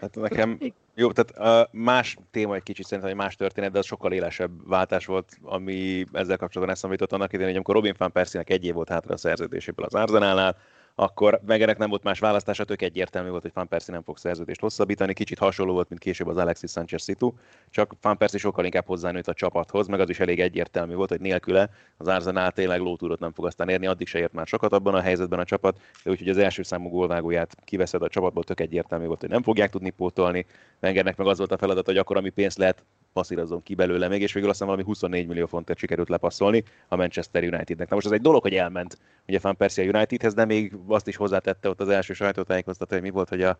Hát 0.00 0.14
nekem 0.14 0.58
jó, 0.94 1.12
tehát 1.12 1.68
más 1.72 2.16
téma 2.30 2.54
egy 2.54 2.62
kicsit 2.62 2.86
szerintem, 2.86 3.12
egy 3.12 3.18
más 3.18 3.36
történet, 3.36 3.72
de 3.72 3.78
az 3.78 3.86
sokkal 3.86 4.12
élesebb 4.12 4.68
váltás 4.68 5.06
volt, 5.06 5.38
ami 5.42 6.06
ezzel 6.12 6.36
kapcsolatban 6.36 6.76
eszembe 6.76 6.96
jutott 6.98 7.12
annak 7.12 7.32
idején, 7.32 7.46
hogy 7.46 7.56
amikor 7.56 7.74
Robin 7.74 7.94
van 7.98 8.12
Persie-nek 8.12 8.50
egy 8.50 8.64
év 8.64 8.74
volt 8.74 8.88
hátra 8.88 9.14
a 9.14 9.16
szerződéséből 9.16 9.86
az 9.86 9.94
Arzenálnál, 9.94 10.56
akkor 10.94 11.40
Wegernek 11.48 11.78
nem 11.78 11.88
volt 11.88 12.02
más 12.02 12.18
választása, 12.18 12.64
tök 12.64 12.82
egyértelmű 12.82 13.28
volt, 13.28 13.42
hogy 13.42 13.50
Van 13.54 13.68
Persie 13.68 13.94
nem 13.94 14.02
fog 14.02 14.18
szerződést 14.18 14.60
hosszabbítani. 14.60 15.12
Kicsit 15.12 15.38
hasonló 15.38 15.72
volt, 15.72 15.88
mint 15.88 16.00
később 16.00 16.26
az 16.26 16.36
Alexis 16.36 16.70
Sanchez 16.70 17.02
Situ, 17.02 17.32
csak 17.70 17.94
Van 18.00 18.16
Persie 18.16 18.38
sokkal 18.38 18.64
inkább 18.64 18.86
hozzánőtt 18.86 19.28
a 19.28 19.34
csapathoz, 19.34 19.86
meg 19.86 20.00
az 20.00 20.08
is 20.08 20.20
elég 20.20 20.40
egyértelmű 20.40 20.94
volt, 20.94 21.08
hogy 21.08 21.20
nélküle 21.20 21.70
az 21.96 22.08
Arsenal 22.08 22.50
tényleg 22.50 22.80
lótúrot 22.80 23.20
nem 23.20 23.32
fog 23.32 23.46
aztán 23.46 23.68
érni, 23.68 23.86
addig 23.86 24.06
se 24.06 24.18
ért 24.18 24.32
már 24.32 24.46
sokat 24.46 24.72
abban 24.72 24.94
a 24.94 25.00
helyzetben 25.00 25.38
a 25.38 25.44
csapat, 25.44 25.80
de 26.04 26.10
úgyhogy 26.10 26.28
az 26.28 26.38
első 26.38 26.62
számú 26.62 26.88
gólvágóját 26.88 27.56
kiveszed 27.64 28.02
a 28.02 28.08
csapatból, 28.08 28.44
tök 28.44 28.60
egyértelmű 28.60 29.06
volt, 29.06 29.20
hogy 29.20 29.28
nem 29.30 29.42
fogják 29.42 29.70
tudni 29.70 29.90
pótolni. 29.90 30.46
Wengernek 30.82 31.16
meg 31.16 31.26
az 31.26 31.38
volt 31.38 31.52
a 31.52 31.58
feladat, 31.58 31.86
hogy 31.86 31.96
akkor 31.96 32.16
ami 32.16 32.30
pénzt 32.30 32.58
lehet 32.58 32.84
passzírozzon 33.14 33.62
ki 33.62 33.74
belőle 33.74 34.08
még, 34.08 34.22
és 34.22 34.32
végül 34.32 34.48
aztán 34.48 34.68
valami 34.68 34.86
24 34.86 35.26
millió 35.26 35.46
fontot 35.46 35.78
sikerült 35.78 36.08
lepasszolni 36.08 36.64
a 36.88 36.96
Manchester 36.96 37.42
Unitednek. 37.42 37.88
Na 37.88 37.94
most 37.94 38.06
ez 38.06 38.12
egy 38.12 38.20
dolog, 38.20 38.42
hogy 38.42 38.54
elment 38.54 38.98
ugye 39.28 39.38
Van 39.42 39.56
Persie 39.56 39.84
a 39.84 39.96
Unitedhez, 39.96 40.34
de 40.34 40.44
még 40.44 40.76
azt 40.86 41.08
is 41.08 41.16
hozzátette 41.16 41.68
ott 41.68 41.80
az 41.80 41.88
első 41.88 42.12
sajtótájékoztató, 42.12 42.94
hogy 42.94 43.02
mi 43.04 43.10
volt, 43.10 43.28
hogy 43.28 43.42
a, 43.42 43.58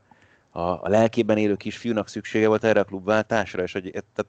a, 0.51 0.61
a 0.61 0.88
lelkében 0.88 1.37
élő 1.37 1.55
kisfiúnak 1.55 2.09
szüksége 2.09 2.49
volt 2.49 2.64
erre 2.64 2.81
a 2.81 2.85
klubváltásra, 2.85 3.62
és 3.62 3.73
hogy 3.73 3.90
tehát 3.90 4.27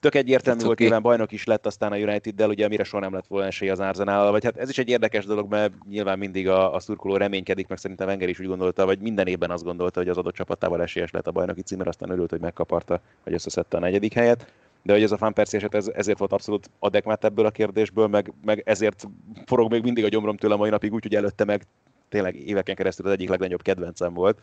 tök 0.00 0.14
egyértelmű 0.14 0.62
volt, 0.62 0.78
nyilván 0.78 1.02
bajnok 1.02 1.32
is 1.32 1.44
lett 1.44 1.66
aztán 1.66 1.92
a 1.92 1.96
United-del, 1.96 2.48
ugye 2.48 2.64
amire 2.64 2.84
soha 2.84 3.02
nem 3.02 3.12
lett 3.12 3.26
volna 3.26 3.46
esély 3.46 3.68
az 3.68 3.80
arsenal 3.80 4.30
vagy 4.30 4.44
hát 4.44 4.56
ez 4.56 4.68
is 4.68 4.78
egy 4.78 4.88
érdekes 4.88 5.24
dolog, 5.24 5.50
mert 5.50 5.72
nyilván 5.88 6.18
mindig 6.18 6.48
a, 6.48 6.74
a 6.74 6.80
szurkoló 6.80 7.16
reménykedik, 7.16 7.68
meg 7.68 7.78
szerintem 7.78 8.06
Wenger 8.06 8.28
is 8.28 8.38
úgy 8.38 8.46
gondolta, 8.46 8.84
vagy 8.84 8.98
minden 8.98 9.26
évben 9.26 9.50
azt 9.50 9.64
gondolta, 9.64 10.00
hogy 10.00 10.08
az 10.08 10.18
adott 10.18 10.34
csapatával 10.34 10.82
esélyes 10.82 11.10
lett 11.10 11.26
a 11.26 11.30
bajnoki 11.30 11.62
címre, 11.62 11.88
aztán 11.88 12.10
örült, 12.10 12.30
hogy 12.30 12.40
megkaparta, 12.40 13.00
hogy 13.22 13.32
összeszedte 13.32 13.76
a 13.76 13.80
negyedik 13.80 14.12
helyet. 14.12 14.52
De 14.82 14.92
hogy 14.92 15.02
ez 15.02 15.12
a 15.12 15.16
Van 15.16 15.32
Persie 15.32 15.58
eset, 15.58 15.74
ez, 15.74 15.88
ezért 15.94 16.18
volt 16.18 16.32
abszolút 16.32 16.70
adekvát 16.78 17.24
ebből 17.24 17.46
a 17.46 17.50
kérdésből, 17.50 18.06
meg, 18.06 18.32
meg 18.44 18.62
ezért 18.66 19.08
forog 19.46 19.70
még 19.70 19.82
mindig 19.82 20.04
a 20.04 20.08
gyomrom 20.08 20.36
tőle 20.36 20.56
mai 20.56 20.70
napig, 20.70 20.92
úgyhogy 20.92 21.14
előtte 21.14 21.44
meg 21.44 21.62
tényleg 22.08 22.36
éveken 22.36 22.74
keresztül 22.74 23.06
az 23.06 23.12
egyik 23.12 23.28
legnagyobb 23.28 23.62
kedvencem 23.62 24.14
volt, 24.14 24.38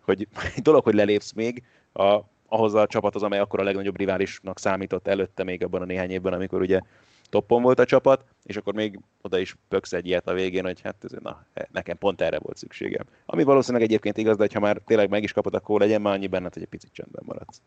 hogy 0.00 0.28
egy 0.56 0.62
dolog, 0.62 0.84
hogy 0.84 0.94
lelépsz 0.94 1.32
még, 1.32 1.62
a, 1.92 2.18
ahhoz 2.52 2.74
a 2.74 2.86
csapathoz, 2.86 3.22
amely 3.22 3.38
akkor 3.38 3.60
a 3.60 3.62
legnagyobb 3.62 3.98
riválisnak 3.98 4.58
számított 4.58 5.06
előtte 5.06 5.44
még 5.44 5.64
abban 5.64 5.82
a 5.82 5.84
néhány 5.84 6.10
évben, 6.10 6.32
amikor 6.32 6.60
ugye 6.60 6.80
toppon 7.28 7.62
volt 7.62 7.78
a 7.78 7.84
csapat, 7.84 8.24
és 8.42 8.56
akkor 8.56 8.74
még 8.74 8.98
oda 9.22 9.38
is 9.38 9.56
pöksz 9.68 9.92
egy 9.92 10.06
ilyet 10.06 10.28
a 10.28 10.32
végén, 10.32 10.64
hogy 10.64 10.80
hát 10.80 10.96
ez, 11.04 11.10
na, 11.20 11.46
nekem 11.70 11.98
pont 11.98 12.20
erre 12.20 12.38
volt 12.38 12.56
szükségem. 12.56 13.06
Ami 13.26 13.42
valószínűleg 13.42 13.86
egyébként 13.86 14.16
igaz, 14.16 14.36
de 14.36 14.48
ha 14.52 14.60
már 14.60 14.80
tényleg 14.86 15.08
meg 15.08 15.22
is 15.22 15.32
kapod, 15.32 15.54
akkor 15.54 15.80
legyen 15.80 16.00
már 16.00 16.12
annyi 16.12 16.26
benned, 16.26 16.52
hogy 16.52 16.62
egy 16.62 16.68
picit 16.68 16.92
csendben 16.92 17.22
maradsz. 17.26 17.60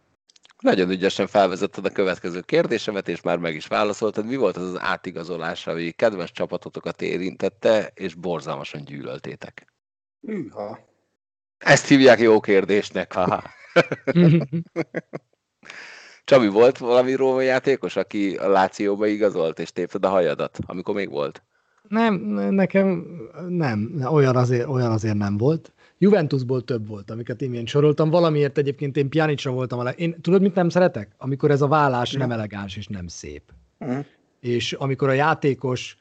Nagyon 0.59 0.89
ügyesen 0.89 1.27
felvezetted 1.27 1.85
a 1.85 1.89
következő 1.89 2.41
kérdésemet, 2.41 3.07
és 3.07 3.21
már 3.21 3.37
meg 3.37 3.55
is 3.55 3.67
válaszoltad. 3.67 4.25
Mi 4.25 4.35
volt 4.35 4.57
az 4.57 4.63
az 4.63 4.79
átigazolás, 4.79 5.67
ami 5.67 5.91
kedves 5.91 6.31
csapatotokat 6.31 7.01
érintette, 7.01 7.91
és 7.93 8.13
borzalmasan 8.13 8.83
gyűlöltétek? 8.83 9.73
Hűha. 10.21 10.79
Ezt 11.57 11.87
hívják 11.87 12.19
jó 12.19 12.39
kérdésnek. 12.39 13.13
Haha. 13.13 13.43
Csabi, 16.23 16.47
volt 16.47 16.77
valami 16.77 17.15
Róma 17.15 17.41
játékos, 17.41 17.95
aki 17.95 18.35
a 18.35 18.49
Lációba 18.49 19.05
igazolt, 19.05 19.59
és 19.59 19.71
tépted 19.71 20.05
a 20.05 20.09
hajadat, 20.09 20.59
amikor 20.65 20.95
még 20.95 21.09
volt? 21.09 21.43
Nem, 21.87 22.15
nekem 22.49 23.05
nem, 23.47 24.05
olyan 24.11 24.35
azért, 24.35 24.67
olyan 24.67 24.91
azért 24.91 25.15
nem 25.15 25.37
volt. 25.37 25.73
Juventusból 25.97 26.63
több 26.63 26.87
volt, 26.87 27.11
amiket 27.11 27.41
én 27.41 27.65
soroltam. 27.65 28.09
Valamiért 28.09 28.57
egyébként 28.57 28.97
én 28.97 29.09
Pjanicra 29.09 29.51
voltam. 29.51 29.79
A 29.79 29.89
én 29.89 30.21
tudod, 30.21 30.41
mit 30.41 30.55
nem 30.55 30.69
szeretek? 30.69 31.11
Amikor 31.17 31.51
ez 31.51 31.61
a 31.61 31.67
vállás 31.67 32.11
nem 32.11 32.31
elegáns 32.31 32.77
és 32.77 32.87
nem 32.87 33.07
szép. 33.07 33.43
Uh-huh. 33.79 34.05
És 34.39 34.73
amikor 34.73 35.09
a 35.09 35.13
játékos 35.13 35.97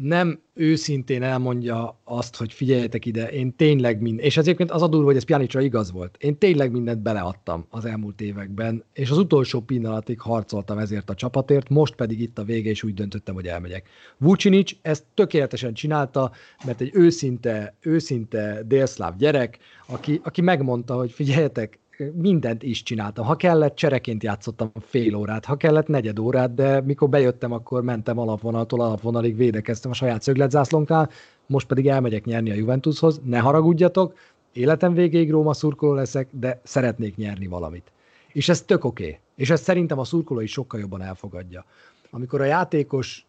nem 0.00 0.40
őszintén 0.54 1.22
elmondja 1.22 2.00
azt, 2.04 2.36
hogy 2.36 2.52
figyeljetek 2.52 3.06
ide, 3.06 3.28
én 3.28 3.56
tényleg 3.56 4.00
mind, 4.00 4.18
és 4.18 4.36
ezért 4.36 4.70
az 4.70 4.82
a 4.82 4.88
durva, 4.88 5.06
hogy 5.06 5.16
ez 5.16 5.24
Pjanicra 5.24 5.60
igaz 5.60 5.92
volt. 5.92 6.16
Én 6.20 6.38
tényleg 6.38 6.70
mindent 6.70 7.02
beleadtam 7.02 7.66
az 7.70 7.84
elmúlt 7.84 8.20
években, 8.20 8.84
és 8.92 9.10
az 9.10 9.18
utolsó 9.18 9.60
pillanatig 9.60 10.20
harcoltam 10.20 10.78
ezért 10.78 11.10
a 11.10 11.14
csapatért, 11.14 11.68
most 11.68 11.94
pedig 11.94 12.20
itt 12.20 12.38
a 12.38 12.44
vége, 12.44 12.70
és 12.70 12.82
úgy 12.82 12.94
döntöttem, 12.94 13.34
hogy 13.34 13.46
elmegyek. 13.46 13.88
Vucinic 14.18 14.72
ezt 14.82 15.04
tökéletesen 15.14 15.74
csinálta, 15.74 16.32
mert 16.64 16.80
egy 16.80 16.90
őszinte, 16.92 17.74
őszinte 17.80 18.62
délszláv 18.66 19.16
gyerek, 19.16 19.58
aki, 19.86 20.20
aki 20.24 20.40
megmondta, 20.40 20.94
hogy 20.94 21.12
figyeljetek, 21.12 21.78
mindent 22.14 22.62
is 22.62 22.82
csináltam. 22.82 23.24
Ha 23.24 23.36
kellett, 23.36 23.74
csereként 23.74 24.22
játszottam 24.22 24.72
fél 24.80 25.14
órát, 25.14 25.44
ha 25.44 25.56
kellett, 25.56 25.86
negyed 25.86 26.18
órát, 26.18 26.54
de 26.54 26.80
mikor 26.80 27.08
bejöttem, 27.08 27.52
akkor 27.52 27.82
mentem 27.82 28.18
alapvonaltól 28.18 28.80
alapvonalig, 28.80 29.36
védekeztem 29.36 29.90
a 29.90 29.94
saját 29.94 30.22
szögletzászlónknál, 30.22 31.10
most 31.46 31.66
pedig 31.66 31.88
elmegyek 31.88 32.24
nyerni 32.24 32.50
a 32.50 32.54
Juventushoz, 32.54 33.20
ne 33.24 33.38
haragudjatok, 33.38 34.14
életem 34.52 34.94
végéig 34.94 35.30
Róma 35.30 35.52
szurkoló 35.52 35.92
leszek, 35.92 36.28
de 36.30 36.60
szeretnék 36.62 37.16
nyerni 37.16 37.46
valamit. 37.46 37.92
És 38.32 38.48
ez 38.48 38.62
tök 38.62 38.84
oké. 38.84 39.02
Okay. 39.04 39.18
És 39.34 39.50
ezt 39.50 39.62
szerintem 39.62 39.98
a 39.98 40.04
szurkoló 40.04 40.40
is 40.40 40.52
sokkal 40.52 40.80
jobban 40.80 41.02
elfogadja. 41.02 41.64
Amikor 42.10 42.40
a 42.40 42.44
játékos 42.44 43.26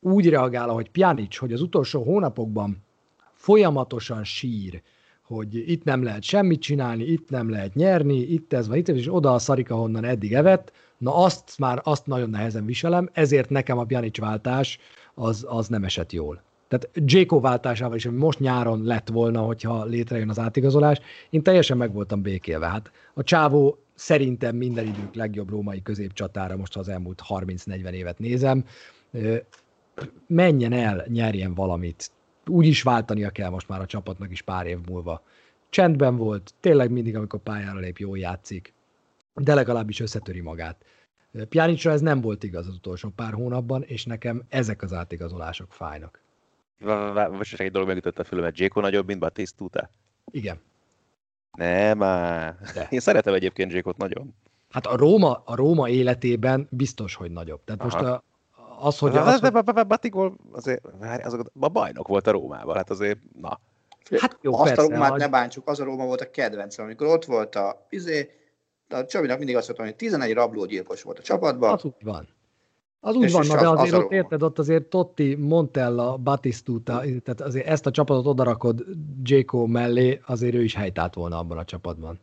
úgy 0.00 0.28
reagál, 0.28 0.68
ahogy 0.68 0.90
Pjanic, 0.90 1.36
hogy 1.36 1.52
az 1.52 1.60
utolsó 1.60 2.02
hónapokban 2.02 2.82
folyamatosan 3.32 4.24
sír, 4.24 4.82
hogy 5.32 5.70
itt 5.70 5.84
nem 5.84 6.02
lehet 6.02 6.22
semmit 6.22 6.60
csinálni, 6.60 7.04
itt 7.04 7.30
nem 7.30 7.50
lehet 7.50 7.74
nyerni, 7.74 8.18
itt 8.18 8.52
ez 8.52 8.68
van, 8.68 8.76
itt 8.76 8.88
ez, 8.88 8.96
és 8.96 9.14
oda 9.14 9.34
a 9.34 9.38
szarik, 9.38 9.70
ahonnan 9.70 10.04
eddig 10.04 10.34
evett, 10.34 10.72
na 10.98 11.16
azt 11.16 11.58
már, 11.58 11.80
azt 11.84 12.06
nagyon 12.06 12.30
nehezen 12.30 12.66
viselem, 12.66 13.08
ezért 13.12 13.50
nekem 13.50 13.78
a 13.78 13.84
Pjanic 13.84 14.18
váltás 14.18 14.78
az, 15.14 15.46
az 15.48 15.68
nem 15.68 15.84
esett 15.84 16.12
jól. 16.12 16.42
Tehát 16.68 16.90
Jéko 17.06 17.40
váltásával 17.40 17.96
is, 17.96 18.06
ami 18.06 18.16
most 18.16 18.38
nyáron 18.38 18.82
lett 18.84 19.08
volna, 19.08 19.40
hogyha 19.40 19.84
létrejön 19.84 20.28
az 20.28 20.38
átigazolás, 20.38 20.98
én 21.30 21.42
teljesen 21.42 21.76
meg 21.76 21.92
voltam 21.92 22.22
békélve. 22.22 22.66
Hát 22.66 22.90
a 23.14 23.22
csávó 23.22 23.78
szerintem 23.94 24.56
minden 24.56 24.86
idők 24.86 25.14
legjobb 25.14 25.50
római 25.50 25.82
középcsatára, 25.82 26.56
most 26.56 26.74
ha 26.74 26.80
az 26.80 26.88
elmúlt 26.88 27.22
30-40 27.28 27.90
évet 27.90 28.18
nézem, 28.18 28.64
menjen 30.26 30.72
el, 30.72 31.04
nyerjen 31.08 31.54
valamit, 31.54 32.10
úgy 32.46 32.66
is 32.66 32.82
váltania 32.82 33.30
kell 33.30 33.50
most 33.50 33.68
már 33.68 33.80
a 33.80 33.86
csapatnak 33.86 34.30
is 34.30 34.42
pár 34.42 34.66
év 34.66 34.78
múlva. 34.88 35.22
Csendben 35.68 36.16
volt, 36.16 36.54
tényleg 36.60 36.90
mindig, 36.90 37.16
amikor 37.16 37.40
pályára 37.40 37.78
lép, 37.78 37.98
jól 37.98 38.18
játszik, 38.18 38.72
de 39.34 39.54
legalábbis 39.54 40.00
összetöri 40.00 40.40
magát. 40.40 40.84
Pjanicra 41.48 41.90
ez 41.90 42.00
nem 42.00 42.20
volt 42.20 42.42
igaz 42.42 42.66
az 42.66 42.74
utolsó 42.74 43.08
pár 43.08 43.32
hónapban, 43.32 43.82
és 43.82 44.04
nekem 44.04 44.42
ezek 44.48 44.82
az 44.82 44.92
átigazolások 44.92 45.72
fájnak. 45.72 46.20
Most 47.30 47.60
egy 47.60 47.70
dolog 47.70 47.88
megütött 47.88 48.18
a 48.18 48.24
fülemet. 48.24 48.58
Jéko 48.58 48.80
nagyobb, 48.80 49.06
mint 49.06 49.18
Batistuta? 49.18 49.90
Igen. 50.30 50.60
Nem, 51.52 51.98
már. 51.98 52.56
De. 52.74 52.86
Én 52.90 53.00
szeretem 53.00 53.34
egyébként 53.34 53.72
Jékot 53.72 53.96
nagyon. 53.96 54.34
Hát 54.70 54.86
a 54.86 54.96
Róma, 54.96 55.42
a 55.44 55.54
Róma 55.54 55.88
életében 55.88 56.68
biztos, 56.70 57.14
hogy 57.14 57.30
nagyobb. 57.30 57.64
Tehát 57.64 57.80
Aha. 57.80 57.90
most 57.90 58.12
a, 58.12 58.24
az, 58.82 58.98
hogy... 58.98 59.16
Az, 59.16 59.40
hogy... 59.40 59.86
Batigol 59.86 60.36
azért, 60.52 60.86
az 61.22 61.38
a 61.60 61.68
bajnok 61.68 62.08
volt 62.08 62.26
a 62.26 62.30
Rómával, 62.30 62.74
hát 62.74 62.90
azért, 62.90 63.18
na. 63.40 63.60
Hát 64.18 64.38
jó, 64.40 64.54
Azt 64.54 64.64
persze, 64.64 64.82
a 64.82 64.88
Rómát 64.88 65.16
ne 65.16 65.28
bántsuk, 65.28 65.68
az 65.68 65.80
a 65.80 65.84
Róma 65.84 66.04
volt 66.04 66.20
a 66.20 66.30
kedvencem, 66.30 66.84
amikor 66.84 67.06
ott 67.06 67.24
volt 67.24 67.54
a, 67.54 67.86
izé, 67.88 68.30
a 68.88 69.04
Csabinak 69.04 69.38
mindig 69.38 69.56
azt 69.56 69.66
mondtam, 69.66 69.86
hogy 69.86 69.96
11 69.96 70.32
rablógyilkos 70.32 71.02
volt 71.02 71.18
a 71.18 71.22
csapatban. 71.22 71.72
Az 71.72 71.84
úgy 71.84 71.92
van. 72.04 72.28
Az 73.00 73.14
úgy 73.14 73.32
van, 73.32 73.46
de 73.46 73.68
azért 73.68 73.92
az 73.92 74.02
ott 74.02 74.12
érted, 74.12 74.42
ott 74.42 74.58
azért 74.58 74.84
Totti, 74.84 75.34
Montella, 75.34 76.16
Batistuta, 76.16 76.98
tehát 76.98 77.40
azért 77.40 77.66
ezt 77.66 77.86
a 77.86 77.90
csapatot 77.90 78.26
odarakod 78.26 78.84
Jéko 79.24 79.66
mellé, 79.66 80.20
azért 80.26 80.54
ő 80.54 80.62
is 80.62 80.74
helytált 80.74 81.14
volna 81.14 81.38
abban 81.38 81.58
a 81.58 81.64
csapatban. 81.64 82.20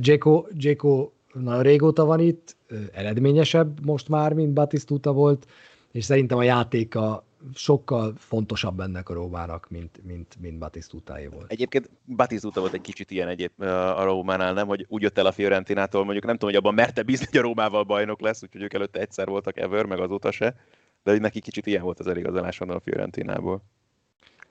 Jéko, 0.00 0.44
Jéko 0.56 1.10
nagyon 1.32 1.62
régóta 1.62 2.04
van 2.04 2.20
itt, 2.20 2.56
eredményesebb 2.92 3.84
most 3.84 4.08
már, 4.08 4.32
mint 4.32 4.52
Batistuta 4.52 5.12
volt, 5.12 5.46
és 5.92 6.04
szerintem 6.04 6.38
a 6.38 6.42
játéka 6.42 7.24
sokkal 7.54 8.14
fontosabb 8.16 8.80
ennek 8.80 9.08
a 9.08 9.14
Rómának, 9.14 9.66
mint, 9.70 10.00
mint, 10.02 10.36
mint 10.40 10.58
Batisztútáé 10.58 11.26
volt. 11.26 11.50
Egyébként 11.50 11.90
Batisztúta 12.16 12.60
volt 12.60 12.72
egy 12.72 12.80
kicsit 12.80 13.10
ilyen 13.10 13.28
egyéb 13.28 13.62
a 13.96 14.04
Rómánál, 14.04 14.52
nem, 14.52 14.66
hogy 14.66 14.86
úgy 14.88 15.02
jött 15.02 15.18
el 15.18 15.26
a 15.26 15.32
Fiorentinától, 15.32 16.04
mondjuk 16.04 16.24
nem 16.24 16.34
tudom, 16.34 16.54
hogy 16.54 16.58
abban 16.58 16.74
merte 16.74 17.02
bízni, 17.02 17.26
hogy 17.30 17.38
a 17.38 17.42
Rómával 17.42 17.82
bajnok 17.82 18.20
lesz, 18.20 18.42
úgyhogy 18.42 18.62
ők 18.62 18.72
előtte 18.72 19.00
egyszer 19.00 19.28
voltak 19.28 19.56
ever, 19.56 19.84
meg 19.84 19.98
azóta 19.98 20.30
se, 20.30 20.54
de 21.02 21.10
hogy 21.10 21.20
neki 21.20 21.40
kicsit 21.40 21.66
ilyen 21.66 21.82
volt 21.82 21.98
az 21.98 22.06
eligazolás 22.06 22.60
a 22.60 22.80
Fiorentinából. 22.80 23.62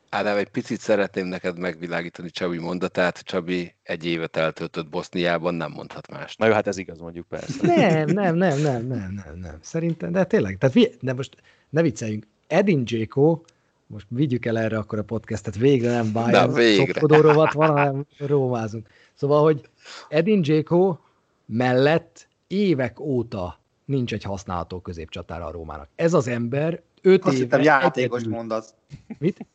Ádám, 0.09 0.37
egy 0.37 0.49
picit 0.49 0.79
szeretném 0.79 1.25
neked 1.25 1.59
megvilágítani 1.59 2.29
Csabi 2.29 2.57
mondatát. 2.57 3.19
Csabi 3.19 3.73
egy 3.83 4.05
évet 4.05 4.35
eltöltött 4.37 4.89
Boszniában, 4.89 5.53
nem 5.53 5.71
mondhat 5.71 6.11
más. 6.11 6.35
Na 6.35 6.45
jó, 6.45 6.53
hát 6.53 6.67
ez 6.67 6.77
igaz, 6.77 6.99
mondjuk 6.99 7.27
persze. 7.27 7.67
Nem, 7.67 8.09
nem, 8.09 8.35
nem, 8.35 8.61
nem, 8.61 8.87
nem, 8.87 9.21
nem, 9.25 9.39
nem. 9.41 9.57
Szerintem, 9.61 10.11
de 10.11 10.23
tényleg, 10.23 10.57
tehát 10.57 10.97
de 11.01 11.13
most 11.13 11.35
ne 11.69 11.81
vicceljünk. 11.81 12.27
Edin 12.47 12.83
Dzséko, 12.83 13.41
most 13.87 14.05
vigyük 14.09 14.45
el 14.45 14.59
erre 14.59 14.77
akkor 14.77 14.99
a 14.99 15.03
podcastet, 15.03 15.55
végre 15.55 15.91
nem 15.91 16.11
Bayern 16.11 16.75
szopkodórovat 16.75 17.53
van, 17.53 17.69
hanem 17.69 18.05
rómázunk. 18.17 18.87
Szóval, 19.13 19.43
hogy 19.43 19.69
Edin 20.09 20.41
Dzséko 20.41 20.97
mellett 21.45 22.27
évek 22.47 22.99
óta 22.99 23.59
nincs 23.85 24.13
egy 24.13 24.23
használható 24.23 24.79
középcsatára 24.79 25.45
a 25.45 25.51
Rómának. 25.51 25.87
Ez 25.95 26.13
az 26.13 26.27
ember 26.27 26.81
öt 27.01 27.25
Azt 27.25 27.37
éve... 27.37 27.61
játékos 27.61 28.23
mondasz. 28.23 28.73
Mit? 29.17 29.45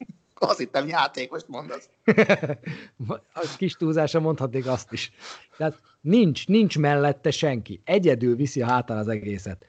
Azt 0.48 0.58
hittem 0.58 0.88
játékost 0.88 1.48
mondasz. 1.48 1.88
a 3.34 3.54
kis 3.56 3.72
túlzása 3.72 4.20
mondhatnék 4.20 4.66
azt 4.66 4.92
is. 4.92 5.12
Tehát 5.56 5.78
nincs, 6.00 6.46
nincs 6.46 6.78
mellette 6.78 7.30
senki. 7.30 7.80
Egyedül 7.84 8.36
viszi 8.36 8.62
a 8.62 8.66
hátán 8.66 8.98
az 8.98 9.08
egészet. 9.08 9.66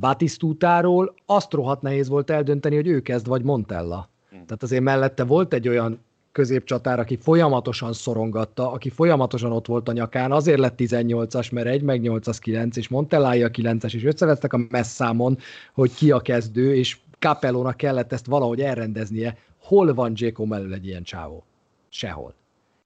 Batisztútáról 0.00 1.14
azt 1.26 1.52
rohadt 1.52 1.82
nehéz 1.82 2.08
volt 2.08 2.30
eldönteni, 2.30 2.74
hogy 2.74 2.86
ő 2.86 3.00
kezd, 3.00 3.26
vagy 3.26 3.42
Montella. 3.42 4.10
Hmm. 4.30 4.44
Tehát 4.44 4.62
azért 4.62 4.82
mellette 4.82 5.24
volt 5.24 5.52
egy 5.52 5.68
olyan 5.68 6.06
középcsatár, 6.32 6.98
aki 6.98 7.16
folyamatosan 7.16 7.92
szorongatta, 7.92 8.72
aki 8.72 8.90
folyamatosan 8.90 9.52
ott 9.52 9.66
volt 9.66 9.88
a 9.88 9.92
nyakán, 9.92 10.32
azért 10.32 10.58
lett 10.58 10.74
18-as, 10.78 11.52
mert 11.52 11.66
egy 11.66 11.82
meg 11.82 12.00
8 12.00 12.26
az 12.26 12.38
9, 12.38 12.76
és 12.76 12.88
Montellája 12.88 13.46
a 13.46 13.50
9-es, 13.50 13.94
és 13.94 14.04
összevesztek 14.04 14.52
a 14.52 14.60
messzámon, 14.68 15.38
hogy 15.74 15.94
ki 15.94 16.10
a 16.10 16.20
kezdő, 16.20 16.74
és 16.74 16.98
Capellónak 17.18 17.76
kellett 17.76 18.12
ezt 18.12 18.26
valahogy 18.26 18.60
elrendeznie, 18.60 19.36
hol 19.58 19.94
van 19.94 20.12
Jéko 20.14 20.44
mellől 20.44 20.72
egy 20.72 20.86
ilyen 20.86 21.02
csávó? 21.02 21.44
Sehol. 21.88 22.34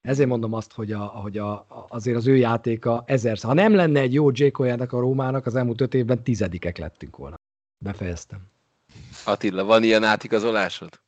Ezért 0.03 0.29
mondom 0.29 0.53
azt, 0.53 0.73
hogy, 0.73 0.93
a, 0.93 1.05
hogy 1.05 1.39
a, 1.39 1.67
azért 1.89 2.17
az 2.17 2.27
ő 2.27 2.37
játéka 2.37 3.03
ezerszer. 3.07 3.49
Ha 3.49 3.55
nem 3.55 3.75
lenne 3.75 4.01
egy 4.01 4.15
jó 4.15 4.31
Jéko 4.35 4.65
a 4.65 4.87
Rómának, 4.91 5.47
az 5.47 5.55
elmúlt 5.55 5.81
öt 5.81 5.95
évben 5.95 6.23
tizedikek 6.23 6.79
lettünk 6.79 7.17
volna. 7.17 7.37
Befejeztem. 7.79 8.41
Attila, 9.25 9.65
van 9.65 9.83
ilyen 9.83 10.05
átigazolásod? 10.05 11.01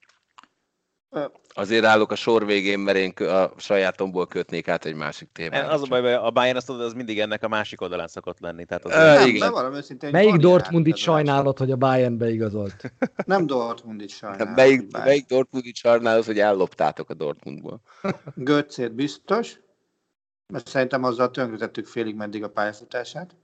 Azért 1.57 1.85
állok 1.85 2.11
a 2.11 2.15
sor 2.15 2.47
végén, 2.47 2.79
mert 2.79 2.97
én 2.97 3.27
a 3.29 3.53
sajátomból 3.57 4.27
kötnék 4.27 4.69
át 4.69 4.85
egy 4.85 4.95
másik 4.95 5.29
témára. 5.33 5.69
Az 5.69 5.83
a 5.83 5.87
baj, 5.87 6.01
hogy 6.01 6.11
a 6.11 6.31
Bayern 6.31 6.57
azt 6.57 6.71
az 6.71 6.93
mindig 6.93 7.21
ennek 7.21 7.43
a 7.43 7.49
másik 7.49 7.81
oldalán 7.81 8.09
szokott 8.09 8.41
lenni. 8.41 8.65
Tehát 8.65 8.85
az 8.85 8.95
nem, 8.95 9.29
igen. 9.29 9.53
Nem, 9.53 9.75
őszintén, 9.75 10.11
melyik 10.11 10.35
Dortmundit 10.35 10.97
sajnálod, 10.97 11.59
hogy 11.59 11.71
a 11.71 11.77
Bayern 11.77 12.19
beigazolt? 12.19 12.93
Nem 13.27 13.47
Dortmundit 13.47 14.09
sajnálod. 14.09 14.55
Melyik, 14.55 14.91
melyik 14.93 15.27
Dortmundit 15.27 15.77
sajnálod, 15.77 16.25
hogy 16.25 16.39
elloptátok 16.39 17.11
a 17.11 17.15
Dortmundból? 17.15 17.81
Götzét 18.35 18.93
biztos, 18.93 19.61
mert 20.53 20.69
szerintem 20.69 21.05
azzal 21.05 21.31
tönkretettük 21.31 21.87
félig 21.87 22.15
meddig 22.15 22.43
a 22.43 22.51
pályafutását. 22.51 23.37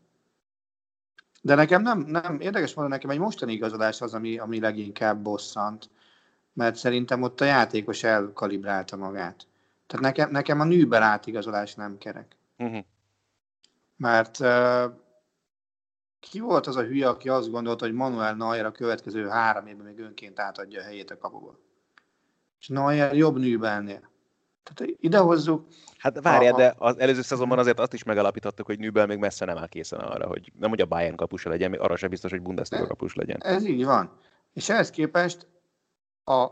De 1.42 1.54
nekem 1.54 1.82
nem, 1.82 1.98
nem 1.98 2.40
érdekes 2.40 2.74
mondani, 2.74 2.96
nekem 2.96 3.10
egy 3.10 3.22
mostani 3.22 3.52
igazolás 3.52 4.00
az, 4.00 4.14
ami, 4.14 4.38
ami 4.38 4.60
leginkább 4.60 5.22
bosszant 5.22 5.90
mert 6.52 6.76
szerintem 6.76 7.22
ott 7.22 7.40
a 7.40 7.44
játékos 7.44 8.02
elkalibrálta 8.02 8.96
magát. 8.96 9.46
Tehát 9.86 10.04
nekem, 10.04 10.30
nekem 10.30 10.60
a 10.60 10.64
nűber 10.64 11.02
átigazolás 11.02 11.74
nem 11.74 11.98
kerek. 11.98 12.36
Uh-huh. 12.58 12.84
Mert 13.96 14.38
uh, 14.40 14.84
ki 16.20 16.40
volt 16.40 16.66
az 16.66 16.76
a 16.76 16.82
hülye, 16.82 17.08
aki 17.08 17.28
azt 17.28 17.50
gondolta, 17.50 17.84
hogy 17.84 17.94
Manuel 17.94 18.34
Neuer 18.34 18.64
a 18.64 18.72
következő 18.72 19.28
három 19.28 19.66
évben 19.66 19.86
még 19.86 19.98
önként 19.98 20.40
átadja 20.40 20.80
a 20.80 20.84
helyét 20.84 21.10
a 21.10 21.18
kapuba. 21.18 21.58
És 22.60 22.68
Neuer 22.68 23.16
jobb 23.16 23.38
nűbelnél. 23.38 24.10
Tehát 24.62 24.96
idehozzuk. 25.00 25.66
Hát 25.98 26.20
várjál, 26.20 26.54
a... 26.54 26.56
de 26.56 26.74
az 26.78 26.98
előző 26.98 27.22
szezonban 27.22 27.58
azért 27.58 27.78
azt 27.78 27.92
is 27.92 28.02
megalapítottuk, 28.02 28.66
hogy 28.66 28.78
Nübel 28.78 29.06
még 29.06 29.18
messze 29.18 29.44
nem 29.44 29.56
áll 29.56 29.68
készen 29.68 30.00
arra, 30.00 30.26
hogy 30.26 30.52
nem 30.58 30.70
hogy 30.70 30.80
a 30.80 30.86
Bayern 30.86 31.16
kapusa 31.16 31.48
legyen, 31.48 31.70
még 31.70 31.80
arra 31.80 31.96
sem 31.96 32.10
biztos, 32.10 32.30
hogy 32.30 32.42
Bundesliga 32.42 32.86
kapus 32.86 33.14
legyen. 33.14 33.40
Ez 33.42 33.64
így 33.64 33.84
van. 33.84 34.18
És 34.52 34.68
ehhez 34.68 34.90
képest 34.90 35.46
a 36.24 36.46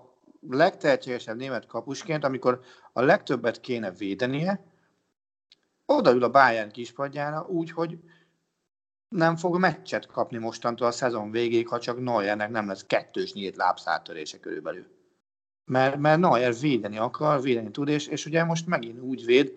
legtehetségesebb 0.48 1.36
német 1.36 1.66
kapusként, 1.66 2.24
amikor 2.24 2.60
a 2.92 3.02
legtöbbet 3.02 3.60
kéne 3.60 3.90
védenie, 3.90 4.64
odaül 5.86 6.22
a 6.22 6.30
Bayern 6.30 6.70
kispadjára 6.70 7.46
úgy, 7.48 7.70
hogy 7.70 7.98
nem 9.08 9.36
fog 9.36 9.58
meccset 9.58 10.06
kapni 10.06 10.38
mostantól 10.38 10.86
a 10.86 10.90
szezon 10.90 11.30
végéig, 11.30 11.68
ha 11.68 11.78
csak 11.78 12.00
Neuernek 12.00 12.50
nem 12.50 12.68
lesz 12.68 12.84
kettős 12.86 13.32
nyílt 13.32 13.56
lábszáltörése 13.56 14.40
körülbelül. 14.40 14.86
mert, 15.64 15.96
mert 15.96 16.20
Neuer 16.20 16.54
védeni 16.60 16.98
akar, 16.98 17.42
védeni 17.42 17.70
tud, 17.70 17.88
és, 17.88 18.06
és 18.06 18.26
ugye 18.26 18.44
most 18.44 18.66
megint 18.66 19.00
úgy 19.00 19.24
véd, 19.24 19.52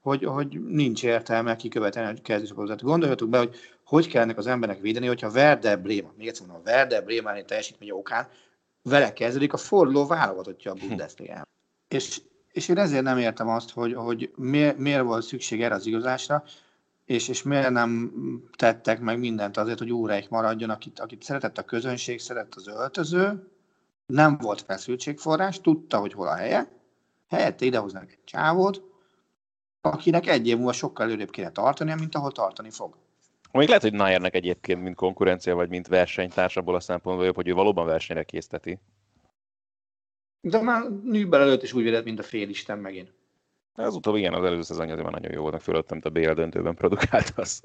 hogy, 0.00 0.24
hogy 0.24 0.64
nincs 0.64 1.04
értelme 1.04 1.56
kikövetelni 1.56 2.18
a 2.18 2.22
kezdőcsapatot. 2.22 2.82
Gondoljatok 2.82 3.28
be, 3.28 3.38
hogy 3.38 3.56
hogy 3.84 4.08
kell 4.08 4.22
ennek 4.22 4.38
az 4.38 4.46
embernek 4.46 4.80
védeni, 4.80 5.06
hogyha 5.06 5.30
Werder 5.30 5.80
Bremen, 5.80 6.12
még 6.16 6.28
egyszer 6.28 6.46
mondom, 6.46 6.64
Werder 6.66 7.04
Bremen 7.04 7.46
teljesítmény 7.46 7.90
okán 7.90 8.28
vele 8.82 9.12
kezdődik 9.12 9.52
a 9.52 9.56
forduló 9.56 10.06
válogatottja 10.06 10.70
a 10.70 10.74
bundesliga 10.74 11.46
és, 11.92 12.22
és 12.52 12.68
én 12.68 12.78
ezért 12.78 13.02
nem 13.02 13.18
értem 13.18 13.48
azt, 13.48 13.70
hogy, 13.70 13.94
hogy 13.94 14.32
miért, 14.36 14.78
miért 14.78 15.02
volt 15.02 15.24
szükség 15.24 15.62
erre 15.62 15.74
az 15.74 15.86
igazásra, 15.86 16.44
és, 17.04 17.28
és 17.28 17.42
miért 17.42 17.70
nem 17.70 18.12
tettek 18.56 19.00
meg 19.00 19.18
mindent 19.18 19.56
azért, 19.56 19.78
hogy 19.78 19.92
óráik 19.92 20.28
maradjon, 20.28 20.70
akit, 20.70 21.00
akit 21.00 21.22
szeretett 21.22 21.58
a 21.58 21.62
közönség, 21.62 22.20
szeretett 22.20 22.54
az 22.54 22.66
öltöző, 22.66 23.50
nem 24.06 24.38
volt 24.38 24.60
feszültségforrás, 24.60 25.60
tudta, 25.60 25.98
hogy 25.98 26.12
hol 26.12 26.28
a 26.28 26.34
helye, 26.34 26.72
helyette 27.28 27.64
idehoznak 27.64 28.10
egy 28.10 28.24
csávót, 28.24 28.82
akinek 29.80 30.26
egy 30.26 30.46
év 30.46 30.56
múlva 30.56 30.72
sokkal 30.72 31.06
előrébb 31.06 31.30
kéne 31.30 31.50
tartania, 31.50 31.94
mint 31.94 32.14
ahol 32.14 32.32
tartani 32.32 32.70
fog. 32.70 32.96
Még 33.52 33.68
lehet, 33.68 33.82
hogy 33.82 33.92
Nayernek 33.92 34.34
egyébként, 34.34 34.82
mint 34.82 34.96
konkurencia, 34.96 35.54
vagy 35.54 35.68
mint 35.68 35.86
versenytárs 35.86 36.56
abból 36.56 36.74
a 36.74 36.80
szempontból 36.80 37.26
jobb, 37.26 37.34
hogy 37.34 37.48
ő 37.48 37.52
valóban 37.52 37.86
versenyre 37.86 38.22
készteti. 38.22 38.78
De 40.40 40.62
már 40.62 40.90
Nübel 40.90 41.40
előtt 41.40 41.62
is 41.62 41.72
úgy 41.72 41.82
védett, 41.82 42.04
mint 42.04 42.18
a 42.18 42.22
félisten 42.22 42.78
megint. 42.78 43.12
Az 43.74 43.94
utóbbi 43.94 44.18
igen, 44.18 44.34
az 44.34 44.44
előző 44.44 44.62
szezonja 44.62 44.92
azért 44.92 45.10
már 45.10 45.20
nagyon 45.20 45.36
jó 45.36 45.42
volt, 45.42 45.62
fölött, 45.62 45.90
amit 45.90 46.04
a 46.04 46.10
BL 46.10 46.32
döntőben 46.32 46.74
produkált 46.74 47.32
az. 47.36 47.64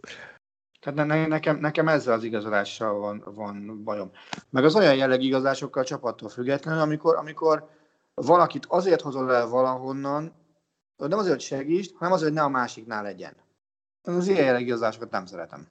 Tehát 0.79 1.07
ne, 1.07 1.27
nekem, 1.27 1.57
nekem 1.57 1.88
ezzel 1.88 2.13
az 2.13 2.23
igazolással 2.23 2.99
van, 2.99 3.23
van 3.25 3.83
bajom. 3.83 4.11
Meg 4.49 4.63
az 4.63 4.75
olyan 4.75 4.95
jelleg 4.95 5.21
igazásokkal 5.21 5.83
csapattól 5.83 6.29
függetlenül, 6.29 6.81
amikor, 6.81 7.15
amikor 7.15 7.69
valakit 8.13 8.65
azért 8.65 9.01
hozol 9.01 9.35
el 9.35 9.47
valahonnan, 9.47 10.33
nem 10.97 11.17
azért, 11.17 11.33
hogy 11.33 11.43
segítsd, 11.43 11.95
hanem 11.95 12.13
azért, 12.13 12.29
hogy 12.29 12.38
ne 12.38 12.43
a 12.45 12.49
másiknál 12.49 13.03
legyen. 13.03 13.35
Az 14.01 14.27
ilyen 14.27 14.43
jelleg 14.43 14.61
igazásokat 14.61 15.11
nem 15.11 15.25
szeretem. 15.25 15.67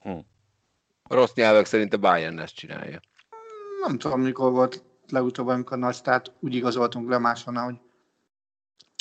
Hm. 0.00 0.18
A 1.02 1.14
rossz 1.14 1.34
nyelvek 1.34 1.66
szerint 1.66 1.94
a 1.94 1.98
Bayern 1.98 2.38
ezt 2.38 2.54
csinálja. 2.54 3.00
Nem 3.86 3.98
tudom, 3.98 4.20
mikor 4.20 4.52
volt 4.52 4.84
legutóbb, 5.08 5.46
amikor 5.46 5.78
nagy 5.78 5.94
stát 5.94 6.32
úgy 6.40 6.54
igazoltunk 6.54 7.08
le 7.08 7.18
máshonnan, 7.18 7.64
hogy 7.64 7.80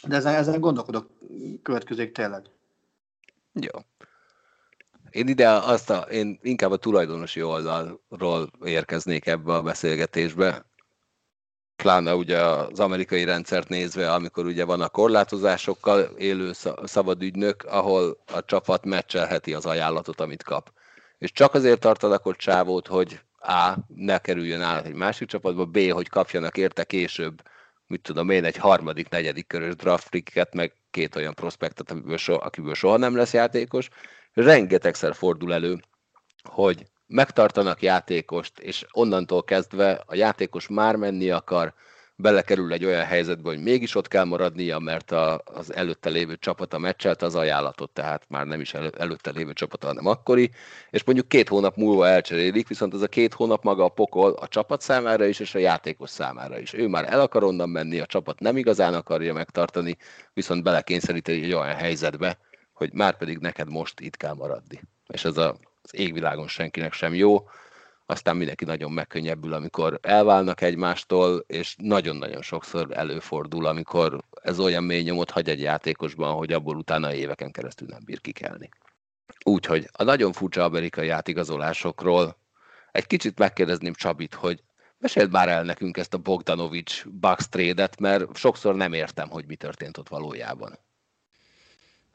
de 0.08 0.16
ezen, 0.16 0.36
ezen 0.36 0.60
gondolkodok 0.60 1.10
következők 1.64 2.12
tényleg. 2.12 2.46
Jó. 3.54 3.80
Én 5.10 5.28
ide 5.28 5.50
azt 5.50 5.90
a, 5.90 5.98
én 5.98 6.40
inkább 6.42 6.72
a 6.72 6.78
tulajdonosi 6.78 7.42
oldalról 7.44 8.50
érkeznék 8.64 9.26
ebbe 9.26 9.54
a 9.54 9.62
beszélgetésbe. 9.62 10.66
Pláne 11.76 12.16
ugye 12.16 12.40
az 12.40 12.80
amerikai 12.80 13.24
rendszert 13.24 13.70
nézve, 13.70 14.14
amikor 14.14 14.46
ugye 14.46 14.66
van 14.66 14.82
a 14.82 14.90
korlátozásokkal 14.90 16.00
élő 16.02 16.52
szabadügynök, 16.84 17.64
ahol 17.64 18.18
a 18.34 18.46
csapat 18.46 18.86
meccselheti 18.86 19.54
az 19.54 19.66
ajánlatot, 19.66 20.20
amit 20.22 20.44
kap. 20.44 20.74
És 21.18 21.32
csak 21.32 21.54
azért 21.54 21.80
tartanak 21.80 22.26
ott 22.26 22.38
csávót, 22.38 22.88
hogy 22.88 23.20
A. 23.40 23.74
ne 23.88 24.18
kerüljön 24.18 24.62
át 24.62 24.86
egy 24.86 24.94
másik 24.94 25.28
csapatba, 25.28 25.66
B. 25.66 25.78
hogy 25.92 26.10
kapjanak 26.10 26.58
érte 26.58 26.84
később 26.84 27.42
mit 27.88 28.02
tudom 28.02 28.30
én, 28.30 28.44
egy 28.44 28.58
harmadik, 28.58 29.10
negyedik 29.10 29.48
körös 29.48 29.76
draft 29.76 30.10
meg 30.54 30.74
két 30.92 31.16
olyan 31.16 31.34
prospektet, 31.34 31.92
akiből, 31.92 32.18
so, 32.18 32.34
akiből 32.34 32.74
soha 32.74 32.98
nem 32.98 33.16
lesz 33.16 33.34
játékos. 33.34 33.90
Rengetegszer 34.34 35.16
fordul 35.16 35.54
elő, 35.54 35.80
hogy 36.44 36.86
megtartanak 37.08 37.82
játékost, 37.82 38.60
és 38.60 38.86
onnantól 38.92 39.44
kezdve 39.44 40.04
a 40.06 40.16
játékos 40.16 40.68
már 40.68 40.96
menni 40.96 41.30
akar, 41.30 41.74
belekerül 42.20 42.74
egy 42.74 42.86
olyan 42.86 43.06
helyzetbe, 43.06 43.50
hogy 43.50 43.62
mégis 43.62 43.96
ott 43.96 44.08
kell 44.08 44.24
maradnia, 44.24 44.80
mert 44.80 45.12
a, 45.12 45.42
az 45.46 45.74
előtte 45.74 46.10
lévő 46.10 46.36
csapata 46.36 46.78
meccselte 46.78 47.26
az 47.26 47.36
ajánlatot, 47.36 47.90
tehát 47.90 48.24
már 48.30 48.46
nem 48.46 48.62
is 48.62 48.74
elő, 48.74 48.92
előtte 48.98 49.32
lévő 49.32 49.54
csapata, 49.54 49.88
hanem 49.88 50.08
akkori, 50.08 50.52
és 50.90 51.04
mondjuk 51.04 51.28
két 51.28 51.48
hónap 51.48 51.76
múlva 51.76 52.08
elcserélik, 52.08 52.68
viszont 52.68 52.94
ez 52.94 53.02
a 53.02 53.08
két 53.08 53.34
hónap 53.34 53.64
maga 53.64 53.84
a 53.84 53.90
pokol 53.90 54.32
a 54.32 54.48
csapat 54.48 54.82
számára 54.82 55.26
is, 55.26 55.40
és 55.40 55.56
a 55.56 55.60
játékos 55.60 56.10
számára 56.10 56.60
is. 56.60 56.74
Ő 56.74 56.88
már 56.88 57.14
el 57.14 57.20
akar 57.20 57.44
onnan 57.44 57.70
menni, 57.70 58.00
a 58.00 58.06
csapat 58.06 58.40
nem 58.40 58.58
igazán 58.58 58.94
akarja 58.94 59.34
megtartani, 59.34 59.98
viszont 60.34 60.64
belekényszeríti 60.64 61.32
egy 61.32 61.54
olyan 61.54 61.76
helyzetbe, 61.76 62.38
hogy 62.74 62.94
már 62.94 63.18
pedig 63.18 63.38
neked 63.38 63.70
most 63.70 64.00
itt 64.00 64.18
kell 64.18 64.34
maradni. 64.34 64.82
És 65.08 65.26
ez 65.26 65.38
a, 65.38 65.58
az 65.82 65.96
égvilágon 65.96 66.48
senkinek 66.48 66.94
sem 66.94 67.14
jó 67.14 67.48
aztán 68.10 68.36
mindenki 68.36 68.66
nagyon 68.66 68.92
megkönnyebbül, 68.92 69.54
amikor 69.54 70.00
elválnak 70.02 70.62
egymástól, 70.62 71.44
és 71.48 71.76
nagyon-nagyon 71.78 72.42
sokszor 72.42 72.98
előfordul, 72.98 73.66
amikor 73.66 74.22
ez 74.42 74.60
olyan 74.60 74.84
mély 74.84 75.02
nyomot 75.02 75.32
hagy 75.32 75.50
egy 75.50 75.62
játékosban, 75.62 76.34
hogy 76.34 76.54
abból 76.54 76.76
utána 76.76 77.14
éveken 77.14 77.52
keresztül 77.52 77.88
nem 77.88 78.02
bír 78.06 78.22
kikelni. 78.22 78.70
Úgyhogy 79.44 79.90
a 79.92 80.04
nagyon 80.04 80.32
furcsa 80.32 80.64
amerikai 80.64 81.10
átigazolásokról 81.10 82.38
egy 82.92 83.08
kicsit 83.08 83.40
megkérdezném 83.40 83.94
Csabit, 83.94 84.34
hogy 84.34 84.64
meséld 84.98 85.32
már 85.32 85.50
el 85.50 85.64
nekünk 85.64 85.98
ezt 85.98 86.14
a 86.14 86.18
Bogdanovics 86.18 87.06
Bucks 87.06 87.50
trade 87.50 87.90
mert 88.00 88.36
sokszor 88.36 88.76
nem 88.76 88.94
értem, 88.94 89.30
hogy 89.30 89.46
mi 89.46 89.56
történt 89.56 89.98
ott 89.98 90.10
valójában. 90.10 90.80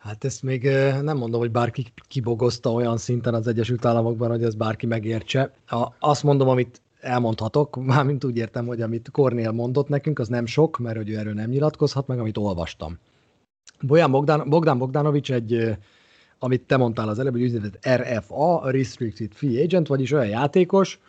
Hát 0.03 0.25
ezt 0.25 0.43
még 0.43 0.63
nem 1.03 1.17
mondom, 1.17 1.41
hogy 1.41 1.51
bárki 1.51 1.87
kibogozta 2.09 2.73
olyan 2.73 2.97
szinten 2.97 3.35
az 3.35 3.47
Egyesült 3.47 3.85
Államokban, 3.85 4.31
hogy 4.31 4.43
ez 4.43 4.55
bárki 4.55 4.87
megértse. 4.87 5.53
Azt 5.99 6.23
mondom, 6.23 6.49
amit 6.49 6.83
elmondhatok, 7.01 7.77
mármint 7.85 8.25
úgy 8.25 8.37
értem, 8.37 8.67
hogy 8.67 8.81
amit 8.81 9.11
Kornél 9.11 9.51
mondott 9.51 9.89
nekünk, 9.89 10.19
az 10.19 10.29
nem 10.29 10.47
sok, 10.47 10.79
mert 10.79 10.97
hogy 10.97 11.11
ő 11.11 11.17
erről 11.17 11.33
nem 11.33 11.51
nyilatkozhat, 11.51 12.07
meg 12.07 12.19
amit 12.19 12.37
olvastam. 12.37 12.99
Bojan 13.81 14.11
Bogdan, 14.11 14.49
Bogdan 14.49 14.79
Bogdanovics 14.79 15.33
egy, 15.33 15.77
amit 16.39 16.63
te 16.63 16.77
mondtál 16.77 17.09
az 17.09 17.19
előbb, 17.19 17.33
hogy 17.33 17.43
úgynevezett 17.43 17.89
RFA, 17.89 18.71
Restricted 18.71 19.33
Free 19.33 19.63
Agent, 19.63 19.87
vagyis 19.87 20.13
olyan 20.13 20.29
játékos, 20.29 21.01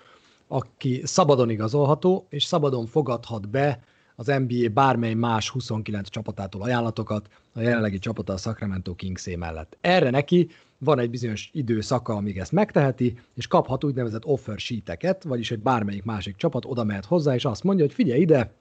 aki 0.48 1.02
szabadon 1.04 1.50
igazolható, 1.50 2.26
és 2.30 2.44
szabadon 2.44 2.86
fogadhat 2.86 3.50
be 3.50 3.80
az 4.16 4.26
NBA 4.26 4.70
bármely 4.74 5.14
más 5.14 5.50
29 5.50 6.10
csapatától 6.10 6.62
ajánlatokat, 6.62 7.30
a 7.54 7.62
jelenlegi 7.62 8.00
csapata 8.00 8.34
a 8.34 8.38
Sacramento 8.38 8.96
Kings 8.96 9.36
mellett. 9.38 9.78
Erre 9.82 10.10
neki 10.10 10.50
van 10.78 11.00
egy 11.00 11.10
bizonyos 11.10 11.50
időszaka, 11.54 12.14
amíg 12.14 12.38
ezt 12.38 12.52
megteheti, 12.52 13.20
és 13.34 13.48
kaphat 13.48 13.84
úgynevezett 13.84 14.26
offer 14.26 14.60
sheeteket, 14.60 15.24
vagyis 15.24 15.52
egy 15.52 15.60
bármelyik 15.60 16.04
másik 16.04 16.36
csapat 16.36 16.66
oda 16.66 16.84
mehet 16.84 17.06
hozzá, 17.06 17.34
és 17.34 17.46
azt 17.46 17.64
mondja, 17.64 17.86
hogy 17.86 17.94
figyelj 17.94 18.22
ide, 18.22 18.52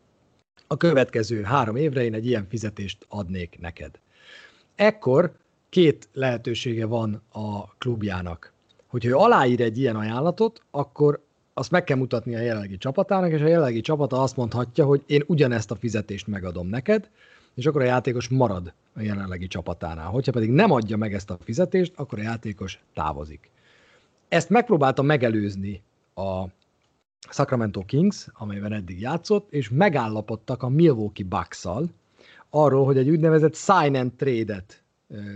a 0.66 0.76
következő 0.76 1.42
három 1.42 1.76
évre 1.76 2.04
én 2.04 2.14
egy 2.14 2.26
ilyen 2.26 2.46
fizetést 2.48 3.06
adnék 3.08 3.58
neked. 3.60 3.98
Ekkor 4.74 5.32
két 5.68 6.08
lehetősége 6.12 6.86
van 6.86 7.22
a 7.32 7.64
klubjának. 7.66 8.52
Hogyha 8.86 9.08
ő 9.08 9.14
aláír 9.14 9.60
egy 9.60 9.78
ilyen 9.78 9.96
ajánlatot, 9.96 10.62
akkor 10.70 11.24
azt 11.54 11.70
meg 11.70 11.84
kell 11.84 11.96
mutatni 11.96 12.34
a 12.34 12.40
jelenlegi 12.40 12.78
csapatának, 12.78 13.30
és 13.30 13.40
a 13.40 13.46
jelenlegi 13.46 13.80
csapata 13.80 14.22
azt 14.22 14.36
mondhatja, 14.36 14.84
hogy 14.84 15.02
én 15.06 15.22
ugyanezt 15.26 15.70
a 15.70 15.76
fizetést 15.76 16.26
megadom 16.26 16.68
neked, 16.68 17.08
és 17.54 17.66
akkor 17.66 17.80
a 17.80 17.84
játékos 17.84 18.28
marad 18.28 18.72
a 18.94 19.00
jelenlegi 19.00 19.46
csapatánál. 19.46 20.06
Hogyha 20.08 20.32
pedig 20.32 20.50
nem 20.50 20.70
adja 20.70 20.96
meg 20.96 21.14
ezt 21.14 21.30
a 21.30 21.38
fizetést, 21.44 21.92
akkor 21.96 22.18
a 22.18 22.22
játékos 22.22 22.78
távozik. 22.94 23.50
Ezt 24.28 24.48
megpróbálta 24.48 25.02
megelőzni 25.02 25.82
a 26.14 26.44
Sacramento 27.30 27.84
Kings, 27.84 28.26
amelyben 28.32 28.72
eddig 28.72 29.00
játszott, 29.00 29.52
és 29.52 29.70
megállapodtak 29.70 30.62
a 30.62 30.68
Milwaukee 30.68 31.26
bucks 31.28 31.64
arról, 32.50 32.84
hogy 32.84 32.98
egy 32.98 33.10
úgynevezett 33.10 33.54
sign 33.54 33.94
and 33.94 34.12
trade-et 34.12 34.82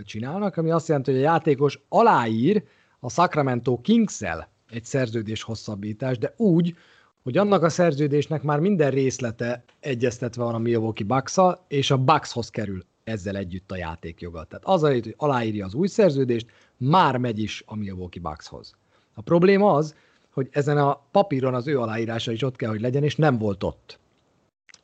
csinálnak, 0.05 0.57
ami 0.57 0.71
azt 0.71 0.87
jelenti, 0.87 1.11
hogy 1.11 1.19
a 1.19 1.23
játékos 1.23 1.79
aláír 1.89 2.63
a 2.99 3.09
Sacramento 3.09 3.81
Kings-el 3.81 4.49
egy 4.69 4.83
szerződés 4.83 5.41
hosszabbítás, 5.41 6.17
de 6.17 6.33
úgy, 6.37 6.75
hogy 7.23 7.37
annak 7.37 7.63
a 7.63 7.69
szerződésnek 7.69 8.43
már 8.43 8.59
minden 8.59 8.91
részlete 8.91 9.63
egyeztetve 9.79 10.43
van 10.43 10.53
a 10.53 10.57
Milwaukee 10.57 11.07
bucks 11.07 11.35
és 11.67 11.91
a 11.91 11.97
Buckshoz 11.97 12.49
kerül 12.49 12.85
ezzel 13.03 13.35
együtt 13.35 13.71
a 13.71 13.77
játékjoga. 13.77 14.43
Tehát 14.43 14.65
az, 14.65 14.81
hogy 14.81 15.13
aláírja 15.17 15.65
az 15.65 15.73
új 15.73 15.87
szerződést, 15.87 16.47
már 16.77 17.17
megy 17.17 17.39
is 17.39 17.63
a 17.65 17.75
Milwaukee 17.75 18.21
Buckshoz. 18.21 18.75
A 19.13 19.21
probléma 19.21 19.73
az, 19.73 19.95
hogy 20.29 20.47
ezen 20.51 20.77
a 20.77 21.01
papíron 21.11 21.53
az 21.53 21.67
ő 21.67 21.79
aláírása 21.79 22.31
is 22.31 22.41
ott 22.41 22.55
kell, 22.55 22.69
hogy 22.69 22.81
legyen, 22.81 23.03
és 23.03 23.15
nem 23.15 23.37
volt 23.37 23.63
ott. 23.63 23.99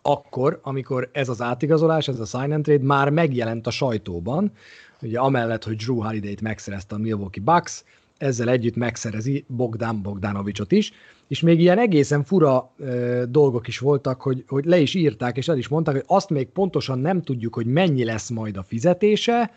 Akkor, 0.01 0.59
amikor 0.63 1.09
ez 1.11 1.29
az 1.29 1.41
átigazolás, 1.41 2.07
ez 2.07 2.19
a 2.19 2.25
sign 2.25 2.51
and 2.51 2.63
trade 2.63 2.83
már 2.83 3.09
megjelent 3.09 3.67
a 3.67 3.71
sajtóban, 3.71 4.51
ugye 5.01 5.19
amellett, 5.19 5.63
hogy 5.63 5.75
Drew 5.75 6.01
Holiday-t 6.01 6.41
megszerezte 6.41 6.95
a 6.95 6.97
Milwaukee 6.97 7.43
Bucks, 7.43 7.83
ezzel 8.17 8.49
együtt 8.49 8.75
megszerezi 8.75 9.45
Bogdan 9.47 10.01
Bogdanovicsot 10.01 10.71
is, 10.71 10.91
és 11.27 11.41
még 11.41 11.59
ilyen 11.59 11.79
egészen 11.79 12.23
fura 12.23 12.71
ö, 12.77 13.23
dolgok 13.29 13.67
is 13.67 13.79
voltak, 13.79 14.21
hogy, 14.21 14.43
hogy 14.47 14.65
le 14.65 14.77
is 14.77 14.93
írták, 14.93 15.37
és 15.37 15.47
el 15.47 15.57
is 15.57 15.67
mondták, 15.67 15.95
hogy 15.95 16.03
azt 16.07 16.29
még 16.29 16.47
pontosan 16.47 16.99
nem 16.99 17.21
tudjuk, 17.21 17.55
hogy 17.55 17.65
mennyi 17.65 18.03
lesz 18.03 18.29
majd 18.29 18.57
a 18.57 18.63
fizetése, 18.63 19.51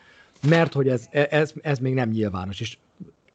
mert 0.49 0.73
hogy 0.73 0.89
ez, 0.89 1.07
ez, 1.11 1.53
ez 1.63 1.79
még 1.79 1.95
nem 1.95 2.09
nyilvános. 2.09 2.61
És 2.61 2.79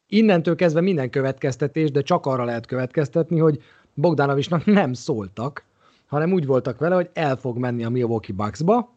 innentől 0.08 0.54
kezdve 0.54 0.80
minden 0.80 1.10
következtetés, 1.10 1.90
de 1.90 2.02
csak 2.02 2.26
arra 2.26 2.44
lehet 2.44 2.66
következtetni, 2.66 3.38
hogy 3.38 3.62
Bogdanovicsnak 3.94 4.64
nem 4.64 4.92
szóltak, 4.92 5.64
hanem 6.06 6.32
úgy 6.32 6.46
voltak 6.46 6.78
vele, 6.78 6.94
hogy 6.94 7.10
el 7.12 7.36
fog 7.36 7.58
menni 7.58 7.84
a 7.84 7.90
Milwaukee 7.90 8.34
Bucksba, 8.36 8.92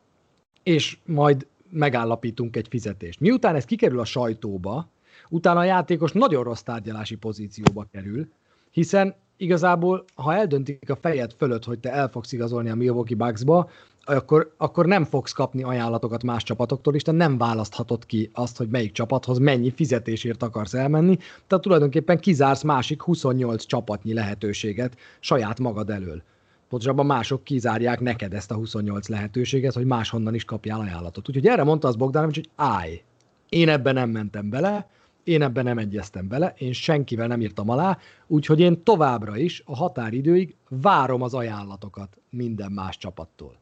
és 0.63 0.97
majd 1.05 1.47
megállapítunk 1.69 2.55
egy 2.55 2.67
fizetést. 2.69 3.19
Miután 3.19 3.55
ez 3.55 3.65
kikerül 3.65 3.99
a 3.99 4.05
sajtóba, 4.05 4.89
utána 5.29 5.59
a 5.59 5.63
játékos 5.63 6.11
nagyon 6.11 6.43
rossz 6.43 6.61
tárgyalási 6.61 7.15
pozícióba 7.15 7.87
kerül, 7.91 8.27
hiszen 8.71 9.15
igazából, 9.37 10.03
ha 10.15 10.35
eldöntik 10.35 10.89
a 10.89 10.95
fejed 10.95 11.33
fölött, 11.37 11.63
hogy 11.65 11.79
te 11.79 11.91
el 11.91 12.09
fogsz 12.09 12.31
igazolni 12.31 12.69
a 12.69 12.75
Milwaukee 12.75 13.17
Bucksba, 13.17 13.69
akkor, 14.05 14.53
akkor 14.57 14.85
nem 14.85 15.03
fogsz 15.03 15.31
kapni 15.31 15.63
ajánlatokat 15.63 16.23
más 16.23 16.43
csapatoktól, 16.43 16.95
és 16.95 17.01
te 17.01 17.11
nem 17.11 17.37
választhatod 17.37 18.05
ki 18.05 18.29
azt, 18.33 18.57
hogy 18.57 18.69
melyik 18.69 18.91
csapathoz 18.91 19.37
mennyi 19.37 19.71
fizetésért 19.71 20.43
akarsz 20.43 20.73
elmenni, 20.73 21.17
tehát 21.47 21.63
tulajdonképpen 21.63 22.19
kizársz 22.19 22.61
másik 22.61 23.01
28 23.01 23.65
csapatnyi 23.65 24.13
lehetőséget 24.13 24.97
saját 25.19 25.59
magad 25.59 25.89
elől. 25.89 26.21
Pontosabban 26.69 27.05
mások 27.05 27.43
kizárják 27.43 27.99
neked 27.99 28.33
ezt 28.33 28.51
a 28.51 28.55
28 28.55 29.07
lehetőséget, 29.07 29.73
hogy 29.73 29.85
máshonnan 29.85 30.33
is 30.33 30.45
kapjál 30.45 30.79
ajánlatot. 30.79 31.29
Úgyhogy 31.29 31.47
erre 31.47 31.63
mondta 31.63 31.87
az 31.87 31.95
Bogdanovics, 31.95 32.35
hogy 32.35 32.49
állj, 32.55 33.01
én 33.49 33.69
ebben 33.69 33.93
nem 33.93 34.09
mentem 34.09 34.49
bele, 34.49 34.89
én 35.25 35.41
ebben 35.41 35.63
nem 35.63 35.77
egyeztem 35.77 36.27
bele, 36.27 36.53
én 36.57 36.73
senkivel 36.73 37.27
nem 37.27 37.41
írtam 37.41 37.69
alá, 37.69 37.97
úgyhogy 38.27 38.59
én 38.59 38.83
továbbra 38.83 39.37
is 39.37 39.61
a 39.65 39.75
határidőig 39.75 40.55
várom 40.69 41.21
az 41.21 41.33
ajánlatokat 41.33 42.17
minden 42.29 42.71
más 42.71 42.97
csapattól. 42.97 43.57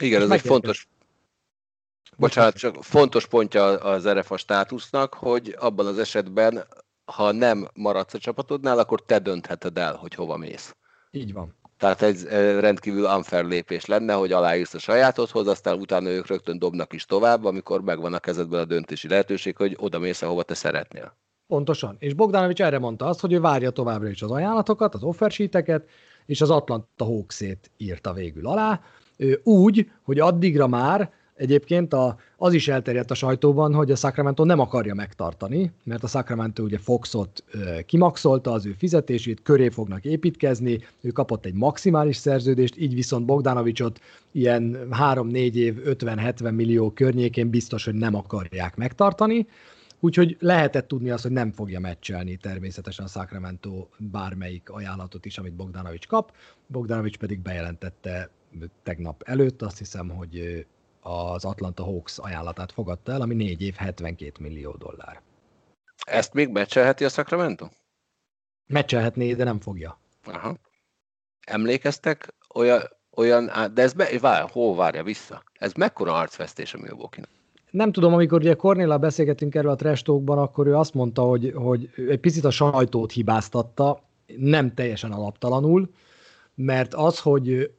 Igen, 0.00 0.22
ez 0.22 0.30
egy 0.30 0.40
fontos, 0.40 0.88
bocsánat, 2.16 2.54
csak 2.54 2.84
fontos 2.84 3.26
pontja 3.26 3.64
az 3.64 4.08
RFA 4.08 4.36
státusznak, 4.36 5.14
hogy 5.14 5.56
abban 5.58 5.86
az 5.86 5.98
esetben, 5.98 6.66
ha 7.04 7.32
nem 7.32 7.68
maradsz 7.74 8.14
a 8.14 8.18
csapatodnál, 8.18 8.78
akkor 8.78 9.02
te 9.02 9.18
döntheted 9.18 9.78
el, 9.78 9.94
hogy 9.94 10.14
hova 10.14 10.36
mész. 10.36 10.76
Így 11.10 11.32
van. 11.32 11.54
Tehát 11.80 12.02
ez 12.02 12.28
rendkívül 12.60 13.04
unfair 13.04 13.44
lépés 13.44 13.84
lenne, 13.84 14.12
hogy 14.12 14.32
aláírsz 14.32 14.74
a 14.74 14.78
sajátodhoz, 14.78 15.46
aztán 15.46 15.78
utána 15.78 16.08
ők 16.08 16.26
rögtön 16.26 16.58
dobnak 16.58 16.92
is 16.92 17.04
tovább, 17.04 17.44
amikor 17.44 17.82
megvan 17.82 18.14
a 18.14 18.18
kezedben 18.18 18.60
a 18.60 18.64
döntési 18.64 19.08
lehetőség, 19.08 19.56
hogy 19.56 19.76
oda 19.78 19.98
mész, 19.98 20.22
ahova 20.22 20.42
te 20.42 20.54
szeretnél. 20.54 21.16
Pontosan. 21.46 21.96
És 21.98 22.14
Bogdanovics 22.14 22.62
erre 22.62 22.78
mondta 22.78 23.06
azt, 23.06 23.20
hogy 23.20 23.32
ő 23.32 23.40
várja 23.40 23.70
továbbra 23.70 24.08
is 24.08 24.22
az 24.22 24.30
ajánlatokat, 24.30 24.94
az 24.94 25.02
offersíteket, 25.02 25.88
és 26.26 26.40
az 26.40 26.50
Atlanta 26.50 27.04
Hawks-ét 27.04 27.70
írta 27.76 28.12
végül 28.12 28.46
alá, 28.46 28.80
úgy, 29.42 29.90
hogy 30.02 30.18
addigra 30.18 30.66
már 30.66 31.12
Egyébként 31.40 31.92
a, 31.92 32.16
az 32.36 32.52
is 32.52 32.68
elterjedt 32.68 33.10
a 33.10 33.14
sajtóban, 33.14 33.74
hogy 33.74 33.90
a 33.90 33.96
Sacramento 33.96 34.44
nem 34.44 34.58
akarja 34.58 34.94
megtartani, 34.94 35.72
mert 35.84 36.02
a 36.02 36.06
Sacramento 36.06 36.62
ugye 36.62 36.78
Foxot 36.78 37.44
ö, 37.50 37.80
kimaxolta 37.86 38.52
az 38.52 38.66
ő 38.66 38.74
fizetését, 38.78 39.42
köré 39.42 39.68
fognak 39.68 40.04
építkezni, 40.04 40.78
ő 41.00 41.08
kapott 41.08 41.44
egy 41.44 41.54
maximális 41.54 42.16
szerződést, 42.16 42.76
így 42.78 42.94
viszont 42.94 43.24
Bogdanovicsot 43.24 44.00
ilyen 44.32 44.88
3-4 44.90 45.52
év 45.52 45.76
50-70 45.84 46.54
millió 46.54 46.90
környékén 46.90 47.50
biztos, 47.50 47.84
hogy 47.84 47.94
nem 47.94 48.14
akarják 48.14 48.76
megtartani. 48.76 49.46
Úgyhogy 50.00 50.36
lehetett 50.40 50.88
tudni 50.88 51.10
azt, 51.10 51.22
hogy 51.22 51.32
nem 51.32 51.52
fogja 51.52 51.80
meccselni 51.80 52.36
természetesen 52.36 53.04
a 53.04 53.08
Sacramento 53.08 53.86
bármelyik 53.98 54.70
ajánlatot 54.70 55.24
is, 55.24 55.38
amit 55.38 55.54
Bogdanovics 55.54 56.06
kap. 56.06 56.32
Bogdanovics 56.66 57.16
pedig 57.16 57.40
bejelentette 57.40 58.30
tegnap 58.82 59.22
előtt, 59.22 59.62
azt 59.62 59.78
hiszem, 59.78 60.08
hogy 60.08 60.64
az 61.00 61.44
Atlanta 61.44 61.84
Hawks 61.84 62.18
ajánlatát 62.18 62.72
fogadta 62.72 63.12
el, 63.12 63.20
ami 63.20 63.34
4 63.34 63.62
év 63.62 63.74
72 63.74 64.32
millió 64.38 64.72
dollár. 64.72 65.22
Ezt 66.06 66.32
még 66.32 66.48
meccselheti 66.48 67.04
a 67.04 67.08
Sacramento? 67.08 67.68
Meccselhetné, 68.66 69.34
de 69.34 69.44
nem 69.44 69.60
fogja. 69.60 70.00
Aha. 70.24 70.56
Emlékeztek 71.46 72.34
olyan, 72.54 72.82
olyan 73.16 73.50
de 73.74 73.82
ez, 73.82 73.92
be, 73.92 74.18
vár, 74.20 74.50
hol 74.50 74.76
várja 74.76 75.02
vissza? 75.02 75.42
Ez 75.52 75.72
mekkora 75.72 76.14
arcvesztés 76.14 76.74
a 76.74 76.78
milwaukee 76.78 77.24
nem 77.70 77.92
tudom, 77.92 78.12
amikor 78.12 78.38
ugye 78.38 78.54
Cornéla 78.54 78.98
beszélgetünk 78.98 79.54
erről 79.54 79.70
a 79.70 79.74
trestókban, 79.74 80.38
akkor 80.38 80.66
ő 80.66 80.76
azt 80.76 80.94
mondta, 80.94 81.22
hogy, 81.22 81.52
hogy 81.54 81.90
egy 81.96 82.20
picit 82.20 82.44
a 82.44 82.50
sajtót 82.50 83.12
hibáztatta, 83.12 84.02
nem 84.36 84.74
teljesen 84.74 85.12
alaptalanul, 85.12 85.90
mert 86.54 86.94
az, 86.94 87.18
hogy 87.18 87.70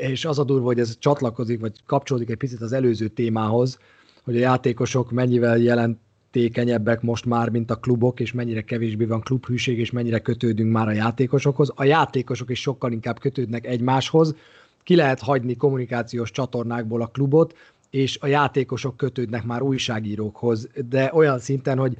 és 0.00 0.24
az 0.24 0.38
a 0.38 0.44
durva, 0.44 0.66
hogy 0.66 0.80
ez 0.80 0.98
csatlakozik, 0.98 1.60
vagy 1.60 1.72
kapcsolódik 1.86 2.30
egy 2.30 2.36
picit 2.36 2.60
az 2.60 2.72
előző 2.72 3.08
témához, 3.08 3.78
hogy 4.24 4.36
a 4.36 4.40
játékosok 4.40 5.10
mennyivel 5.10 5.58
jelentékenyebbek 5.58 7.02
most 7.02 7.24
már, 7.24 7.48
mint 7.48 7.70
a 7.70 7.76
klubok, 7.76 8.20
és 8.20 8.32
mennyire 8.32 8.62
kevésbé 8.62 9.04
van 9.04 9.20
klubhűség, 9.20 9.78
és 9.78 9.90
mennyire 9.90 10.18
kötődünk 10.18 10.72
már 10.72 10.88
a 10.88 10.92
játékosokhoz. 10.92 11.72
A 11.74 11.84
játékosok 11.84 12.50
is 12.50 12.60
sokkal 12.60 12.92
inkább 12.92 13.18
kötődnek 13.20 13.66
egymáshoz, 13.66 14.34
ki 14.82 14.96
lehet 14.96 15.20
hagyni 15.20 15.56
kommunikációs 15.56 16.30
csatornákból 16.30 17.02
a 17.02 17.06
klubot, 17.06 17.56
és 17.90 18.18
a 18.20 18.26
játékosok 18.26 18.96
kötődnek 18.96 19.44
már 19.44 19.62
újságírókhoz, 19.62 20.68
de 20.88 21.10
olyan 21.14 21.38
szinten, 21.38 21.78
hogy 21.78 21.96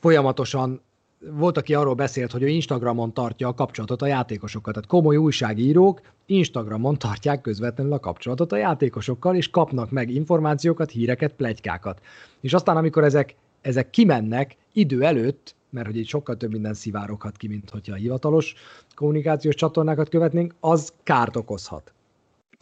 folyamatosan 0.00 0.80
volt, 1.18 1.56
aki 1.56 1.74
arról 1.74 1.94
beszélt, 1.94 2.32
hogy 2.32 2.42
ő 2.42 2.48
Instagramon 2.48 3.12
tartja 3.12 3.48
a 3.48 3.54
kapcsolatot 3.54 4.02
a 4.02 4.06
játékosokkal. 4.06 4.72
Tehát 4.72 4.88
komoly 4.88 5.16
újságírók 5.16 6.00
Instagramon 6.26 6.98
tartják 6.98 7.40
közvetlenül 7.40 7.92
a 7.92 8.00
kapcsolatot 8.00 8.52
a 8.52 8.56
játékosokkal, 8.56 9.36
és 9.36 9.50
kapnak 9.50 9.90
meg 9.90 10.10
információkat, 10.10 10.90
híreket, 10.90 11.32
plegykákat. 11.32 12.00
És 12.40 12.52
aztán, 12.52 12.76
amikor 12.76 13.04
ezek, 13.04 13.34
ezek 13.60 13.90
kimennek 13.90 14.56
idő 14.72 15.02
előtt, 15.02 15.54
mert 15.70 15.86
hogy 15.86 15.98
egy 15.98 16.08
sokkal 16.08 16.36
több 16.36 16.50
minden 16.50 16.74
szivároghat 16.74 17.36
ki, 17.36 17.48
mint 17.48 17.70
hogyha 17.70 17.92
a 17.92 17.96
hivatalos 17.96 18.54
kommunikációs 18.94 19.54
csatornákat 19.54 20.08
követnénk, 20.08 20.54
az 20.60 20.92
kárt 21.02 21.36
okozhat. 21.36 21.92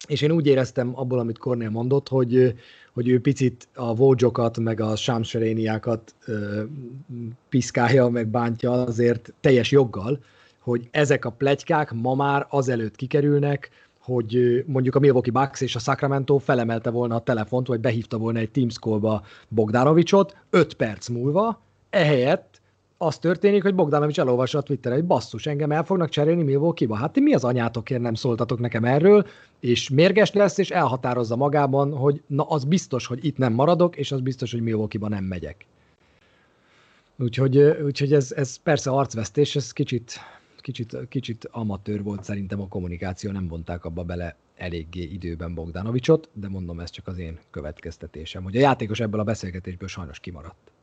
És 0.07 0.21
én 0.21 0.31
úgy 0.31 0.47
éreztem 0.47 0.91
abból, 0.99 1.19
amit 1.19 1.37
Kornél 1.37 1.69
mondott, 1.69 2.09
hogy, 2.09 2.55
hogy 2.95 3.09
ő 3.09 3.21
picit 3.21 3.67
a 3.73 3.95
Vódzsokat, 3.95 4.59
meg 4.59 4.79
a 4.79 4.95
Sámseréniákat 4.95 6.15
piszkálja, 7.49 8.07
meg 8.07 8.27
bántja 8.27 8.71
azért 8.71 9.33
teljes 9.41 9.71
joggal, 9.71 10.19
hogy 10.59 10.87
ezek 10.91 11.25
a 11.25 11.29
plegykák 11.29 11.93
ma 11.93 12.15
már 12.15 12.45
azelőtt 12.49 12.95
kikerülnek, 12.95 13.69
hogy 13.99 14.63
mondjuk 14.67 14.95
a 14.95 14.99
Milwaukee 14.99 15.31
Bucks 15.31 15.61
és 15.61 15.75
a 15.75 15.79
Sacramento 15.79 16.37
felemelte 16.37 16.89
volna 16.89 17.15
a 17.15 17.23
telefont, 17.23 17.67
vagy 17.67 17.79
behívta 17.79 18.17
volna 18.17 18.39
egy 18.39 18.51
Teams 18.51 18.79
call-ba 18.79 19.23
Bogdanovicsot, 19.47 20.37
5 20.49 20.73
perc 20.73 21.07
múlva, 21.07 21.61
ehelyett 21.89 22.61
az 22.97 23.17
történik, 23.17 23.63
hogy 23.63 23.75
Bogdanovics 23.75 24.19
elolvassa 24.19 24.57
a 24.57 24.61
Twitteren, 24.61 24.97
hogy 24.97 25.07
basszus, 25.07 25.45
engem 25.45 25.71
el 25.71 25.83
fognak 25.83 26.09
cserélni 26.09 26.43
Milwaukee-ba. 26.43 26.95
Hát 26.95 27.13
ti 27.13 27.19
mi 27.19 27.33
az 27.33 27.43
anyátokért 27.43 28.01
nem 28.01 28.13
szóltatok 28.13 28.59
nekem 28.59 28.85
erről, 28.85 29.25
és 29.59 29.89
mérges 29.89 30.31
lesz, 30.31 30.57
és 30.57 30.69
elhatározza 30.69 31.35
magában, 31.35 31.93
hogy 31.97 32.21
na 32.27 32.43
az 32.43 32.63
biztos, 32.63 33.05
hogy 33.05 33.25
itt 33.25 33.37
nem 33.37 33.53
maradok, 33.53 33.95
és 33.95 34.11
az 34.11 34.21
biztos, 34.21 34.51
hogy 34.51 34.61
Milwaukee-ba 34.61 35.07
nem 35.07 35.23
megyek. 35.23 35.65
Úgyhogy, 37.17 37.57
úgyhogy 37.57 38.13
ez, 38.13 38.31
ez 38.31 38.55
persze 38.55 38.89
arcvesztés, 38.89 39.55
ez 39.55 39.71
kicsit, 39.71 40.19
kicsit, 40.57 40.97
kicsit 41.09 41.47
amatőr 41.51 42.03
volt 42.03 42.23
szerintem 42.23 42.61
a 42.61 42.67
kommunikáció, 42.67 43.31
nem 43.31 43.47
vonták 43.47 43.85
abba 43.85 44.03
bele 44.03 44.35
eléggé 44.55 45.01
időben 45.01 45.53
Bogdanovicsot, 45.53 46.29
de 46.33 46.47
mondom, 46.47 46.79
ez 46.79 46.89
csak 46.89 47.07
az 47.07 47.17
én 47.17 47.39
következtetésem, 47.49 48.43
hogy 48.43 48.57
a 48.57 48.59
játékos 48.59 48.99
ebből 48.99 49.19
a 49.19 49.23
beszélgetésből 49.23 49.87
sajnos 49.87 50.19
kimaradt. 50.19 50.74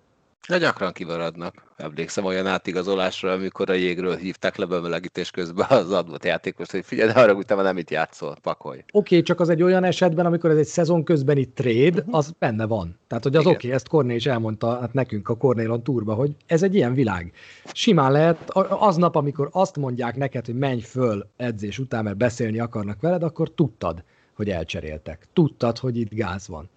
Ja, 0.48 0.56
gyakran 0.56 0.92
kimaradnak. 0.92 1.54
Emlékszem 1.76 2.24
olyan 2.24 2.46
átigazolásra, 2.46 3.32
amikor 3.32 3.70
a 3.70 3.72
jégről 3.72 4.16
hívták 4.16 4.56
le 4.56 4.64
bemelegítés 4.64 5.30
közben 5.30 5.66
az 5.68 5.92
adott 5.92 6.24
játékos, 6.24 6.70
hogy 6.70 6.84
figyelj, 6.84 7.12
de 7.12 7.20
arra 7.20 7.34
utána 7.34 7.62
nem 7.62 7.76
itt 7.78 7.90
játszol, 7.90 8.36
pakolj. 8.42 8.78
Oké, 8.78 8.88
okay, 8.92 9.22
csak 9.22 9.40
az 9.40 9.48
egy 9.48 9.62
olyan 9.62 9.84
esetben, 9.84 10.26
amikor 10.26 10.50
ez 10.50 10.56
egy 10.56 10.66
szezon 10.66 11.04
közbeni 11.04 11.48
trade, 11.48 12.02
mhm. 12.02 12.14
az 12.14 12.32
benne 12.38 12.66
van. 12.66 12.98
Tehát, 13.06 13.24
hogy 13.24 13.36
az 13.36 13.46
oké, 13.46 13.54
okay, 13.54 13.72
ezt 13.72 13.88
Kornél 13.88 14.16
is 14.16 14.26
elmondta 14.26 14.80
hát 14.80 14.92
nekünk 14.92 15.28
a 15.28 15.36
Kornélon 15.36 15.82
túrba, 15.82 16.14
hogy 16.14 16.36
ez 16.46 16.62
egy 16.62 16.74
ilyen 16.74 16.94
világ. 16.94 17.32
Simán 17.72 18.12
lehet, 18.12 18.50
aznap, 18.68 19.16
amikor 19.16 19.48
azt 19.52 19.76
mondják 19.76 20.16
neked, 20.16 20.46
hogy 20.46 20.58
menj 20.58 20.80
föl 20.80 21.26
edzés 21.36 21.78
után, 21.78 22.04
mert 22.04 22.16
beszélni 22.16 22.58
akarnak 22.58 23.00
veled, 23.00 23.22
akkor 23.22 23.50
tudtad, 23.50 24.04
hogy 24.34 24.50
elcseréltek. 24.50 25.26
Tudtad, 25.32 25.78
hogy 25.78 25.96
itt 25.96 26.14
gáz 26.14 26.48
van. 26.48 26.68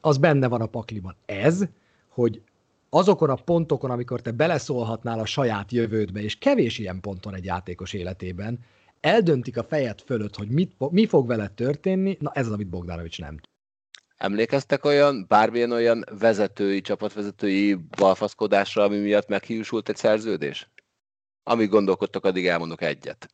Az 0.00 0.18
benne 0.18 0.48
van 0.48 0.60
a 0.60 0.66
pakliban. 0.66 1.16
Ez, 1.26 1.62
hogy 2.08 2.40
azokon 2.90 3.30
a 3.30 3.34
pontokon, 3.34 3.90
amikor 3.90 4.20
te 4.20 4.30
beleszólhatnál 4.30 5.18
a 5.18 5.26
saját 5.26 5.72
jövődbe, 5.72 6.20
és 6.20 6.38
kevés 6.38 6.78
ilyen 6.78 7.00
ponton 7.00 7.34
egy 7.34 7.44
játékos 7.44 7.92
életében, 7.92 8.58
eldöntik 9.00 9.56
a 9.56 9.64
fejed 9.64 10.00
fölött, 10.00 10.36
hogy 10.36 10.48
mit, 10.48 10.72
mi 10.90 11.06
fog 11.06 11.26
veled 11.26 11.52
történni, 11.52 12.16
na 12.20 12.30
ez 12.34 12.46
az, 12.46 12.52
amit 12.52 12.68
Bogdanovics 12.68 13.20
nem 13.20 13.40
Emlékeztek 14.16 14.84
olyan, 14.84 15.24
bármilyen 15.28 15.72
olyan 15.72 16.04
vezetői, 16.18 16.80
csapatvezetői 16.80 17.74
balfaszkodásra, 17.74 18.82
ami 18.82 18.98
miatt 18.98 19.28
meghiúsult 19.28 19.88
egy 19.88 19.96
szerződés? 19.96 20.70
Amíg 21.42 21.68
gondolkodtak, 21.68 22.24
addig 22.24 22.46
elmondok 22.46 22.82
egyet. 22.82 23.28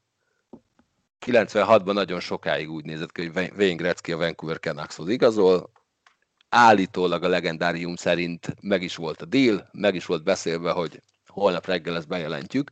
96-ban 1.26 1.92
nagyon 1.92 2.20
sokáig 2.20 2.70
úgy 2.70 2.84
nézett 2.84 3.12
ki, 3.12 3.26
hogy 3.26 3.52
Wayne 3.56 3.74
Gretzky 3.74 4.12
a 4.12 4.16
Vancouver 4.16 4.58
Canuckshoz 4.58 5.08
igazol, 5.08 5.70
állítólag 6.54 7.22
a 7.24 7.28
legendárium 7.28 7.96
szerint 7.96 8.56
meg 8.60 8.82
is 8.82 8.96
volt 8.96 9.22
a 9.22 9.24
deal, 9.24 9.68
meg 9.72 9.94
is 9.94 10.06
volt 10.06 10.24
beszélve, 10.24 10.70
hogy 10.70 11.02
holnap 11.26 11.66
reggel 11.66 11.96
ezt 11.96 12.08
bejelentjük, 12.08 12.70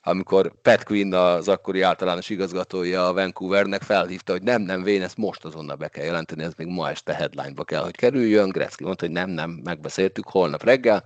amikor 0.00 0.60
Pat 0.62 0.84
Quinn 0.84 1.14
az 1.14 1.48
akkori 1.48 1.80
általános 1.82 2.28
igazgatója 2.28 3.06
a 3.06 3.12
Vancouvernek 3.12 3.82
felhívta, 3.82 4.32
hogy 4.32 4.42
nem, 4.42 4.62
nem, 4.62 4.82
Vén, 4.82 5.02
ezt 5.02 5.16
most 5.16 5.44
azonnal 5.44 5.76
be 5.76 5.88
kell 5.88 6.04
jelenteni, 6.04 6.42
ez 6.42 6.54
még 6.56 6.66
ma 6.66 6.90
este 6.90 7.14
headline-ba 7.14 7.64
kell, 7.64 7.82
hogy 7.82 7.96
kerüljön. 7.96 8.48
Gretzky 8.48 8.84
mondta, 8.84 9.04
hogy 9.04 9.14
nem, 9.14 9.30
nem, 9.30 9.50
megbeszéltük 9.50 10.28
holnap 10.28 10.62
reggel. 10.62 11.04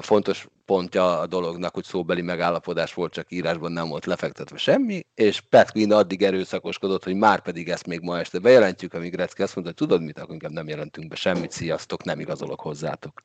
Fontos 0.00 0.46
pontja 0.72 1.18
a 1.18 1.26
dolognak, 1.26 1.74
hogy 1.74 1.84
szóbeli 1.84 2.22
megállapodás 2.22 2.94
volt, 2.94 3.12
csak 3.12 3.26
írásban 3.28 3.72
nem 3.72 3.88
volt 3.88 4.06
lefektetve 4.06 4.56
semmi, 4.56 5.06
és 5.14 5.40
Pat 5.40 5.70
Quinn 5.70 5.92
addig 5.92 6.22
erőszakoskodott, 6.22 7.04
hogy 7.04 7.14
már 7.14 7.42
pedig 7.42 7.68
ezt 7.68 7.86
még 7.86 8.00
ma 8.00 8.18
este 8.18 8.38
bejelentjük, 8.38 8.94
amíg 8.94 9.12
Gretzky 9.12 9.42
azt 9.42 9.54
mondta, 9.54 9.74
hogy 9.78 9.88
tudod 9.88 10.04
mit, 10.06 10.18
akkor 10.18 10.32
inkább 10.32 10.50
nem 10.50 10.68
jelentünk 10.68 11.08
be 11.08 11.16
semmit, 11.16 11.50
sziasztok, 11.50 12.04
nem 12.04 12.20
igazolok 12.20 12.60
hozzátok. 12.60 13.22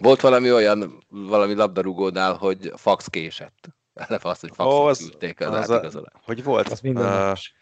Volt 0.00 0.20
valami 0.20 0.52
olyan, 0.52 1.04
valami 1.08 1.54
labdarúgónál, 1.54 2.34
hogy 2.34 2.72
fax 2.76 3.06
késett. 3.08 3.68
Eleve 3.94 4.28
azt, 4.28 4.40
hogy 4.40 4.50
faxot 4.54 4.80
Ó, 4.80 4.84
az- 4.86 4.98
küldték 4.98 5.40
az, 5.40 5.70
az 5.70 5.84
az 5.84 5.96
a- 5.96 6.12
Hogy 6.24 6.44
volt? 6.44 6.68
Az 6.68 6.80
minden 6.80 7.04
Uh, 7.04 7.10
más. 7.10 7.54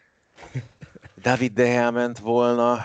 David 1.23 1.53
De 1.53 1.63
Gea 1.67 1.91
ment 1.91 2.19
volna 2.19 2.77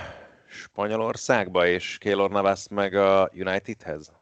Spanyolországba, 0.49 1.67
és 1.67 1.99
Keylor 1.99 2.31
Navas 2.31 2.65
meg 2.71 2.95
a 2.95 3.31
Unitedhez. 3.35 4.13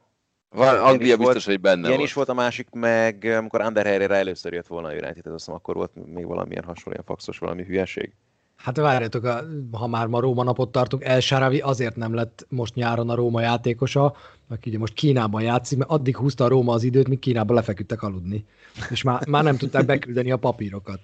Van, 0.54 0.78
Anglia 0.78 1.06
is 1.06 1.14
volt- 1.14 1.18
biztos, 1.18 1.44
hogy 1.44 1.60
benne 1.60 1.80
Ilyen 1.86 1.96
volt. 1.96 2.08
is 2.08 2.12
volt 2.12 2.28
a 2.28 2.34
másik, 2.34 2.68
meg 2.70 3.24
amikor 3.38 3.60
Ander 3.60 3.86
Herrera 3.86 4.14
először 4.14 4.52
jött 4.52 4.66
volna 4.66 4.88
a 4.88 4.90
Unitedhez, 4.90 5.24
azt 5.32 5.34
hiszem 5.44 5.54
akkor 5.54 5.74
volt 5.74 5.90
még 6.14 6.26
valamilyen 6.26 6.64
hasonló, 6.64 6.90
ilyen 6.92 7.04
faxos 7.04 7.38
valami 7.38 7.64
hülyeség. 7.64 8.12
Hát 8.56 8.76
várjátok, 8.76 9.24
a, 9.24 9.40
ha 9.72 9.86
már 9.86 10.06
ma 10.06 10.20
Róma 10.20 10.42
napot 10.42 10.72
tartunk, 10.72 11.04
El 11.04 11.20
Sharawi 11.20 11.60
azért 11.60 11.96
nem 11.96 12.14
lett 12.14 12.46
most 12.48 12.74
nyáron 12.74 13.10
a 13.10 13.14
Róma 13.14 13.40
játékosa, 13.40 14.14
aki 14.48 14.68
ugye 14.68 14.78
most 14.78 14.94
Kínában 14.94 15.42
játszik, 15.42 15.78
mert 15.78 15.90
addig 15.90 16.16
húzta 16.16 16.44
a 16.44 16.48
Róma 16.48 16.72
az 16.72 16.82
időt, 16.82 17.08
míg 17.08 17.18
Kínában 17.18 17.56
lefeküdtek 17.56 18.02
aludni. 18.02 18.44
És 18.90 19.02
már, 19.02 19.26
már 19.28 19.42
nem 19.44 19.56
tudták 19.56 19.84
beküldeni 19.86 20.30
a 20.30 20.36
papírokat. 20.36 21.00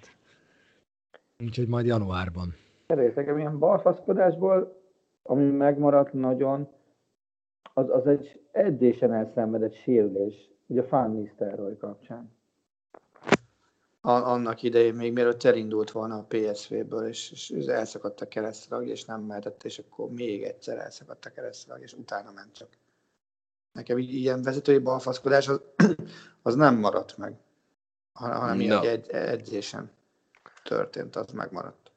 Úgyhogy 1.43 1.67
majd 1.67 1.85
januárban. 1.85 2.55
Nekem 2.87 3.37
ilyen 3.37 3.59
balfaszkodásból, 3.59 4.81
ami 5.23 5.43
megmaradt 5.43 6.13
nagyon, 6.13 6.67
az, 7.73 7.89
az 7.89 8.07
egy 8.07 8.41
edzésen 8.51 9.13
elszenvedett 9.13 9.73
sérülés, 9.73 10.49
ugye 10.67 10.81
a 10.81 10.87
Fan 10.87 11.11
Nistelrooy 11.11 11.77
kapcsán. 11.77 12.39
A, 14.01 14.11
annak 14.11 14.61
idején, 14.61 14.93
még 14.93 15.13
mielőtt 15.13 15.43
elindult 15.43 15.91
volna 15.91 16.17
a 16.17 16.25
PSV-ből, 16.27 17.07
és, 17.07 17.49
és 17.49 17.65
elszakadt 17.65 18.21
a 18.21 18.27
keresztrag, 18.27 18.87
és 18.87 19.05
nem 19.05 19.21
mehetett, 19.21 19.63
és 19.63 19.79
akkor 19.79 20.11
még 20.11 20.43
egyszer 20.43 20.77
elszakadt 20.77 21.25
a 21.25 21.31
keresztrag, 21.31 21.81
és 21.81 21.93
utána 21.93 22.31
ment 22.31 22.53
csak. 22.53 22.67
Nekem 23.71 23.97
így 23.97 24.13
ilyen 24.13 24.41
vezetői 24.41 24.77
balfaszkodás 24.77 25.47
az, 25.47 25.61
az 26.41 26.55
nem 26.55 26.75
maradt 26.75 27.17
meg, 27.17 27.33
hanem 28.13 28.57
No. 28.57 28.63
ilyen 28.63 28.83
egy 28.83 29.09
edzésen 29.09 29.91
történt, 30.63 31.15
az 31.15 31.31
megmaradt. 31.31 31.91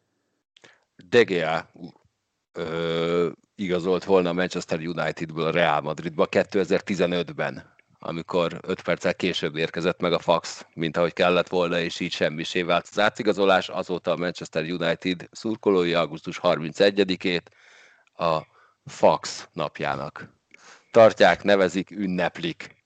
Ö, 2.53 3.31
igazolt 3.55 4.05
volna 4.05 4.29
a 4.29 4.33
Manchester 4.33 4.79
Unitedből 4.79 5.47
a 5.47 5.51
Real 5.51 5.81
Madridba 5.81 6.27
2015-ben, 6.31 7.75
amikor 7.99 8.59
5 8.63 8.83
perccel 8.83 9.15
később 9.15 9.57
érkezett 9.57 10.01
meg 10.01 10.13
a 10.13 10.19
fax, 10.19 10.67
mint 10.75 10.97
ahogy 10.97 11.13
kellett 11.13 11.49
volna, 11.49 11.79
és 11.79 12.01
így 12.01 12.13
semmisé 12.13 12.63
vált 12.63 12.87
az 12.91 12.99
átigazolás. 12.99 13.69
Azóta 13.69 14.11
a 14.11 14.17
Manchester 14.17 14.63
United 14.63 15.29
szurkolói 15.31 15.95
augusztus 15.95 16.41
31-ét 16.43 17.43
a 18.15 18.41
fax 18.85 19.49
napjának 19.53 20.33
tartják, 20.95 21.43
nevezik, 21.43 21.91
ünneplik. 21.91 22.77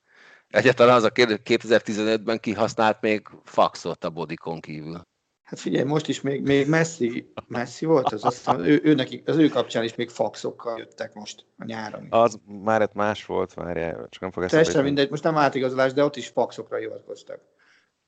Egyáltalán 0.48 0.96
az 0.96 1.02
a 1.02 1.10
kérdés, 1.10 1.38
2015-ben 1.44 2.40
kihasznált 2.40 3.00
még 3.00 3.28
faxot 3.44 4.04
a 4.04 4.10
bodikon 4.10 4.60
kívül. 4.60 5.06
Hát 5.48 5.58
figyelj, 5.58 5.84
most 5.84 6.08
is 6.08 6.20
még, 6.20 6.42
még 6.42 6.68
Messi, 6.68 7.32
Messi 7.46 7.86
volt, 7.86 8.12
az, 8.12 8.24
azt 8.24 8.36
hiszem, 8.36 8.64
ő, 8.64 8.80
ő 8.84 8.94
neki, 8.94 9.22
az 9.26 9.36
ő 9.36 9.48
kapcsán 9.48 9.84
is 9.84 9.94
még 9.94 10.08
faxokkal 10.08 10.78
jöttek 10.78 11.14
most 11.14 11.44
a 11.58 11.64
nyáron. 11.64 12.06
Az 12.10 12.38
már 12.46 12.82
ott 12.82 12.92
más 12.92 13.26
volt, 13.26 13.54
várjál, 13.54 14.06
csak 14.08 14.20
nem 14.20 14.30
fog 14.30 14.42
eszembe 14.42 14.64
Teljesen 14.64 14.84
mindegy, 14.84 15.10
most 15.10 15.22
nem 15.22 15.36
átigazolás, 15.36 15.92
de 15.92 16.04
ott 16.04 16.16
is 16.16 16.28
faxokra 16.28 16.76
hivatkoztak. 16.76 17.40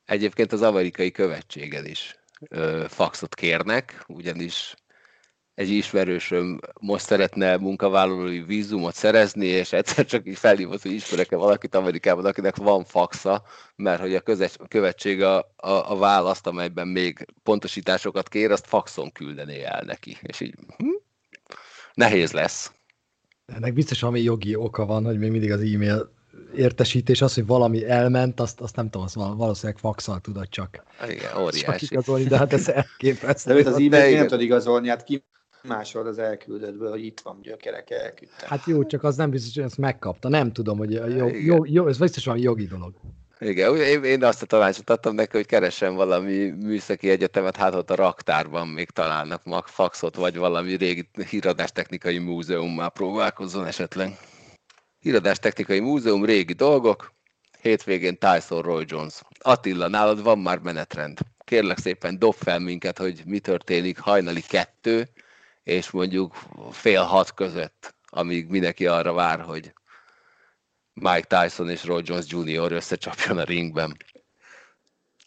Egyébként 0.05 0.53
az 0.53 0.63
amerikai 0.63 1.11
követségen 1.11 1.85
is 1.85 2.19
ö, 2.49 2.85
faxot 2.89 3.35
kérnek, 3.35 4.05
ugyanis 4.09 4.75
egy 5.61 5.71
ismerősöm 5.71 6.61
most 6.81 7.05
szeretne 7.05 7.57
munkavállalói 7.57 8.41
vízumot 8.41 8.95
szerezni, 8.95 9.47
és 9.47 9.73
egyszer 9.73 10.05
csak 10.05 10.27
így 10.27 10.39
felhívott, 10.39 10.83
hogy 10.83 10.93
ismerek-e 10.93 11.37
valakit 11.37 11.75
Amerikában, 11.75 12.25
akinek 12.25 12.57
van 12.57 12.85
faxa, 12.85 13.43
mert 13.77 14.01
hogy 14.01 14.15
a 14.15 14.21
közös, 14.21 14.57
követség 14.69 15.23
a, 15.23 15.39
a, 15.57 15.91
a 15.93 15.97
választ, 15.97 16.47
amelyben 16.47 16.89
még 16.89 17.27
pontosításokat 17.43 18.29
kér, 18.29 18.51
azt 18.51 18.67
faxon 18.67 19.13
küldené 19.13 19.63
el 19.63 19.83
neki. 19.87 20.17
És 20.23 20.41
így 20.41 20.55
hm? 20.77 20.87
nehéz 21.95 22.33
lesz. 22.33 22.73
Ennek 23.47 23.73
biztos 23.73 24.01
valami 24.01 24.21
jogi 24.21 24.55
oka 24.55 24.87
van, 24.87 25.05
hogy 25.05 25.19
még 25.19 25.31
mindig 25.31 25.53
az 25.53 25.61
e-mail 25.61 26.13
értesítés, 26.55 27.21
az, 27.23 27.35
hogy 27.35 27.47
valami 27.47 27.89
elment, 27.89 28.41
azt, 28.41 28.61
azt 28.61 28.77
nem 28.77 28.85
tudom, 28.85 29.03
azt 29.03 29.15
val- 29.15 29.37
valószínűleg 29.37 29.81
faxal 29.81 30.21
tudod 30.21 30.49
csak, 30.49 30.83
Igen, 31.09 31.19
csak 31.19 31.39
óriási. 31.39 31.85
igazolni, 31.91 32.25
de 32.25 32.37
hát 32.37 32.53
ez 32.53 32.69
elképesztő. 32.69 33.63
De 33.63 33.71
az 33.71 33.79
igen. 33.89 34.13
nem 34.13 34.23
tudod 34.23 34.41
igazolni, 34.41 34.89
hát 34.89 35.05
ki 35.05 35.25
másod 35.63 36.07
az 36.07 36.19
elküldöttből, 36.19 36.91
hogy 36.91 37.05
itt 37.05 37.21
van 37.21 37.39
gyökerek, 37.43 37.91
elküldtem. 37.91 38.49
Hát 38.49 38.67
jó, 38.67 38.85
csak 38.85 39.05
az 39.05 39.17
nem 39.17 39.31
biztos, 39.31 39.55
hogy 39.55 39.65
ezt 39.65 39.79
megkapta. 39.79 40.29
Nem 40.29 40.53
tudom, 40.53 40.79
hogy 40.79 40.93
jó, 40.93 41.29
jó, 41.29 41.65
jó, 41.65 41.87
ez 41.87 41.99
biztos 41.99 42.29
jogi 42.35 42.67
dolog. 42.67 42.95
Igen, 43.39 43.71
úgy- 43.71 43.79
én, 43.79 44.05
én 44.05 44.25
azt 44.25 44.43
a 44.43 44.47
tanácsot 44.47 44.91
adtam 44.91 45.15
neki, 45.15 45.37
hogy 45.37 45.47
keressen 45.47 45.95
valami 45.95 46.51
műszaki 46.51 47.11
egyetemet, 47.11 47.57
hát 47.57 47.75
ott 47.75 47.91
a 47.91 47.95
raktárban 47.95 48.69
még 48.69 48.91
találnak 48.91 49.45
mag 49.45 49.67
faxot, 49.67 50.17
vagy 50.17 50.37
valami 50.37 50.75
régi 50.75 51.09
híradástechnikai 51.31 52.19
múzeummal 52.19 52.91
próbálkozzon 52.91 53.67
esetleg. 53.67 54.19
Híradástechnikai 54.99 55.81
múzeum, 55.81 56.25
régi 56.25 56.53
dolgok, 56.53 57.13
hétvégén 57.61 58.19
Tyson 58.19 58.63
Roy 58.63 58.85
Jones. 58.89 59.21
Attila, 59.39 59.89
nálad 59.89 60.23
van 60.23 60.39
már 60.39 60.59
menetrend. 60.59 61.19
Kérlek 61.45 61.79
szépen, 61.79 62.19
dob 62.19 62.35
fel 62.35 62.59
minket, 62.59 62.99
hogy 62.99 63.23
mi 63.27 63.39
történik 63.39 63.99
hajnali 63.99 64.41
kettő, 64.41 65.09
és 65.63 65.91
mondjuk 65.91 66.35
fél 66.71 67.03
hat 67.03 67.35
között, 67.35 67.95
amíg 68.07 68.49
mindenki 68.49 68.87
arra 68.87 69.13
vár, 69.13 69.41
hogy 69.41 69.73
Mike 70.93 71.43
Tyson 71.43 71.71
és 71.71 71.85
Roy 71.85 72.03
Jones 72.05 72.25
Jr. 72.29 72.73
összecsapjon 72.73 73.39
a 73.39 73.45
ringben. 73.45 73.97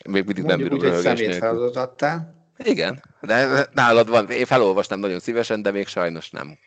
Még 0.09 0.25
mindig 0.25 0.43
nem 0.43 0.59
Mondjuk 0.59 0.79
bírok 0.79 0.93
úgy, 0.93 1.03
hogy 1.03 1.03
röhögés 1.03 1.27
nélkül. 1.27 2.21
Igen, 2.57 3.03
de 3.21 3.67
nálad 3.71 4.09
van. 4.09 4.29
Én 4.29 4.45
felolvasnám 4.45 4.99
nagyon 4.99 5.19
szívesen, 5.19 5.61
de 5.61 5.71
még 5.71 5.87
sajnos 5.87 6.29
nem 6.29 6.57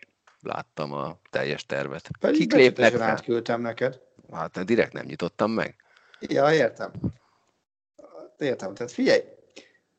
láttam 0.40 0.92
a 0.92 1.18
teljes 1.30 1.66
tervet. 1.66 2.10
Pedig 2.20 2.40
Kik 2.40 2.52
lépnek 2.52 2.92
fel? 2.92 3.02
átküldtem 3.02 3.60
neked. 3.60 4.00
Hát 4.32 4.64
direkt 4.64 4.92
nem 4.92 5.04
nyitottam 5.04 5.50
meg. 5.50 5.76
Ja, 6.20 6.52
értem. 6.52 6.90
Értem. 8.38 8.74
Tehát 8.74 8.92
figyelj, 8.92 9.20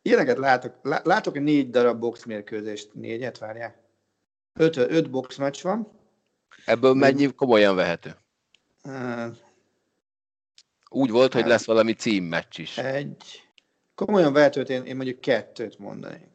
ilyeneket 0.07 0.37
látok. 0.37 0.75
Lá- 0.81 1.05
Látok 1.05 1.39
négy 1.39 1.69
darab 1.69 1.99
boxmérkőzést. 1.99 2.89
Négyet, 2.93 3.37
várjál. 3.37 3.75
Öt, 4.53 4.75
öt 4.77 5.09
boxmeccs 5.09 5.61
van. 5.61 5.91
Ebből 6.65 6.93
mennyi 6.93 7.33
komolyan 7.33 7.75
vehető? 7.75 8.15
Ö, 8.83 9.25
Úgy 10.89 11.09
volt, 11.09 11.33
hogy 11.33 11.45
lesz 11.45 11.65
valami 11.65 11.93
címmeccs 11.93 12.59
is. 12.59 12.77
Egy. 12.77 13.43
Komolyan 13.95 14.33
vehetőt 14.33 14.69
én, 14.69 14.83
én 14.83 14.95
mondjuk 14.95 15.19
kettőt 15.19 15.79
mondanék. 15.79 16.27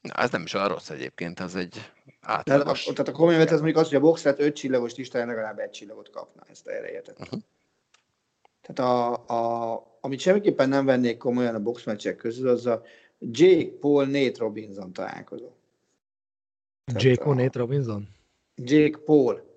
Na, 0.00 0.12
ez 0.14 0.30
nem 0.30 0.42
is 0.42 0.54
olyan 0.54 0.68
rossz 0.68 0.90
egyébként, 0.90 1.40
az 1.40 1.56
egy 1.56 1.70
De 1.70 2.12
a, 2.20 2.32
átlagos. 2.32 2.82
tehát 2.84 3.08
a 3.08 3.12
komolyan 3.12 3.34
vehető 3.38 3.54
az 3.54 3.60
mondjuk 3.60 3.82
az, 3.82 3.88
hogy 3.88 3.96
a 3.96 4.00
box 4.00 4.22
lett 4.22 4.38
öt 4.38 4.54
csillagos 4.56 4.94
listáján 4.94 5.28
legalább 5.28 5.58
egy 5.58 5.70
csillagot 5.70 6.10
kapna. 6.10 6.42
Ezt 6.50 6.66
erre 6.68 6.90
érted. 6.90 7.16
Uh-huh. 7.20 7.40
Tehát 8.62 8.92
a, 8.92 9.12
a, 9.72 9.82
amit 10.00 10.20
semmiképpen 10.20 10.68
nem 10.68 10.84
vennék 10.84 11.16
komolyan 11.16 11.54
a 11.54 11.62
boxmeccsek 11.62 12.16
közül, 12.16 12.48
az 12.48 12.66
a 12.66 12.82
Jake 13.30 13.70
Paul 13.80 14.04
Nate 14.04 14.32
Robinson 14.38 14.92
találkozó. 14.92 15.48
Tehát 16.84 17.02
Jake 17.02 17.24
a- 17.24 17.34
Nate 17.34 17.58
Robinson? 17.58 18.08
Jake 18.56 18.98
Paul. 18.98 19.52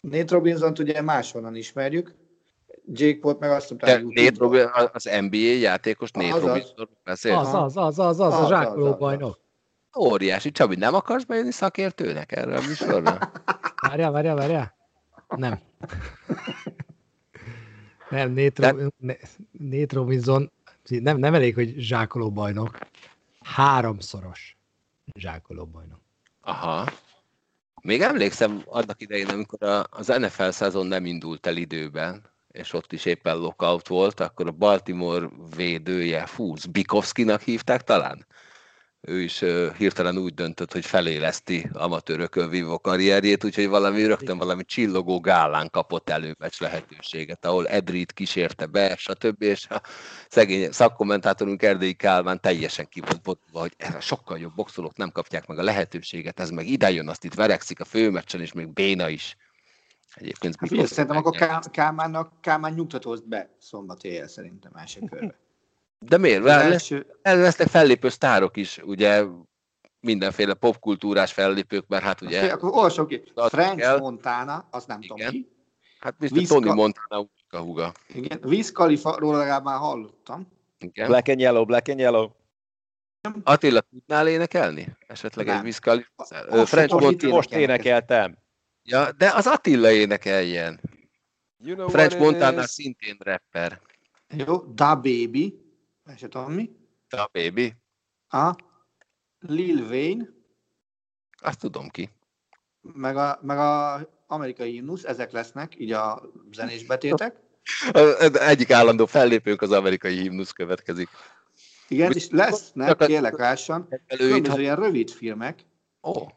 Nate 0.00 0.34
robinson 0.34 0.72
ugye 0.78 1.02
máshonnan 1.02 1.54
ismerjük. 1.56 2.14
Jake 2.92 3.18
Paul 3.18 3.36
meg 3.40 3.50
azt 3.50 3.70
mondta, 3.70 4.00
Nate 4.00 4.34
Robin, 4.38 4.66
az 4.92 5.08
NBA 5.20 5.36
játékos 5.36 6.10
Nate 6.10 6.34
Azaz. 6.34 6.42
Robinson 6.46 6.88
beszél. 7.04 7.34
Az, 7.34 7.54
az, 7.54 7.76
az, 7.76 7.98
az, 7.98 8.20
az, 8.20 8.32
a 8.34 8.42
Az, 8.42 8.48
zsákoló 8.48 8.84
az, 8.84 8.92
az, 8.92 8.98
bajnok. 8.98 9.38
Óriási. 9.98 10.50
Csabi, 10.50 10.76
nem 10.76 10.94
akarsz 10.94 11.24
bejönni 11.24 11.50
szakértőnek 11.52 12.32
erre 12.32 12.56
a 12.56 12.60
műsorra? 12.60 13.18
Várjál, 13.88 14.10
várjál, 14.10 14.34
várjál. 14.36 14.74
Nem. 15.36 15.58
Nem, 18.10 18.30
Nate, 18.32 18.60
De- 18.60 18.70
Rob- 18.70 19.18
Nate 19.50 19.94
Robinson 19.94 20.50
nem, 20.88 21.18
nem 21.18 21.34
elég, 21.34 21.54
hogy 21.54 21.74
zsákoló 21.78 22.30
bajnok. 22.30 22.78
Háromszoros 23.40 24.56
zsákoló 25.18 25.66
bajnok. 25.66 26.00
Aha. 26.40 26.88
Még 27.82 28.00
emlékszem 28.00 28.62
annak 28.64 29.00
idején, 29.00 29.28
amikor 29.28 29.62
a, 29.62 29.86
az 29.90 30.06
NFL 30.06 30.48
szezon 30.48 30.86
nem 30.86 31.06
indult 31.06 31.46
el 31.46 31.56
időben, 31.56 32.30
és 32.50 32.72
ott 32.72 32.92
is 32.92 33.04
éppen 33.04 33.36
lockout 33.36 33.88
volt, 33.88 34.20
akkor 34.20 34.46
a 34.46 34.50
Baltimore 34.50 35.28
védője, 35.56 36.26
fú, 36.26 36.54
Bikovskinak 36.70 37.40
hívták 37.40 37.82
talán? 37.82 38.26
Ő 39.00 39.20
is 39.20 39.44
hirtelen 39.76 40.18
úgy 40.18 40.34
döntött, 40.34 40.72
hogy 40.72 40.86
feléleszti 40.86 41.70
amatőrökön 41.72 42.48
vívó 42.48 42.78
karrierjét, 42.78 43.44
úgyhogy 43.44 43.68
valami 43.68 44.04
rögtön 44.04 44.38
valami 44.38 44.64
csillogó 44.64 45.20
gálán 45.20 45.70
kapott 45.70 46.10
előmecs 46.10 46.60
lehetőséget, 46.60 47.44
ahol 47.44 47.68
Edrit 47.68 48.12
kísérte 48.12 48.66
be, 48.66 48.96
stb. 48.96 49.42
És 49.42 49.66
a 49.68 49.80
szegény 50.28 50.70
szakkommentátorunk 50.70 51.62
Erdélyi 51.62 51.94
Kálmán 51.94 52.40
teljesen 52.40 52.88
ki 52.88 53.02
volt 53.22 53.40
hogy 53.52 53.76
sokkal 54.00 54.38
jobb 54.38 54.54
boxolók 54.54 54.96
nem 54.96 55.10
kapják 55.10 55.46
meg 55.46 55.58
a 55.58 55.62
lehetőséget, 55.62 56.40
ez 56.40 56.50
meg 56.50 56.66
ide 56.66 56.90
jön, 56.90 57.08
azt 57.08 57.24
itt 57.24 57.34
verekszik 57.34 57.80
a 57.80 57.84
főmeccsen, 57.84 58.40
és 58.40 58.52
még 58.52 58.72
béna 58.72 59.08
is. 59.08 59.36
Egyébként 60.14 60.56
hát, 60.58 60.68
figyelj, 60.68 60.86
szerintem 60.86 61.16
akkor 61.16 61.60
Kálmánnak, 61.70 62.40
Kálmán 62.40 62.72
nyugtatózt 62.72 63.28
be 63.28 63.56
szombat 63.58 64.04
éjjel 64.04 64.28
szerintem 64.28 64.72
első 64.74 65.00
körbe. 65.10 65.44
De 66.08 66.18
miért? 66.18 66.42
Lesz, 66.42 66.90
lesznek 67.22 67.68
fellépő 67.68 68.08
sztárok 68.08 68.56
is, 68.56 68.80
ugye 68.84 69.24
mindenféle 70.00 70.54
popkultúrás 70.54 71.32
fellépők, 71.32 71.86
mert 71.88 72.02
hát 72.02 72.20
ugye... 72.20 72.52
Akkor 72.52 72.70
olvasok 72.72 73.08
ki. 73.08 73.22
French 73.34 73.76
kell. 73.76 73.98
Montana, 73.98 74.68
azt 74.70 74.86
nem 74.86 75.00
Igen. 75.00 75.16
tudom 75.16 75.32
ki. 75.32 75.54
Hát 75.98 76.16
biztos 76.18 76.38
Wiz 76.38 76.48
Tony 76.48 76.72
Montana 76.72 77.28
a 77.48 77.58
húga. 77.58 77.92
Igen, 78.14 78.38
Wiz 78.42 78.72
Khalifa, 78.72 79.18
róla 79.18 79.38
legalább 79.38 79.64
már 79.64 79.78
hallottam. 79.78 80.48
Igen. 80.78 81.06
Black 81.06 81.28
and 81.28 81.40
Yellow, 81.40 81.64
Black 81.64 81.88
and 81.88 81.98
Yellow. 81.98 82.30
Attila, 83.42 83.80
tudnál 83.80 84.28
énekelni? 84.28 84.96
Esetleg 85.06 85.46
nem. 85.46 85.56
egy 85.56 85.64
Wiz 85.64 85.78
Khalifa? 85.78 86.24
French 86.64 86.92
Montana. 86.92 87.34
Most 87.34 87.52
énekeltem. 87.52 88.38
Ja, 88.82 89.12
de 89.12 89.32
az 89.34 89.46
Attila 89.46 89.90
énekeljen. 89.90 90.80
You 91.58 91.74
know 91.74 91.88
French 91.88 92.18
Montana 92.18 92.62
szintén 92.62 93.16
rapper. 93.18 93.80
Jó, 94.36 94.56
Da 94.56 94.94
Baby. 94.94 95.65
Se 96.14 96.28
tudom 96.28 96.52
mi. 96.52 96.70
A 97.10 97.28
Baby. 97.32 97.74
A 98.28 98.54
Lil 99.38 99.78
Wayne. 99.78 100.28
Azt 101.40 101.60
tudom 101.60 101.88
ki. 101.88 102.10
Meg 102.80 103.16
a, 103.16 103.38
meg 103.42 103.58
a 103.58 104.00
amerikai 104.26 104.70
himnusz, 104.70 105.04
ezek 105.04 105.32
lesznek, 105.32 105.78
így 105.78 105.92
a 105.92 106.22
zenés 106.52 106.84
betétek. 106.84 107.36
Egyik 108.52 108.70
állandó 108.70 109.06
fellépőnk 109.06 109.62
az 109.62 109.72
amerikai 109.72 110.16
himnusz 110.16 110.50
következik. 110.50 111.08
Igen, 111.88 112.12
és 112.12 112.28
lesznek, 112.30 112.96
kérlek 112.96 113.36
lássan, 113.36 113.88
különböző 114.06 114.60
ilyen 114.60 114.76
rövid 114.76 115.10
filmek. 115.10 115.64
Oh. 116.00 116.28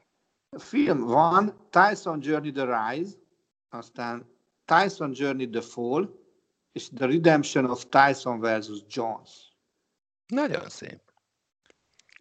A 0.49 0.59
film 0.59 0.99
van 0.99 1.67
Tyson 1.69 2.19
Journey 2.21 2.51
the 2.51 2.91
Rise, 2.91 3.15
aztán 3.69 4.29
Tyson 4.65 5.11
Journey 5.13 5.49
the 5.49 5.61
Fall, 5.61 6.09
és 6.71 6.89
The 6.95 7.05
Redemption 7.05 7.65
of 7.65 7.85
Tyson 7.89 8.39
versus 8.39 8.79
Jones. 8.87 9.48
Nagyon 10.29 10.69
szép. 10.69 10.99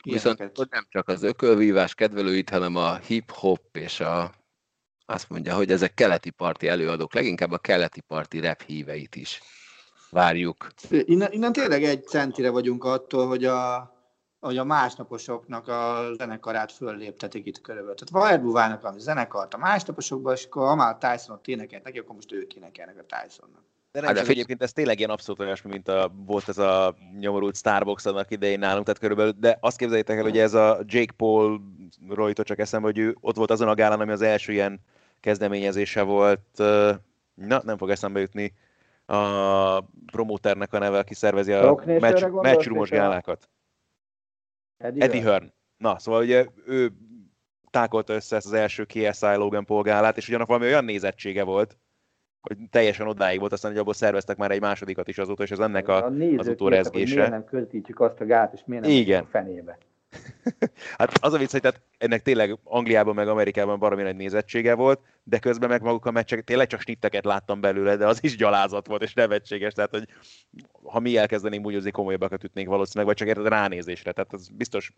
Viszont 0.03 0.39
hogy 0.55 0.69
nem 0.71 0.87
csak 0.89 1.09
az 1.09 1.23
ökölvívás 1.23 1.95
kedvelőit, 1.95 2.51
hanem 2.51 2.77
a 2.77 2.97
hip-hop 2.97 3.77
és 3.77 4.01
a, 4.01 4.33
azt 5.07 5.29
mondja, 5.29 5.55
hogy 5.55 5.71
ezek 5.71 5.95
keleti 5.95 6.31
parti 6.31 6.69
előadók, 6.69 7.15
leginkább 7.15 7.51
a 7.51 7.59
keleti 7.59 8.01
parti 8.01 8.41
rap 8.41 8.63
híveit 8.63 9.17
is 9.17 9.41
várjuk. 10.11 10.69
Innen, 10.91 11.33
innen 11.33 11.53
tényleg 11.53 11.85
egy 11.85 12.07
centire 12.07 12.51
vagyunk 12.51 12.85
attól, 12.85 13.27
hogy 13.27 13.45
a, 13.45 13.93
hogy 14.41 14.59
a 14.59 14.65
másnaposoknak 14.65 15.69
a 15.69 16.11
zenekarát 16.17 16.73
fölléptetik 16.73 17.47
itt 17.47 17.61
körülbelül. 17.61 17.97
Tehát 17.97 18.25
Vajerbuvának 18.25 18.85
a 18.85 18.95
zenekart 18.99 19.55
a 19.55 19.59
másnaposokban, 19.59 20.35
és 20.35 20.45
akkor 20.45 20.69
Amal 20.69 20.99
Tysonot 20.99 21.49
énekelt 21.49 21.85
neki, 21.85 21.99
akkor 21.99 22.15
most 22.15 22.33
ők 22.33 22.55
énekelnek 22.55 22.99
a 22.99 23.23
Tysonnak. 23.23 23.65
De 23.99 24.05
nem 24.05 24.15
hát 24.15 24.25
csak 24.25 24.33
egyébként 24.33 24.63
ez 24.63 24.73
tényleg 24.73 24.99
ilyen 24.99 25.11
abszolút 25.11 25.41
olyasmi, 25.41 25.71
mint 25.71 25.89
a, 25.89 26.13
volt 26.27 26.49
ez 26.49 26.59
a 26.59 26.97
nyomorult 27.19 27.57
Starbucks 27.57 28.07
annak 28.07 28.31
idején 28.31 28.59
nálunk, 28.59 28.85
tehát 28.85 29.01
körülbelül, 29.01 29.33
de 29.33 29.59
azt 29.61 29.77
képzeljétek 29.77 30.17
el, 30.17 30.23
hogy 30.23 30.39
ez 30.39 30.55
a 30.55 30.79
Jake 30.85 31.13
Paul 31.17 31.61
rojtó 32.09 32.43
csak 32.43 32.59
eszembe, 32.59 32.87
hogy 32.87 32.99
ő 32.99 33.17
ott 33.21 33.37
volt 33.37 33.51
azon 33.51 33.69
a 33.69 33.75
gálán, 33.75 34.01
ami 34.01 34.11
az 34.11 34.23
első 34.23 34.53
ilyen 34.53 34.81
kezdeményezése 35.21 36.03
volt, 36.03 36.59
na, 37.35 37.63
nem 37.65 37.77
fog 37.77 37.91
eszembe 37.91 38.21
jutni, 38.21 38.55
a 39.07 39.81
promóternek 40.13 40.73
a 40.73 40.79
neve, 40.79 40.99
aki 40.99 41.15
szervezi 41.15 41.53
a 41.53 41.83
meccsrumos 42.43 42.91
gálákat. 42.91 43.49
Eddie, 44.77 45.05
Eddie 45.05 45.23
Hearn. 45.23 45.53
Na, 45.77 45.99
szóval 45.99 46.23
ugye 46.23 46.47
ő 46.67 46.93
tákolta 47.71 48.13
össze 48.13 48.37
ezt 48.37 48.47
az 48.47 48.53
első 48.53 48.85
KSI 48.85 49.35
Logan 49.35 49.65
Paul 49.65 49.83
gálát, 49.83 50.17
és 50.17 50.29
ugyanak 50.29 50.47
valami 50.47 50.67
olyan 50.67 50.85
nézettsége 50.85 51.43
volt, 51.43 51.79
hogy 52.49 52.57
teljesen 52.71 53.07
odáig 53.07 53.39
volt, 53.41 53.53
aztán 53.53 53.71
hogy 53.71 53.81
abból 53.81 53.95
szerveztek 53.95 54.37
már 54.37 54.51
egy 54.51 54.61
másodikat 54.61 55.09
is 55.09 55.19
azóta, 55.19 55.43
és 55.43 55.51
ez 55.51 55.59
ennek 55.59 55.89
a, 55.89 56.05
a 56.05 56.13
az 56.37 56.49
utórezgése. 56.49 57.15
Miért 57.15 57.31
nem 57.31 57.45
közvetítjük 57.45 58.01
azt 58.01 58.21
a 58.21 58.25
gát, 58.25 58.53
és 58.53 58.61
miért 58.67 58.85
nem 58.85 58.93
Igen. 58.93 59.23
a 59.23 59.27
fenébe. 59.31 59.79
hát 60.99 61.19
az 61.21 61.33
a 61.33 61.39
vicc, 61.39 61.51
hogy 61.51 61.61
tehát 61.61 61.81
ennek 61.99 62.23
tényleg 62.23 62.59
Angliában 62.65 63.15
meg 63.15 63.29
Amerikában 63.29 63.79
baromi 63.79 64.03
nagy 64.03 64.17
nézettsége 64.17 64.75
volt, 64.75 65.01
de 65.23 65.39
közben 65.39 65.69
meg 65.69 65.83
maguk 65.83 66.07
a 66.07 66.11
meccsek, 66.11 66.45
tényleg 66.45 66.67
csak 66.67 66.81
snitteket 66.81 67.25
láttam 67.25 67.61
belőle, 67.61 67.97
de 67.97 68.07
az 68.07 68.19
is 68.25 68.37
gyalázat 68.37 68.87
volt 68.87 69.03
és 69.03 69.15
nevetséges, 69.15 69.73
tehát 69.73 69.91
hogy 69.91 70.09
ha 70.83 70.99
mi 70.99 71.17
elkezdenénk 71.17 71.63
búgyozni, 71.63 71.91
komolyabbakat 71.91 72.45
ütnénk 72.45 72.69
valószínűleg, 72.69 73.07
vagy 73.07 73.17
csak 73.17 73.29
érted 73.29 73.53
ránézésre, 73.53 74.13
tehát 74.13 74.33
az 74.33 74.49
biztos 74.49 74.93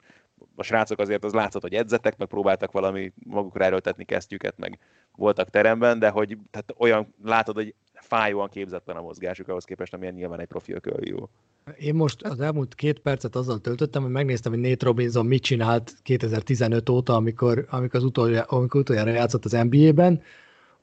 a 0.56 0.62
srácok 0.62 0.98
azért 0.98 1.24
az 1.24 1.32
látszott, 1.32 1.62
hogy 1.62 1.74
edzettek, 1.74 2.16
meg 2.16 2.28
próbáltak 2.28 2.72
valami 2.72 3.12
magukra 3.26 3.64
erőltetni 3.64 4.04
kesztyüket, 4.04 4.58
meg 4.58 4.78
voltak 5.16 5.50
teremben, 5.50 5.98
de 5.98 6.08
hogy 6.08 6.38
tehát 6.50 6.74
olyan 6.76 7.14
látod, 7.24 7.54
hogy 7.54 7.74
fájóan 8.02 8.48
képzetlen 8.48 8.96
a 8.96 9.00
mozgásuk 9.02 9.48
ahhoz 9.48 9.64
képest, 9.64 9.94
amilyen 9.94 10.14
nyilván 10.14 10.40
egy 10.40 10.46
profi 10.46 10.72
ökölvívó. 10.72 11.30
Én 11.78 11.94
most 11.94 12.22
az 12.22 12.40
elmúlt 12.40 12.74
két 12.74 12.98
percet 12.98 13.36
azzal 13.36 13.60
töltöttem, 13.60 14.02
hogy 14.02 14.10
megnéztem, 14.10 14.52
hogy 14.52 14.60
Nate 14.60 14.84
Robinson 14.86 15.26
mit 15.26 15.42
csinált 15.42 15.94
2015 16.02 16.88
óta, 16.88 17.14
amikor, 17.14 17.66
amikor, 17.70 18.00
az 18.00 18.04
utoljára, 18.04 18.46
amikor 18.48 18.80
utoljára 18.80 19.10
játszott 19.10 19.44
az 19.44 19.52
NBA-ben. 19.52 20.22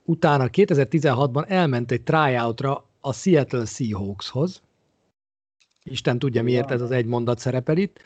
Utána 0.03 0.47
2016-ban 0.51 1.49
elment 1.49 1.91
egy 1.91 2.03
tryoutra 2.03 2.85
a 2.99 3.13
Seattle 3.13 3.65
Seahawkshoz. 3.65 4.61
Isten 5.83 6.19
tudja, 6.19 6.43
miért 6.43 6.71
ez 6.71 6.81
az 6.81 6.91
egy 6.91 7.05
mondat 7.05 7.39
szerepel 7.39 7.77
itt. 7.77 7.99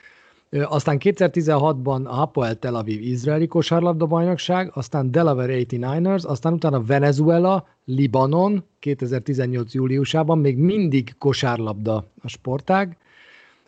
Aztán 0.59 0.97
2016-ban 0.99 2.05
a 2.05 2.13
Hapoel 2.13 2.55
Tel 2.59 2.75
Aviv 2.75 3.01
izraeli 3.01 3.47
kosárlabda 3.47 4.05
bajnokság, 4.05 4.71
aztán 4.73 5.11
Delaware 5.11 5.55
89ers, 5.57 6.25
aztán 6.25 6.53
utána 6.53 6.83
Venezuela, 6.83 7.67
Libanon 7.85 8.63
2018. 8.79 9.73
júliusában, 9.73 10.37
még 10.37 10.57
mindig 10.57 11.15
kosárlabda 11.17 12.05
a 12.21 12.27
sportág, 12.27 12.97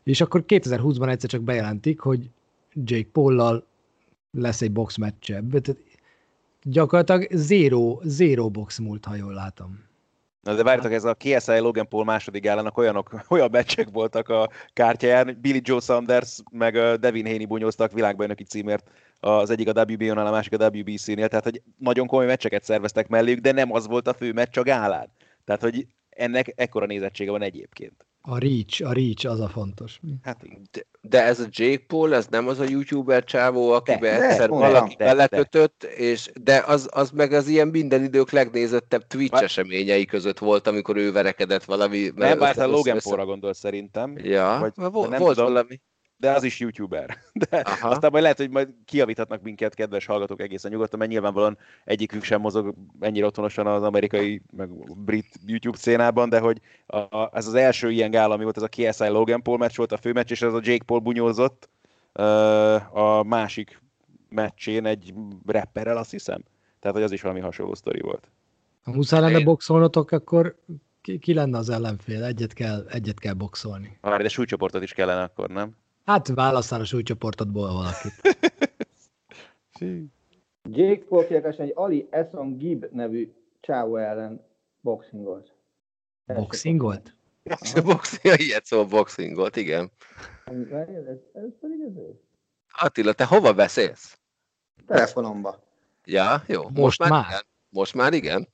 és 0.04 0.22
akkor 0.22 0.44
2020-ban 0.48 1.10
egyszer 1.10 1.30
csak 1.30 1.42
bejelentik, 1.42 2.00
hogy 2.00 2.30
Jake 2.74 3.10
Paul-lal 3.12 3.66
lesz 4.32 4.62
egy 4.62 4.72
box 4.72 4.98
meccse. 4.98 5.44
Gyakorlatilag 6.64 7.28
zero, 7.32 8.00
zero 8.04 8.50
box 8.50 8.80
múlt, 8.80 9.06
ha 9.06 9.16
jól 9.16 9.34
látom. 9.34 9.80
Na 10.44 10.54
de 10.54 10.64
várjatok, 10.64 10.92
ez 10.92 11.04
a 11.04 11.14
KSI 11.14 11.60
Logan 11.60 11.88
Paul 11.88 12.04
második 12.04 12.46
ellenek 12.46 12.78
olyanok, 12.78 13.14
olyan 13.30 13.50
meccsek 13.52 13.88
voltak 13.92 14.30
a 14.30 14.50
kártyáján, 14.74 15.38
Billy 15.42 15.62
Joe 15.64 15.80
Sanders 15.80 16.40
meg 16.52 16.74
Devin 17.00 17.26
Haney 17.26 17.46
bunyóztak 17.46 17.92
világbajnoki 17.92 18.44
címért 18.44 18.90
az 19.20 19.50
egyik 19.50 19.70
a 19.70 19.82
WBO-nál, 19.82 20.28
a 20.28 20.32
másik 20.32 20.60
a 20.60 20.68
WBC-nél, 20.68 21.28
tehát 21.28 21.44
hogy 21.44 21.62
nagyon 21.78 22.08
komoly 22.08 22.26
meccseket 22.26 22.64
szerveztek 22.64 23.08
melléjük, 23.08 23.40
de 23.40 23.52
nem 23.52 23.74
az 23.74 23.88
volt 23.88 24.08
a 24.08 24.14
fő 24.14 24.34
meccs 24.34 24.58
a 24.58 24.64
gálán. 24.64 25.12
Tehát, 25.46 25.62
hogy 25.62 25.88
ennek 26.10 26.54
ekkora 26.56 26.86
nézettsége 26.86 27.32
van 27.32 27.42
egyébként. 27.42 28.06
A 28.26 28.38
reach, 28.38 28.86
a 28.86 28.94
reach 28.94 29.26
az 29.26 29.40
a 29.40 29.48
fontos. 29.48 30.00
Hát, 30.22 30.38
de, 30.72 30.86
de 31.02 31.24
ez 31.24 31.40
a 31.40 31.46
Jake 31.50 31.84
Paul, 31.88 32.16
ez 32.16 32.28
nem 32.28 32.48
az 32.48 32.60
a 32.60 32.64
youtuber 32.64 33.24
csávó, 33.24 33.72
akibe 33.72 34.00
de, 34.00 34.30
egyszer 34.30 34.50
de, 34.50 34.56
valaki 34.56 34.96
de, 34.96 35.06
belekötött, 35.06 35.76
de. 35.80 35.88
és 35.88 36.32
de 36.42 36.64
az, 36.68 36.90
az 36.92 37.12
meg 37.12 37.32
az 37.32 37.48
ilyen 37.48 37.68
minden 37.68 38.04
idők 38.04 38.32
legnézettebb 38.32 39.08
Twitch 39.08 39.34
Bár... 39.34 39.44
eseményei 39.44 40.06
között 40.06 40.40
volt, 40.40 40.68
amikor 40.68 40.98
ő 40.98 41.12
verekedett 41.12 41.64
valami. 41.64 42.12
Nem, 42.16 42.40
bár 42.40 42.60
a 42.60 42.68
Logan 42.68 43.00
Paul-ra 43.04 43.26
gondol 43.26 43.54
szerintem. 43.54 44.18
Ja, 44.18 44.58
vagy, 44.60 44.92
volt, 44.92 45.10
nem 45.10 45.20
volt 45.20 45.36
tudom. 45.36 45.54
valami 45.54 45.82
de 46.24 46.32
az 46.32 46.44
is 46.44 46.60
youtuber. 46.60 47.18
De 47.50 47.58
Aha. 47.58 47.90
aztán 47.90 48.12
majd 48.12 48.24
lehet, 48.24 48.38
hogy 48.38 48.50
majd 48.50 48.70
kiavíthatnak 48.86 49.42
minket, 49.42 49.74
kedves 49.74 50.06
hallgatók 50.06 50.42
egészen 50.42 50.72
nyugodtan, 50.72 51.00
mert 51.00 51.12
nyilvánvalóan 51.12 51.58
egyikük 51.86 52.24
sem 52.24 52.42
mozog 52.42 52.74
ennyire 53.00 53.26
otthonosan 53.26 53.68
az 53.68 53.84
amerikai, 53.84 54.42
meg 54.52 54.70
brit 54.98 55.40
YouTube 55.46 55.78
szénában, 55.78 56.30
de 56.30 56.40
hogy 56.40 56.62
a, 56.86 56.98
a, 56.98 57.30
ez 57.34 57.48
az 57.48 57.54
első 57.54 57.92
ilyen 57.92 58.12
gála, 58.12 58.34
ami 58.34 58.44
volt, 58.44 58.58
ez 58.58 58.64
a 58.64 58.68
KSI 58.68 59.08
Logan 59.08 59.42
Paul 59.42 59.58
meccs 59.58 59.76
volt 59.76 59.92
a 59.92 59.98
főmeccs, 59.98 60.32
és 60.32 60.42
ez 60.42 60.54
a 60.54 60.60
Jake 60.64 60.84
Paul 60.84 61.00
bunyózott 61.00 61.70
a 62.94 63.24
másik 63.24 63.82
meccsén 64.30 64.86
egy 64.86 65.14
rapperrel, 65.46 65.98
azt 65.98 66.12
hiszem. 66.12 66.44
Tehát, 66.80 66.98
hogy 66.98 67.06
az 67.06 67.12
is 67.12 67.22
valami 67.22 67.40
hasonló 67.40 67.74
sztori 67.74 68.02
volt. 68.02 68.32
Ha 68.84 68.92
muszáj 68.92 69.22
lenne 69.22 69.44
boxolnotok, 69.44 70.12
akkor 70.12 70.56
ki, 71.02 71.20
ki 71.20 71.34
lenne 71.34 71.58
az 71.58 71.70
ellenfél? 71.70 72.24
Egyet 72.24 72.54
kell, 72.54 72.86
egyet 72.90 73.20
kell 73.20 73.34
boxolni. 73.34 73.98
Várj, 74.02 74.24
de 74.24 74.30
súlycsoportot 74.30 74.84
is 74.84 74.94
kellene 74.94 75.22
akkor, 75.22 75.50
nem? 75.50 75.76
Hát 76.06 76.28
választál 76.28 76.80
a 76.82 76.86
súlycsoportodból 76.86 77.74
valakit. 77.74 78.14
Jake 80.70 81.04
Paul 81.08 81.24
egy 81.58 81.72
Ali 81.76 82.08
Eson 82.10 82.58
Gibb 82.58 82.92
nevű 82.92 83.34
csávó 83.60 83.96
ellen 83.96 84.46
boxingolt. 84.82 85.54
Boxingolt? 86.26 87.16
Boxing, 87.84 88.40
ilyet 88.40 88.66
szó 88.66 88.86
boxingolt, 88.86 89.56
igen. 89.56 89.92
Ez 90.46 91.54
pedig 91.60 91.82
ez 91.82 92.04
Attila, 92.80 93.14
te 93.14 93.26
hova 93.26 93.54
beszélsz? 93.54 94.20
Telefonomba. 94.86 95.64
Ja, 96.06 96.44
jó. 96.48 96.70
Most 96.70 97.00
már? 97.00 97.26
Igen. 97.28 97.42
Most 97.70 97.94
már 97.94 98.14
igen? 98.14 98.48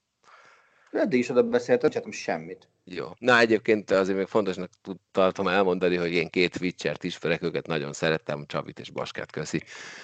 Eddig 0.92 1.20
is 1.20 1.30
oda 1.30 1.44
beszéltem, 1.44 1.90
csináltam 1.90 2.12
semmit. 2.12 2.68
Jó. 2.84 3.06
Na 3.18 3.40
egyébként 3.40 3.92
azért 3.92 4.18
még 4.18 4.28
fontosnak 4.28 4.70
tartom 5.12 5.48
elmondani, 5.48 5.96
hogy 5.96 6.12
én 6.12 6.30
két 6.30 6.58
Witcher-t 6.62 7.04
ismerek, 7.04 7.44
őket 7.44 7.68
nagyon 7.68 7.94
szerettem, 7.94 8.46
Csabit 8.48 8.80
és 8.80 8.90
Baskát, 8.90 9.32
köszi. 9.32 9.64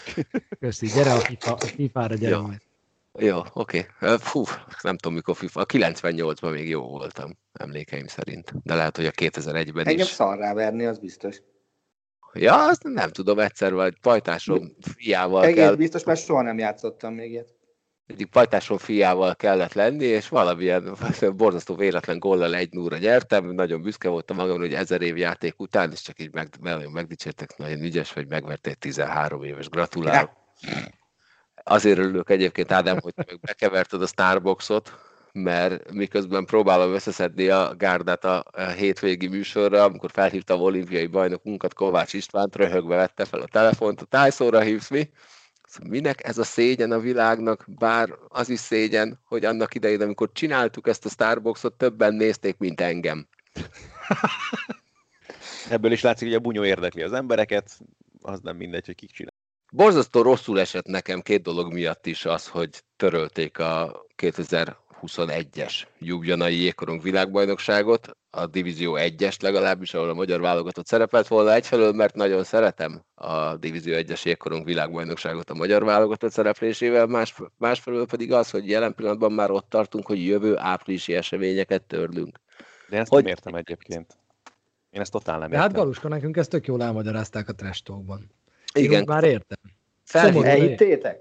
Köszi, 0.59 0.87
gyere 0.87 1.13
a 1.13 1.19
FIFA, 1.19 1.53
a 1.53 1.65
FIFA-ra, 1.65 2.15
gyere 2.15 2.35
Jó. 2.35 2.41
majd. 2.41 2.61
Jó, 3.17 3.41
oké. 3.53 3.85
Okay. 3.99 4.17
Fú, 4.17 4.43
nem 4.81 4.97
tudom 4.97 5.13
mikor 5.13 5.35
FIFA. 5.35 5.61
A 5.61 5.65
98-ban 5.65 6.51
még 6.51 6.69
jó 6.69 6.81
voltam, 6.81 7.37
emlékeim 7.53 8.07
szerint. 8.07 8.53
De 8.63 8.75
lehet, 8.75 8.95
hogy 8.95 9.05
a 9.05 9.11
2001-ben 9.11 9.87
Engem 9.87 10.05
is. 10.05 10.11
szarrá 10.11 10.53
verni, 10.53 10.85
az 10.85 10.99
biztos. 10.99 11.41
Ja, 12.33 12.67
azt 12.67 12.83
nem 12.83 13.09
tudom, 13.09 13.39
egyszer 13.39 13.73
vagy 13.73 13.99
pajtásom 14.01 14.75
fiával 14.95 15.43
Egész 15.43 15.55
kell, 15.55 15.75
biztos, 15.75 16.03
mert 16.03 16.25
soha 16.25 16.41
nem 16.41 16.57
játszottam 16.57 17.13
még 17.13 17.31
ilyet. 17.31 17.54
Egyik 18.07 18.29
pajtásom 18.29 18.77
fiával 18.77 19.35
kellett 19.35 19.73
lenni, 19.73 20.05
és 20.05 20.27
valamilyen 20.27 20.95
borzasztó 21.37 21.75
véletlen 21.75 22.19
góllal 22.19 22.55
egy 22.55 22.73
núra 22.73 22.97
nyertem, 22.97 23.45
nagyon 23.45 23.81
büszke 23.81 24.09
voltam 24.09 24.35
magamra, 24.35 24.61
hogy 24.61 24.73
ezer 24.73 25.01
év 25.01 25.17
játék 25.17 25.59
után, 25.59 25.91
és 25.91 26.01
csak 26.01 26.19
így 26.19 26.33
meg, 26.33 26.49
nagyon 26.61 26.91
megdicsértek, 26.91 27.57
nagyon 27.57 27.81
ügyes 27.81 28.13
vagy, 28.13 28.27
megvertél 28.27 28.73
13 28.73 29.43
éves, 29.43 29.69
gratulálok. 29.69 30.31
Azért 31.63 31.97
örülök 31.97 32.29
egyébként, 32.29 32.71
Ádám, 32.71 32.99
hogy 32.99 33.13
meg 33.15 33.39
bekeverted 33.41 34.01
a 34.01 34.07
Starboxot, 34.07 34.93
mert 35.31 35.91
miközben 35.91 36.45
próbálom 36.45 36.93
összeszedni 36.93 37.47
a 37.47 37.73
gárdát 37.77 38.25
a 38.25 38.45
hétvégi 38.77 39.27
műsorra, 39.27 39.83
amikor 39.83 40.11
felhívtam 40.11 40.61
olimpiai 40.61 41.07
bajnokunkat, 41.07 41.73
Kovács 41.73 42.13
Istvánt, 42.13 42.55
röhögve 42.55 42.95
vette 42.95 43.25
fel 43.25 43.39
a 43.39 43.47
telefont, 43.47 44.01
a 44.01 44.05
tájszóra 44.05 44.59
hívsz 44.59 44.89
mi? 44.89 45.09
Minek 45.83 46.27
ez 46.27 46.37
a 46.37 46.43
szégyen 46.43 46.91
a 46.91 46.99
világnak, 46.99 47.65
bár 47.67 48.09
az 48.27 48.49
is 48.49 48.59
szégyen, 48.59 49.19
hogy 49.23 49.45
annak 49.45 49.75
idején, 49.75 50.01
amikor 50.01 50.31
csináltuk 50.31 50.87
ezt 50.87 51.05
a 51.05 51.09
Starboxot, 51.09 51.73
többen 51.73 52.13
nézték, 52.13 52.57
mint 52.57 52.81
engem. 52.81 53.27
Ebből 55.69 55.91
is 55.91 56.01
látszik, 56.01 56.27
hogy 56.27 56.37
a 56.37 56.39
bunyó 56.39 56.63
érdekli 56.63 57.01
az 57.01 57.13
embereket, 57.13 57.79
az 58.21 58.39
nem 58.39 58.55
mindegy, 58.55 58.85
hogy 58.85 58.95
kik 58.95 59.11
csinál. 59.11 59.33
Borzasztó 59.71 60.21
rosszul 60.21 60.59
esett 60.59 60.85
nekem 60.85 61.21
két 61.21 61.41
dolog 61.41 61.73
miatt 61.73 62.05
is 62.05 62.25
az, 62.25 62.47
hogy 62.47 62.83
törölték 62.95 63.59
a 63.59 64.05
2021-es 64.17 65.73
Jubjanai 65.99 66.55
Jégkorong 66.55 67.01
világbajnokságot, 67.01 68.17
a 68.35 68.45
Divízió 68.45 68.97
1-est 68.99 69.41
legalábbis, 69.41 69.93
ahol 69.93 70.09
a 70.09 70.13
magyar 70.13 70.41
válogatott 70.41 70.85
szerepelt 70.85 71.27
volna 71.27 71.53
egyfelől, 71.53 71.91
mert 71.91 72.15
nagyon 72.15 72.43
szeretem 72.43 73.01
a 73.13 73.55
Divízió 73.55 73.93
1-es 73.97 74.23
Jégkorong 74.23 74.65
világbajnokságot 74.65 75.49
a 75.49 75.53
magyar 75.53 75.83
válogatott 75.83 76.31
szereplésével, 76.31 77.05
más, 77.05 77.35
másfelől 77.57 78.05
pedig 78.05 78.33
az, 78.33 78.49
hogy 78.49 78.69
jelen 78.69 78.95
pillanatban 78.95 79.31
már 79.31 79.51
ott 79.51 79.69
tartunk, 79.69 80.05
hogy 80.05 80.25
jövő 80.25 80.57
áprilisi 80.57 81.13
eseményeket 81.15 81.83
törlünk. 81.83 82.39
De 82.89 82.95
én 82.95 83.01
ezt 83.01 83.09
Hogy- 83.09 83.23
nem 83.23 83.31
értem 83.31 83.55
egyébként. 83.55 84.17
Én 84.89 85.01
ezt 85.01 85.11
totál 85.11 85.39
nem 85.39 85.49
De 85.49 85.55
hát 85.57 85.65
értem. 85.65 85.81
Galuska, 85.81 86.07
nekünk 86.07 86.37
ezt 86.37 86.49
tök 86.49 86.67
jól 86.67 86.83
elmagyarázták 86.83 87.49
a. 87.49 87.53
Én 88.73 88.83
Igen, 88.83 89.01
úgy 89.01 89.07
már 89.07 89.23
értem. 89.23 89.57
felhív, 90.03 90.31
szomorú. 90.31 90.49
Elhittétek? 90.49 91.19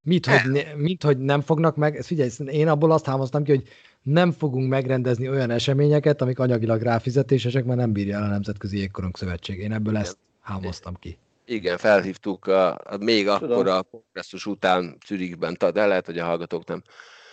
Mit, 0.00 0.26
hogy, 0.26 0.50
ne, 0.50 0.74
mit, 0.74 1.02
hogy 1.02 1.18
nem 1.18 1.40
fognak 1.40 1.76
meg, 1.76 1.96
ezt 1.96 2.06
figyelj, 2.06 2.30
én 2.46 2.68
abból 2.68 2.92
azt 2.92 3.04
hámoztam 3.04 3.42
ki, 3.42 3.50
hogy 3.50 3.68
nem 4.08 4.32
fogunk 4.32 4.68
megrendezni 4.68 5.28
olyan 5.28 5.50
eseményeket, 5.50 6.20
amik 6.20 6.38
anyagilag 6.38 6.82
ráfizetésesek, 6.82 7.64
mert 7.64 7.78
nem 7.78 7.92
bírja 7.92 8.16
el 8.16 8.22
a 8.22 8.28
Nemzetközi 8.28 8.78
Jégkorong 8.78 9.16
Szövetség. 9.16 9.58
Én 9.58 9.72
ebből 9.72 9.96
ezt 9.96 10.16
hámoztam 10.40 10.94
ki. 10.94 11.18
Igen, 11.44 11.78
felhívtuk 11.78 12.46
a, 12.46 12.74
a 12.74 12.96
még 13.00 13.26
Tudom. 13.26 13.50
akkor 13.50 13.68
a 13.68 13.82
kongresszus 13.82 14.46
után 14.46 14.96
Zürichben, 15.06 15.56
de 15.72 15.86
lehet, 15.86 16.06
hogy 16.06 16.18
a 16.18 16.24
hallgatók 16.24 16.66
nem. 16.66 16.82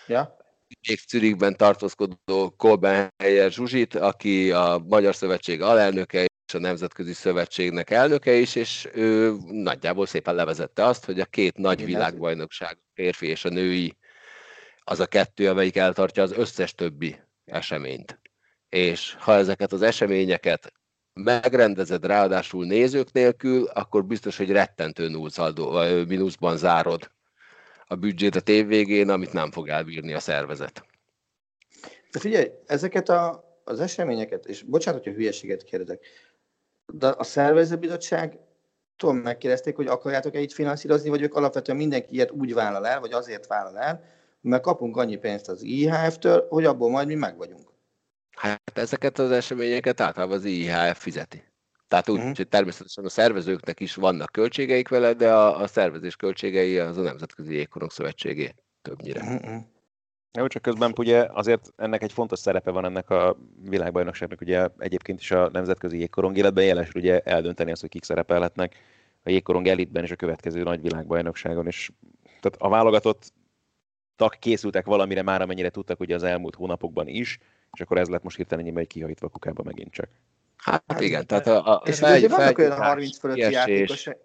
Ja? 0.08 0.38
Még 0.88 1.00
Zürichben 1.08 1.58
tartózkodó 1.58 2.54
Kolbenhelyer 2.58 3.52
Zsuzsit, 3.52 3.96
aki 3.96 4.52
a 4.52 4.84
Magyar 4.88 5.16
Szövetség 5.16 5.62
alelnöke 5.62 6.20
és 6.20 6.54
a 6.54 6.60
Nemzetközi 6.60 7.14
Szövetségnek 7.14 7.90
elnöke 7.90 8.34
is, 8.34 8.56
és 8.56 8.90
ő 8.94 9.36
nagyjából 9.52 10.06
szépen 10.06 10.36
levezette 10.36 10.86
azt, 10.86 11.06
hogy 11.06 11.20
a 11.20 11.26
két 11.26 11.58
nagy 11.58 11.80
Igen, 11.80 11.92
világbajnokság, 11.92 12.78
a 12.82 12.92
férfi 12.94 13.28
és 13.28 13.46
a 13.46 13.50
női, 13.50 13.96
az 14.88 15.00
a 15.00 15.06
kettő, 15.06 15.50
amelyik 15.50 15.76
eltartja 15.76 16.24
az 16.24 16.32
összes 16.32 16.74
többi 16.74 17.20
eseményt. 17.46 18.20
És 18.70 19.16
ha 19.20 19.34
ezeket 19.34 19.72
az 19.72 19.82
eseményeket 19.82 20.74
megrendezed 21.14 22.06
ráadásul 22.06 22.66
nézők 22.66 23.12
nélkül, 23.12 23.66
akkor 23.66 24.06
biztos, 24.06 24.38
hogy 24.38 24.52
rettentő 24.52 25.08
nullszaldó, 25.08 25.72
vagy 25.72 26.08
mínuszban 26.08 26.58
zárod 26.58 27.12
a 27.88 27.96
büdzsét 27.96 28.36
a 28.36 28.40
tév 28.40 28.68
végén, 28.68 29.10
amit 29.10 29.34
nem 29.34 29.52
fog 29.52 29.68
elbírni 29.68 30.14
a 30.14 30.20
szervezet. 30.20 30.86
De 32.12 32.20
figyelj, 32.20 32.52
ezeket 32.66 33.10
a, 33.10 33.44
az 33.64 33.80
eseményeket, 33.80 34.46
és 34.46 34.64
bocsánat, 34.64 35.04
hogyha 35.04 35.18
hülyeséget 35.18 35.64
kérdezek, 35.64 36.06
de 36.86 37.08
a 37.08 37.24
szervezőbizottság 37.24 38.40
tudom, 38.98 39.18
megkérdezték, 39.18 39.76
hogy 39.76 39.88
akarjátok-e 39.88 40.40
itt 40.40 40.52
finanszírozni, 40.52 41.10
vagy 41.10 41.22
ők 41.22 41.36
alapvetően 41.36 41.78
mindenki 41.78 42.14
ilyet 42.14 42.32
úgy 42.32 42.54
vállal 42.54 42.88
el, 42.88 43.00
vagy 43.00 43.14
azért 43.14 43.48
vállal 43.48 43.78
el, 43.78 44.04
mert 44.46 44.64
kapunk 44.64 44.98
annyi 44.98 45.16
pénzt 45.16 45.50
az 45.50 45.62
IHF-től, 45.62 46.46
hogy 46.50 46.66
abból 46.66 46.90
majd 46.90 47.08
mi 47.08 47.16
meg 47.16 47.38
vagyunk. 47.38 47.74
Hát 48.32 48.72
ezeket 48.74 49.20
az 49.20 49.32
eseményeket 49.32 50.00
általában 50.00 50.38
az 50.38 50.46
IHF 50.46 51.02
fizeti. 51.02 51.44
Tehát 51.88 52.10
úgy, 52.10 52.20
Mhm. 52.20 52.32
hogy 52.36 52.48
természetesen 52.48 53.06
a 53.06 53.10
szervezőknek 53.10 53.80
is 53.80 53.96
vannak 53.96 54.32
költségeik 54.32 54.88
vele, 54.88 55.14
de 55.14 55.34
a, 55.34 55.62
a 55.62 55.68
szervezés 55.68 56.16
költségei 56.16 56.80
az 56.80 56.98
a 56.98 57.02
Nemzetközi 57.02 57.54
Jégkorong 57.54 57.92
Szövetségé 57.92 58.54
többnyire. 58.82 59.24
Mhm. 59.24 59.56
Jó, 60.38 60.48
csak 60.48 60.62
közben 60.62 60.94
ugye 60.98 61.28
azért 61.32 61.74
ennek 61.76 62.04
egy 62.04 62.12
fontos 62.12 62.40
szerepe 62.40 62.72
van 62.72 62.86
ennek 62.86 63.10
a 63.10 63.38
világbajnokságnak, 63.70 64.42
ugye 64.42 64.68
egyébként 64.78 65.20
is 65.20 65.32
a 65.32 65.50
nemzetközi 65.50 65.98
jégkorong 66.00 66.38
életben 66.38 66.66
jelesül 66.66 67.02
ugye 67.02 67.20
eldönteni 67.20 67.72
azt, 67.72 67.82
hogy 67.82 67.90
kik 67.90 68.04
szerepelhetnek 68.04 68.76
a 69.24 69.30
jégkorong 69.30 69.68
elitben 69.68 70.04
és 70.04 70.12
a 70.12 70.16
következő 70.16 70.64
nagy 70.64 70.82
világbajnokságon, 70.82 71.68
és 71.68 71.92
tehát 72.24 72.58
a 72.58 72.70
válogatott 72.70 73.34
tag 74.16 74.34
készültek 74.40 74.86
valamire 74.86 75.22
már, 75.22 75.42
amennyire 75.42 75.70
tudtak 75.70 76.00
ugye 76.00 76.16
az 76.16 76.24
elmúlt 76.24 76.56
hónapokban 76.56 77.08
is, 77.08 77.40
és 77.72 77.82
akkor 77.82 77.98
ez 77.98 78.08
lett 78.08 78.24
most 78.24 78.38
hirtelen 78.38 78.66
ennyi 78.66 78.80
egy 78.80 78.88
kihajtva 78.88 79.28
kukába 79.30 79.64
megint 79.64 79.92
csak. 79.92 80.10
Hát, 80.58 80.84
Hát 80.88 81.02
igen, 81.02 81.28
tehát 81.28 81.48
a, 81.48 81.74
a 81.74 81.82
És 81.86 82.00
fel- 82.00 82.16
azért 82.16 82.32
vannak 82.32 82.58
olyan 82.58 82.70
felgyújtás, 82.72 82.88
30 82.88 83.18
fölötti 83.18 83.40
játékosok, 83.42 84.18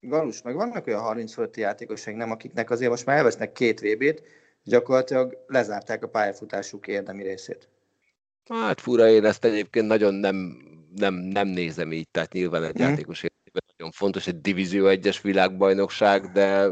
Galus, 0.00 0.42
meg 0.42 0.54
vannak 0.54 0.86
olyan 0.86 1.00
30 1.00 1.32
fölötti 1.32 1.60
játékosok, 1.60 2.14
nem, 2.14 2.30
akiknek 2.30 2.70
azért 2.70 2.90
most 2.90 3.06
már 3.06 3.16
elvesznek 3.16 3.52
két 3.52 3.80
VB-t, 3.80 4.22
gyakorlatilag 4.62 5.44
lezárták 5.46 6.02
a 6.04 6.08
pályafutásuk 6.08 6.86
érdemi 6.86 7.22
részét. 7.22 7.68
Hát 8.48 8.80
fura, 8.80 9.08
én 9.08 9.24
ezt 9.24 9.44
egyébként 9.44 9.86
nagyon 9.86 10.14
nem, 10.14 10.56
nem, 10.94 11.14
nem 11.14 11.48
nézem 11.48 11.92
így, 11.92 12.08
tehát 12.08 12.32
nyilván 12.32 12.64
egy 12.64 12.74
Mhm. 12.74 12.82
játékos 12.82 13.24
nagyon 13.76 13.92
fontos, 13.92 14.26
egy 14.26 14.40
Divízió 14.40 14.86
1-es 14.88 15.18
világbajnokság, 15.22 16.30
de, 16.32 16.68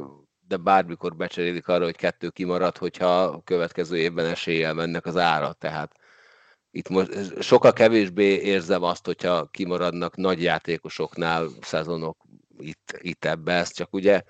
de 0.52 0.58
bármikor 0.58 1.16
becserélik 1.16 1.68
arra, 1.68 1.84
hogy 1.84 1.96
kettő 1.96 2.28
kimarad, 2.28 2.76
hogyha 2.76 3.22
a 3.22 3.42
következő 3.44 3.96
évben 3.96 4.26
eséllyel 4.26 4.74
mennek 4.74 5.06
az 5.06 5.16
ára, 5.16 5.52
tehát 5.52 5.92
itt 6.70 6.88
most 6.88 7.42
sokkal 7.42 7.72
kevésbé 7.72 8.24
érzem 8.24 8.82
azt, 8.82 9.06
hogyha 9.06 9.46
kimaradnak 9.46 10.16
nagy 10.16 10.42
játékosoknál 10.42 11.48
szezonok 11.60 12.16
itt, 12.58 12.98
itt 12.98 13.24
ebbe, 13.24 13.52
ez 13.52 13.72
csak 13.72 13.94
ugye 13.94 14.22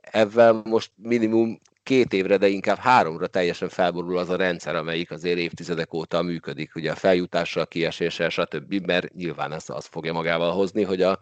ebben 0.00 0.62
most 0.64 0.92
minimum 0.96 1.60
két 1.82 2.12
évre, 2.12 2.36
de 2.36 2.48
inkább 2.48 2.78
háromra 2.78 3.26
teljesen 3.26 3.68
felborul 3.68 4.18
az 4.18 4.28
a 4.28 4.36
rendszer, 4.36 4.74
amelyik 4.74 5.10
azért 5.10 5.38
évtizedek 5.38 5.94
óta 5.94 6.22
működik, 6.22 6.74
ugye 6.74 6.90
a 6.90 6.94
feljutással, 6.94 7.66
kieséssel, 7.66 8.28
stb., 8.28 8.74
mert 8.86 9.14
nyilván 9.14 9.52
ez 9.52 9.64
az 9.66 9.86
fogja 9.86 10.12
magával 10.12 10.52
hozni, 10.52 10.82
hogy 10.82 11.02
a, 11.02 11.18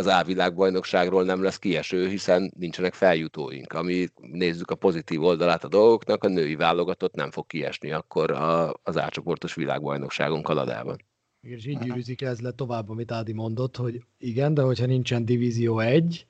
az 0.00 0.06
A 0.06 0.22
világbajnokságról 0.24 1.24
nem 1.24 1.42
lesz 1.42 1.58
kieső, 1.58 2.08
hiszen 2.08 2.52
nincsenek 2.58 2.94
feljutóink. 2.94 3.72
Ami 3.72 4.06
nézzük 4.20 4.70
a 4.70 4.74
pozitív 4.74 5.22
oldalát 5.22 5.64
a 5.64 5.68
dolgoknak, 5.68 6.24
a 6.24 6.28
női 6.28 6.56
válogatott 6.56 7.14
nem 7.14 7.30
fog 7.30 7.46
kiesni 7.46 7.92
akkor 7.92 8.30
a, 8.30 8.74
az 8.82 8.98
átcsoportos 8.98 9.54
világbajnokságon 9.54 10.42
Kanadában. 10.42 10.96
És 11.40 11.66
így 11.66 11.78
gyűrűzik 11.78 12.22
ez 12.22 12.40
le 12.40 12.50
tovább, 12.50 12.90
amit 12.90 13.12
Ádi 13.12 13.32
mondott, 13.32 13.76
hogy 13.76 14.02
igen, 14.18 14.54
de 14.54 14.62
hogyha 14.62 14.86
nincsen 14.86 15.24
Divízió 15.24 15.78
1, 15.78 16.26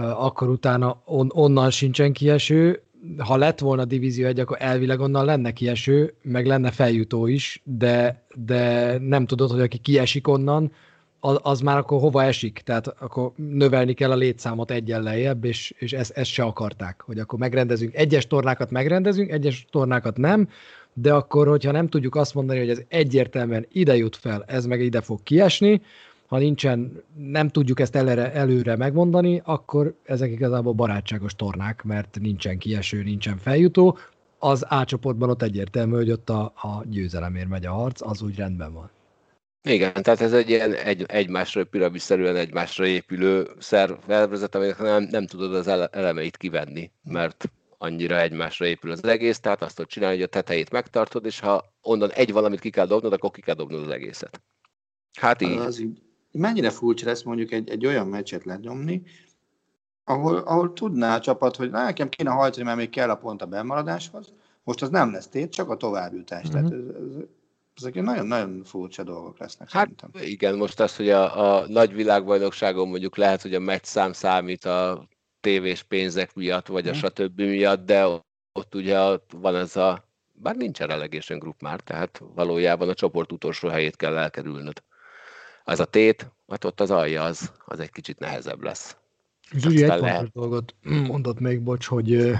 akkor 0.00 0.48
utána 0.48 1.02
on, 1.04 1.30
onnan 1.34 1.70
sincsen 1.70 2.12
kieső, 2.12 2.82
ha 3.18 3.36
lett 3.36 3.58
volna 3.58 3.84
Divízió 3.84 4.26
1, 4.26 4.40
akkor 4.40 4.56
elvileg 4.60 5.00
onnan 5.00 5.24
lenne 5.24 5.52
kieső, 5.52 6.14
meg 6.22 6.46
lenne 6.46 6.70
feljutó 6.70 7.26
is, 7.26 7.62
de, 7.64 8.26
de 8.34 8.98
nem 8.98 9.26
tudod, 9.26 9.50
hogy 9.50 9.60
aki 9.60 9.78
kiesik 9.78 10.28
onnan, 10.28 10.72
az, 11.20 11.38
az 11.42 11.60
már 11.60 11.76
akkor 11.76 12.00
hova 12.00 12.22
esik, 12.22 12.60
tehát 12.64 12.86
akkor 12.86 13.32
növelni 13.36 13.92
kell 13.94 14.10
a 14.10 14.16
létszámot 14.16 14.70
egyen 14.70 15.02
lejjebb, 15.02 15.44
és, 15.44 15.74
és 15.78 15.92
ezt, 15.92 16.10
ezt 16.10 16.30
se 16.30 16.42
akarták, 16.42 17.00
hogy 17.00 17.18
akkor 17.18 17.38
megrendezünk, 17.38 17.94
egyes 17.94 18.26
tornákat 18.26 18.70
megrendezünk, 18.70 19.30
egyes 19.30 19.66
tornákat 19.70 20.16
nem, 20.16 20.48
de 20.92 21.12
akkor, 21.12 21.48
hogyha 21.48 21.70
nem 21.70 21.88
tudjuk 21.88 22.14
azt 22.14 22.34
mondani, 22.34 22.58
hogy 22.58 22.70
ez 22.70 22.80
egyértelműen 22.88 23.66
ide 23.72 23.96
jut 23.96 24.16
fel, 24.16 24.44
ez 24.46 24.66
meg 24.66 24.80
ide 24.80 25.00
fog 25.00 25.22
kiesni, 25.22 25.82
ha 26.26 26.38
nincsen, 26.38 27.02
nem 27.16 27.48
tudjuk 27.48 27.80
ezt 27.80 27.96
előre, 27.96 28.32
előre 28.32 28.76
megmondani, 28.76 29.42
akkor 29.44 29.94
ezek 30.04 30.30
igazából 30.30 30.72
barátságos 30.72 31.34
tornák, 31.34 31.82
mert 31.84 32.18
nincsen 32.20 32.58
kieső, 32.58 33.02
nincsen 33.02 33.36
feljutó. 33.36 33.98
Az 34.38 34.66
A 34.68 34.84
csoportban 34.84 35.30
ott 35.30 35.42
egyértelmű, 35.42 35.94
hogy 35.94 36.10
ott 36.10 36.30
a, 36.30 36.42
a 36.44 36.82
győzelemért 36.84 37.48
megy 37.48 37.66
a 37.66 37.72
harc, 37.72 38.02
az 38.02 38.22
úgy 38.22 38.36
rendben 38.36 38.72
van. 38.72 38.90
Igen, 39.68 39.92
tehát 39.92 40.20
ez 40.20 40.32
egy 40.32 40.48
ilyen 40.48 40.72
egy, 40.72 41.04
egymásra 41.08 41.64
piramisszerűen 41.64 42.36
egymásra 42.36 42.86
épülő 42.86 43.48
szervezet, 43.58 44.54
aminek 44.54 44.78
nem, 44.78 45.02
nem 45.02 45.26
tudod 45.26 45.54
az 45.54 45.68
elemeit 45.92 46.36
kivenni, 46.36 46.90
mert 47.02 47.50
annyira 47.78 48.20
egymásra 48.20 48.66
épül 48.66 48.90
az 48.90 49.04
egész, 49.04 49.40
tehát 49.40 49.62
azt 49.62 49.76
tudod 49.76 49.90
csinálni, 49.90 50.14
hogy 50.16 50.24
a 50.24 50.28
tetejét 50.28 50.70
megtartod, 50.70 51.24
és 51.24 51.40
ha 51.40 51.64
onnan 51.82 52.10
egy 52.10 52.32
valamit 52.32 52.60
ki 52.60 52.70
kell 52.70 52.86
dobnod, 52.86 53.12
akkor 53.12 53.30
ki 53.30 53.40
kell 53.40 53.54
dobnod 53.54 53.82
az 53.82 53.90
egészet. 53.90 54.40
Hát 55.18 55.42
így. 55.42 55.58
Az 55.58 55.80
így 55.80 56.02
mennyire 56.30 56.70
furcsa 56.70 57.06
lesz 57.06 57.22
mondjuk 57.22 57.52
egy, 57.52 57.70
egy 57.70 57.86
olyan 57.86 58.06
meccset 58.06 58.44
lenyomni, 58.44 59.02
ahol, 60.04 60.36
ahol 60.36 60.72
tudná 60.72 61.16
a 61.16 61.20
csapat, 61.20 61.56
hogy 61.56 61.70
nekem 61.70 62.08
kéne 62.08 62.30
hajtani, 62.30 62.64
mert 62.64 62.76
még 62.76 62.90
kell 62.90 63.10
a 63.10 63.16
pont 63.16 63.42
a 63.42 63.46
bemaradáshoz, 63.46 64.32
most 64.62 64.82
az 64.82 64.88
nem 64.88 65.12
lesz 65.12 65.28
tét, 65.28 65.52
csak 65.52 65.70
a 65.70 65.76
továbbjutás. 65.76 66.48
Mm-hmm. 66.48 66.52
Tehát 66.52 66.72
ez, 66.72 66.94
ez, 66.94 67.22
ezek 67.76 67.94
nagyon-nagyon 67.94 68.62
furcsa 68.64 69.02
dolgok 69.02 69.38
lesznek 69.38 69.70
hát, 69.70 69.82
szerintem. 69.82 70.28
Igen, 70.30 70.56
most 70.56 70.80
az, 70.80 70.96
hogy 70.96 71.10
a, 71.10 71.56
a 71.58 71.66
nagy 71.68 71.94
világbajnokságon 71.94 72.88
mondjuk 72.88 73.16
lehet, 73.16 73.42
hogy 73.42 73.54
a 73.54 73.60
meccs 73.60 73.84
szám 73.84 74.12
számít 74.12 74.64
a 74.64 75.08
tévés 75.40 75.82
pénzek 75.82 76.34
miatt, 76.34 76.66
vagy 76.66 76.88
a 76.88 76.90
mm. 76.90 76.94
stb. 76.94 77.40
miatt, 77.40 77.86
de 77.86 78.06
ott 78.52 78.74
ugye 78.74 78.98
van 79.32 79.56
ez 79.56 79.76
a, 79.76 80.04
bár 80.32 80.56
nincsen 80.56 80.86
relegation 80.86 81.38
group 81.38 81.60
már, 81.60 81.80
tehát 81.80 82.22
valójában 82.34 82.88
a 82.88 82.94
csoport 82.94 83.32
utolsó 83.32 83.68
helyét 83.68 83.96
kell 83.96 84.16
elkerülnöd. 84.16 84.82
Az 85.64 85.80
a 85.80 85.84
tét, 85.84 86.30
hát 86.48 86.64
ott 86.64 86.80
az 86.80 86.90
alja 86.90 87.22
az, 87.22 87.52
az 87.64 87.80
egy 87.80 87.90
kicsit 87.90 88.18
nehezebb 88.18 88.62
lesz. 88.62 88.96
Zsuzsi 89.50 89.82
egy 89.82 90.00
lehet... 90.00 90.32
dolgot 90.32 90.74
mondott 91.08 91.40
még, 91.40 91.60
bocs, 91.60 91.86
hogy 91.86 92.32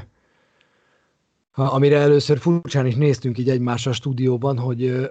amire 1.64 1.98
először 1.98 2.38
furcsán 2.38 2.86
is 2.86 2.94
néztünk 2.94 3.38
így 3.38 3.50
egymásra 3.50 3.90
a 3.90 3.94
stúdióban, 3.94 4.58
hogy 4.58 5.10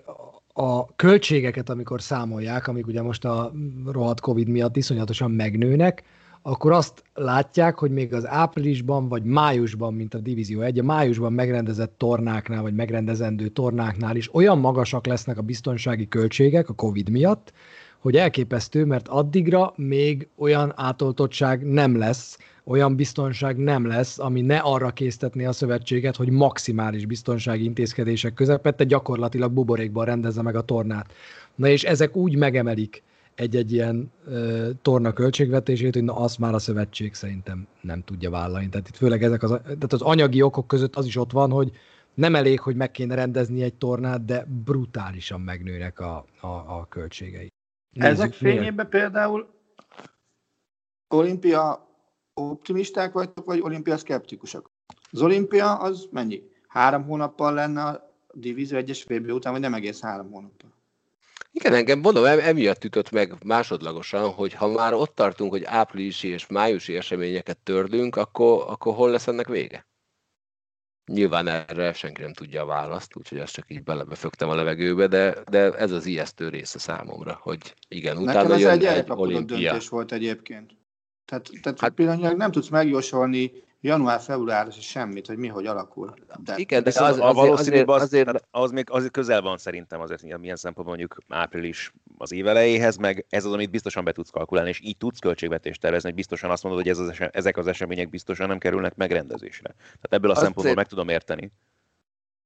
a 0.54 0.96
költségeket, 0.96 1.70
amikor 1.70 2.02
számolják, 2.02 2.68
amik 2.68 2.88
ugye 2.88 3.02
most 3.02 3.26
a 3.26 3.52
rohadt 3.86 4.20
Covid 4.20 4.48
miatt 4.48 4.76
iszonyatosan 4.76 5.32
megnőnek, 5.32 6.04
akkor 6.42 6.72
azt 6.72 7.04
látják, 7.14 7.80
hogy 7.80 7.92
még 7.92 8.14
az 8.14 8.28
áprilisban 8.28 9.08
vagy 9.08 9.24
májusban, 9.24 9.94
mint 9.94 10.14
a 10.14 10.20
Divízió 10.20 10.62
1, 10.62 10.80
a 10.80 10.84
májusban 10.84 11.34
megrendezett 11.34 11.98
tornáknál, 11.98 12.62
vagy 12.62 12.74
megrendezendő 12.74 13.48
tornáknál 13.48 14.16
is 14.16 14.36
olyan 14.36 14.60
magasak 14.60 15.06
lesznek 15.06 15.38
a 15.38 15.42
biztonsági 15.42 16.08
költségek 16.08 16.70
a 16.70 16.74
Covid 16.74 17.10
miatt, 17.10 17.54
hogy 18.00 18.16
elképesztő, 18.16 18.86
mert 18.86 19.08
addigra 19.08 19.74
még 19.76 20.28
olyan 20.38 20.74
átoltottság 20.76 21.64
nem 21.64 21.98
lesz, 21.98 22.38
olyan 22.66 22.96
biztonság 22.96 23.58
nem 23.58 23.88
lesz, 23.88 24.20
ami 24.20 24.42
ne 24.42 24.58
arra 24.58 24.92
késztetné 24.92 25.46
a 25.46 25.52
szövetséget, 25.52 26.16
hogy 26.16 26.30
maximális 26.30 27.06
biztonsági 27.06 27.64
intézkedések 27.64 28.34
közepette 28.34 28.84
gyakorlatilag 28.84 29.52
buborékban 29.52 30.06
rendezze 30.06 30.42
meg 30.42 30.56
a 30.56 30.62
tornát. 30.62 31.14
Na 31.56 31.68
és 31.68 31.84
ezek 31.84 32.16
úgy 32.16 32.36
megemelik 32.36 33.04
egy-egy 33.36 33.72
ilyen 33.72 34.12
ö, 34.26 34.70
torna 34.82 35.14
költségvetését, 35.14 35.94
hogy 35.94 36.04
na 36.04 36.16
azt 36.16 36.40
már 36.40 36.54
a 36.54 36.60
szövetség 36.60 37.14
szerintem 37.14 37.68
nem 37.82 38.04
tudja 38.04 38.30
vállalni. 38.30 38.70
Tehát 38.70 38.88
itt 38.88 38.96
főleg 38.96 39.24
ezek 39.24 39.44
az, 39.44 39.50
tehát 39.50 39.94
az 39.94 40.02
anyagi 40.02 40.42
okok 40.42 40.68
között 40.68 40.96
az 40.96 41.06
is 41.06 41.18
ott 41.18 41.32
van, 41.32 41.52
hogy 41.52 41.72
nem 42.14 42.36
elég, 42.36 42.60
hogy 42.60 42.76
meg 42.76 42.92
kéne 42.92 43.16
rendezni 43.16 43.62
egy 43.62 43.74
tornát, 43.74 44.26
de 44.26 44.46
brutálisan 44.64 45.42
megnőnek 45.42 46.00
a, 46.00 46.26
a, 46.42 46.48
a 46.48 46.86
költségei. 46.90 47.52
Nézzük, 47.92 48.12
Ezek 48.12 48.34
fényében 48.34 48.90
például 48.90 49.48
olimpia 51.08 51.86
optimisták 52.36 53.12
vagytok, 53.12 53.46
vagy 53.46 53.60
olimpia 53.62 53.98
szkeptikusok? 53.98 54.72
Az 55.12 55.22
olimpia 55.22 55.74
az 55.74 56.08
mennyi? 56.12 56.44
Három 56.68 57.04
hónappal 57.04 57.54
lenne 57.54 57.84
a 57.84 58.14
Divízió 58.34 58.80
1-es 58.82 59.04
VB 59.08 59.32
után, 59.32 59.52
vagy 59.52 59.62
nem 59.62 59.74
egész 59.74 60.02
három 60.02 60.32
hónappal? 60.32 60.74
Igen, 61.52 61.74
engem 61.74 62.00
mondom, 62.00 62.26
emiatt 62.26 62.84
ütött 62.84 63.12
meg 63.12 63.44
másodlagosan, 63.44 64.30
hogy 64.32 64.54
ha 64.54 64.68
már 64.68 64.94
ott 64.94 65.16
tartunk, 65.16 65.52
hogy 65.52 65.64
áprilisi 65.64 66.28
és 66.28 66.48
májusi 66.48 66.96
eseményeket 66.96 67.58
tördünk, 67.58 68.16
akkor, 68.16 68.66
akkor 68.68 68.94
hol 68.94 69.10
lesz 69.10 69.28
ennek 69.28 69.48
vége? 69.48 69.88
Nyilván 71.06 71.48
erre 71.48 71.94
senki 71.94 72.22
nem 72.22 72.34
tudja 72.34 72.62
a 72.62 72.66
választ, 72.66 73.16
úgyhogy 73.16 73.38
ezt 73.38 73.54
csak 73.54 73.66
így 73.68 73.84
belebefögtem 73.84 74.50
a 74.50 74.56
levegőbe, 74.56 75.08
de, 75.08 75.44
de 75.50 75.72
ez 75.72 75.92
az 75.92 76.06
ijesztő 76.06 76.50
része 76.50 76.80
számomra, 76.80 77.38
hogy 77.42 77.74
igen, 77.88 78.18
utána 78.18 78.34
Nekem 78.34 78.52
ez 78.52 78.60
jön 78.60 78.70
egy, 78.72 78.84
egy 78.84 79.06
olimpia. 79.08 79.58
döntés 79.58 79.90
volt 79.90 80.12
egyébként. 80.12 80.72
Tehát, 81.26 81.50
tehát 81.62 81.80
hát, 81.80 81.92
pillanatnyilag 81.92 82.38
nem 82.38 82.52
tudsz 82.52 82.70
megjósolni 82.70 83.52
január-február 83.82 84.72
semmit, 84.72 85.28
hogy 85.28 85.38
mi 85.38 85.48
hogy 85.48 85.66
alakul. 85.66 86.14
De, 86.44 86.54
igen, 86.58 86.84
de 86.84 86.90
az, 86.90 86.98
az, 86.98 87.20
a 87.20 87.34
valószínűbb 87.34 87.88
az, 87.88 88.02
azért, 88.02 88.28
az, 88.28 88.42
az, 88.52 88.72
még 88.72 88.88
az 88.90 89.08
közel 89.12 89.42
van 89.42 89.58
szerintem 89.58 90.02
azért, 90.02 90.38
milyen 90.38 90.56
szempontból 90.56 90.96
mondjuk 90.98 91.24
április 91.28 91.94
az 92.18 92.32
év 92.32 92.48
elejéhez, 92.48 92.98
meg 92.98 93.26
ez 93.30 93.46
az, 93.46 93.54
amit 93.54 93.70
biztosan 93.70 94.04
be 94.04 94.12
tudsz 94.12 94.30
kalkulálni, 94.30 94.70
és 94.70 94.82
így 94.84 94.98
tudsz 94.98 95.20
költségvetést 95.20 95.82
tervezni, 95.82 96.08
hogy 96.08 96.18
biztosan 96.18 96.50
azt 96.50 96.64
mondod, 96.64 96.82
hogy 96.82 96.92
ez 96.92 97.00
az 97.00 97.10
esem, 97.10 97.30
ezek 97.32 97.58
az 97.58 97.68
események 97.68 98.10
biztosan 98.10 98.48
nem 98.48 98.58
kerülnek 98.58 98.96
megrendezésre. 98.96 99.76
Tehát 99.78 100.14
ebből 100.14 100.30
a 100.30 100.34
azt 100.34 100.44
szempontból 100.44 100.64
azért, 100.64 100.76
meg 100.76 100.88
tudom 100.88 101.10
érteni. 101.10 101.52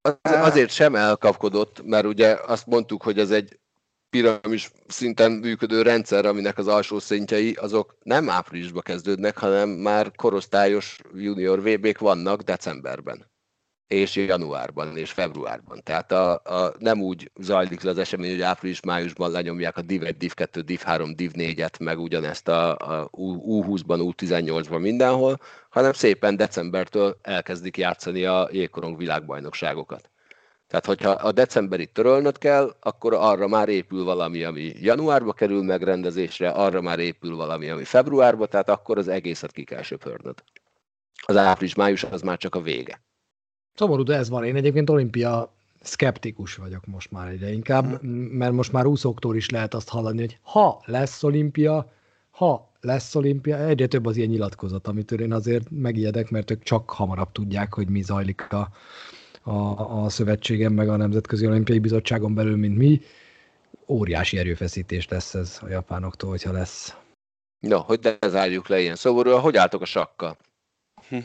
Az, 0.02 0.16
azért 0.22 0.70
sem 0.70 0.94
elkapkodott, 0.94 1.82
mert 1.84 2.06
ugye 2.06 2.36
azt 2.46 2.66
mondtuk, 2.66 3.02
hogy 3.02 3.18
ez 3.18 3.30
egy 3.30 3.58
piramis 4.10 4.70
szinten 4.86 5.32
működő 5.32 5.82
rendszer, 5.82 6.26
aminek 6.26 6.58
az 6.58 6.66
alsó 6.66 6.98
szintjei 6.98 7.52
azok 7.52 7.96
nem 8.02 8.30
áprilisban 8.30 8.82
kezdődnek, 8.82 9.38
hanem 9.38 9.68
már 9.68 10.12
korosztályos 10.12 10.98
junior 11.14 11.62
VB-k 11.62 11.98
vannak 11.98 12.42
decemberben 12.42 13.30
és 13.90 14.16
januárban 14.16 14.96
és 14.96 15.10
februárban. 15.10 15.80
Tehát 15.82 16.12
a, 16.12 16.32
a, 16.32 16.74
nem 16.78 17.02
úgy 17.02 17.30
zajlik 17.40 17.82
le 17.82 17.90
az 17.90 17.98
esemény, 17.98 18.30
hogy 18.30 18.42
április-májusban 18.42 19.30
lenyomják 19.30 19.76
a 19.76 19.82
Div 19.82 20.04
1, 20.04 20.16
Div 20.16 20.34
2, 20.34 20.60
Div 20.60 20.80
3, 20.80 21.14
Div 21.16 21.30
4-et, 21.34 21.80
meg 21.80 21.98
ugyanezt 21.98 22.48
a, 22.48 22.76
a 22.76 23.10
U20-ban, 23.10 24.14
U18-ban 24.16 24.80
mindenhol, 24.80 25.38
hanem 25.68 25.92
szépen 25.92 26.36
decembertől 26.36 27.18
elkezdik 27.22 27.76
játszani 27.76 28.24
a 28.24 28.48
jégkorong 28.52 28.96
világbajnokságokat. 28.96 30.10
Tehát, 30.70 30.86
hogyha 30.86 31.10
a 31.10 31.32
decemberi 31.32 31.86
törölnöd 31.86 32.38
kell, 32.38 32.74
akkor 32.80 33.14
arra 33.14 33.48
már 33.48 33.68
épül 33.68 34.04
valami, 34.04 34.42
ami 34.44 34.72
januárba 34.80 35.32
kerül 35.32 35.62
megrendezésre, 35.62 36.48
arra 36.48 36.80
már 36.80 36.98
épül 36.98 37.36
valami, 37.36 37.68
ami 37.70 37.84
februárba, 37.84 38.46
tehát 38.46 38.68
akkor 38.68 38.98
az 38.98 39.08
egészet 39.08 39.52
ki 39.52 39.64
kell 39.64 39.82
söpörnöd. 39.82 40.42
Az 41.26 41.36
április-május 41.36 42.04
az 42.04 42.22
már 42.22 42.36
csak 42.36 42.54
a 42.54 42.60
vége. 42.60 43.00
Szomorú, 43.74 44.02
de 44.02 44.14
ez 44.16 44.28
van. 44.28 44.44
Én 44.44 44.56
egyébként 44.56 44.90
olimpia 44.90 45.54
szkeptikus 45.80 46.54
vagyok 46.54 46.86
most 46.86 47.10
már 47.10 47.28
egyre 47.28 47.52
inkább, 47.52 48.02
mert 48.32 48.52
most 48.52 48.72
már 48.72 48.86
úszóktól 48.86 49.36
is 49.36 49.50
lehet 49.50 49.74
azt 49.74 49.88
hallani, 49.88 50.20
hogy 50.20 50.38
ha 50.42 50.82
lesz 50.84 51.22
olimpia, 51.22 51.92
ha 52.30 52.72
lesz 52.80 53.14
olimpia, 53.14 53.58
egyre 53.58 53.86
több 53.86 54.06
az 54.06 54.16
ilyen 54.16 54.28
nyilatkozat, 54.28 54.86
amitől 54.86 55.20
én 55.20 55.32
azért 55.32 55.70
megijedek, 55.70 56.30
mert 56.30 56.50
ők 56.50 56.62
csak 56.62 56.90
hamarabb 56.90 57.32
tudják, 57.32 57.74
hogy 57.74 57.88
mi 57.88 58.02
zajlik 58.02 58.52
a, 58.52 58.68
a, 59.42 60.02
a 60.04 60.08
szövetségen, 60.08 60.72
meg 60.72 60.88
a 60.88 60.96
Nemzetközi 60.96 61.46
Olimpiai 61.46 61.78
Bizottságon 61.78 62.34
belül, 62.34 62.56
mint 62.56 62.76
mi. 62.76 63.00
Óriási 63.86 64.38
erőfeszítés 64.38 65.08
lesz 65.08 65.34
ez 65.34 65.58
a 65.62 65.68
japánoktól, 65.68 66.30
hogyha 66.30 66.52
lesz. 66.52 66.96
No, 67.58 67.78
hogy 67.78 68.16
ne 68.20 68.28
zárjuk 68.28 68.68
le 68.68 68.80
ilyen 68.80 68.96
szomorúan, 68.96 69.40
hogy 69.40 69.56
álltok 69.56 69.80
a 69.80 69.84
sakkal? 69.84 70.36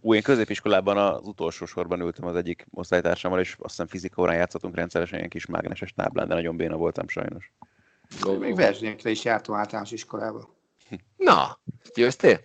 Ú, 0.00 0.14
én 0.14 0.22
középiskolában 0.22 0.96
az 0.96 1.26
utolsó 1.26 1.66
sorban 1.66 2.00
ültem 2.00 2.26
az 2.26 2.36
egyik 2.36 2.66
osztálytársammal, 2.70 3.40
és 3.40 3.56
azt 3.58 3.68
hiszem 3.68 3.86
fizika 3.86 4.22
órán 4.22 4.36
játszottunk 4.36 4.74
rendszeresen 4.74 5.18
ilyen 5.18 5.30
kis 5.30 5.46
mágneses 5.46 5.92
táblán, 5.92 6.28
de 6.28 6.34
nagyon 6.34 6.56
béna 6.56 6.76
voltam 6.76 7.08
sajnos. 7.08 7.52
Még 8.38 8.56
versenyekre 8.56 9.10
is 9.10 9.24
jártam 9.24 9.54
általános 9.54 9.90
iskolába. 9.90 10.54
Na, 11.16 11.58
győztél? 11.94 12.40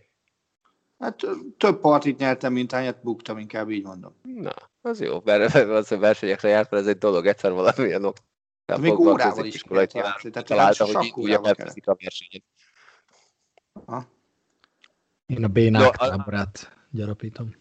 Hát 1.00 1.26
több 1.58 1.80
partit 1.80 2.18
nyertem, 2.18 2.54
mint 2.54 2.72
hányat 2.72 3.02
buktam, 3.02 3.38
inkább 3.38 3.70
így 3.70 3.84
mondom. 3.84 4.16
Na, 4.24 4.54
az 4.82 5.02
jó, 5.02 5.22
mert 5.24 5.56
az 5.80 5.92
a 5.92 5.98
versenyekre 5.98 6.50
járt, 6.50 6.72
mert 6.72 6.84
ez 6.84 6.90
egy 6.90 6.98
dolog, 6.98 7.26
egyszer 7.26 7.52
valamilyen 7.52 8.06
ok. 8.06 8.18
Hát 8.66 8.80
még 8.80 9.00
órával 9.00 9.46
is 9.46 9.62
kellett 9.62 9.94
játszani, 9.94 10.34
tehát 10.34 10.48
találta, 10.48 10.86
hogy 10.86 11.12
újabb 11.16 11.44
a 11.44 11.56
versenyet. 12.00 12.44
Én 15.26 15.44
a 15.44 15.48
bénák 15.48 15.96
táborát 15.96 16.78
gyarapítom. 16.92 17.56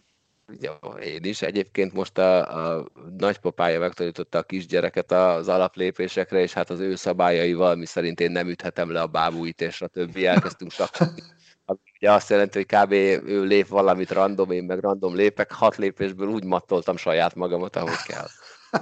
Jó, 0.61 0.91
én 0.91 1.25
is. 1.25 1.43
Egyébként 1.43 1.93
most 1.93 2.19
a, 2.19 2.77
a 2.77 2.87
nagypapája 3.19 3.79
megtanította 3.79 4.39
a 4.39 4.43
kisgyereket 4.43 5.13
az 5.13 5.49
alaplépésekre, 5.49 6.41
és 6.41 6.53
hát 6.53 6.71
az 6.71 6.81
ő 6.81 6.95
szabályaival, 6.95 7.75
mi 7.75 7.87
szerint 7.87 8.21
én 8.21 8.31
nem 8.31 8.49
üthetem 8.49 8.91
le 8.91 9.01
a 9.01 9.07
bábúit, 9.07 9.61
és 9.61 9.83
a 9.83 9.87
többi 9.87 10.27
elkezdtünk 10.27 10.71
sakkozni 10.79 11.23
Ugye 11.67 12.13
azt 12.13 12.31
jelenti, 12.31 12.59
hogy 12.59 12.67
kb. 12.67 12.93
ő 13.29 13.45
lép 13.45 13.67
valamit 13.67 14.11
random, 14.11 14.51
én 14.51 14.65
meg 14.65 14.79
random 14.79 15.15
lépek, 15.15 15.53
hat 15.53 15.77
lépésből 15.77 16.29
úgy 16.29 16.45
mattoltam 16.45 16.97
saját 16.97 17.35
magamat, 17.35 17.77
ahogy 17.77 18.03
kell. 18.07 18.27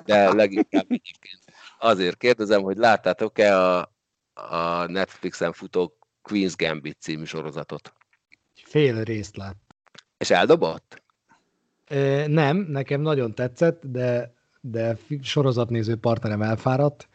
De 0.05 0.33
leginkább 0.33 0.87
egyébként 0.89 1.43
azért 1.79 2.17
kérdezem, 2.17 2.63
hogy 2.63 2.77
láttátok-e 2.77 3.59
a, 3.59 3.93
a 4.35 4.87
Netflixen 4.87 5.53
futó 5.53 5.99
Queen's 6.29 6.55
Gambit 6.57 7.01
című 7.01 7.25
sorozatot? 7.25 7.93
Fél 8.65 9.03
részt 9.03 9.37
lát. 9.37 9.57
És 10.19 10.31
eldobott? 10.31 11.03
E, 11.87 12.27
nem, 12.27 12.57
nekem 12.57 13.01
nagyon 13.01 13.35
tetszett, 13.35 13.83
de, 13.85 14.35
de 14.61 14.97
sorozatnéző 15.23 15.97
partnerem 15.97 16.43
elfáradt, 16.43 17.09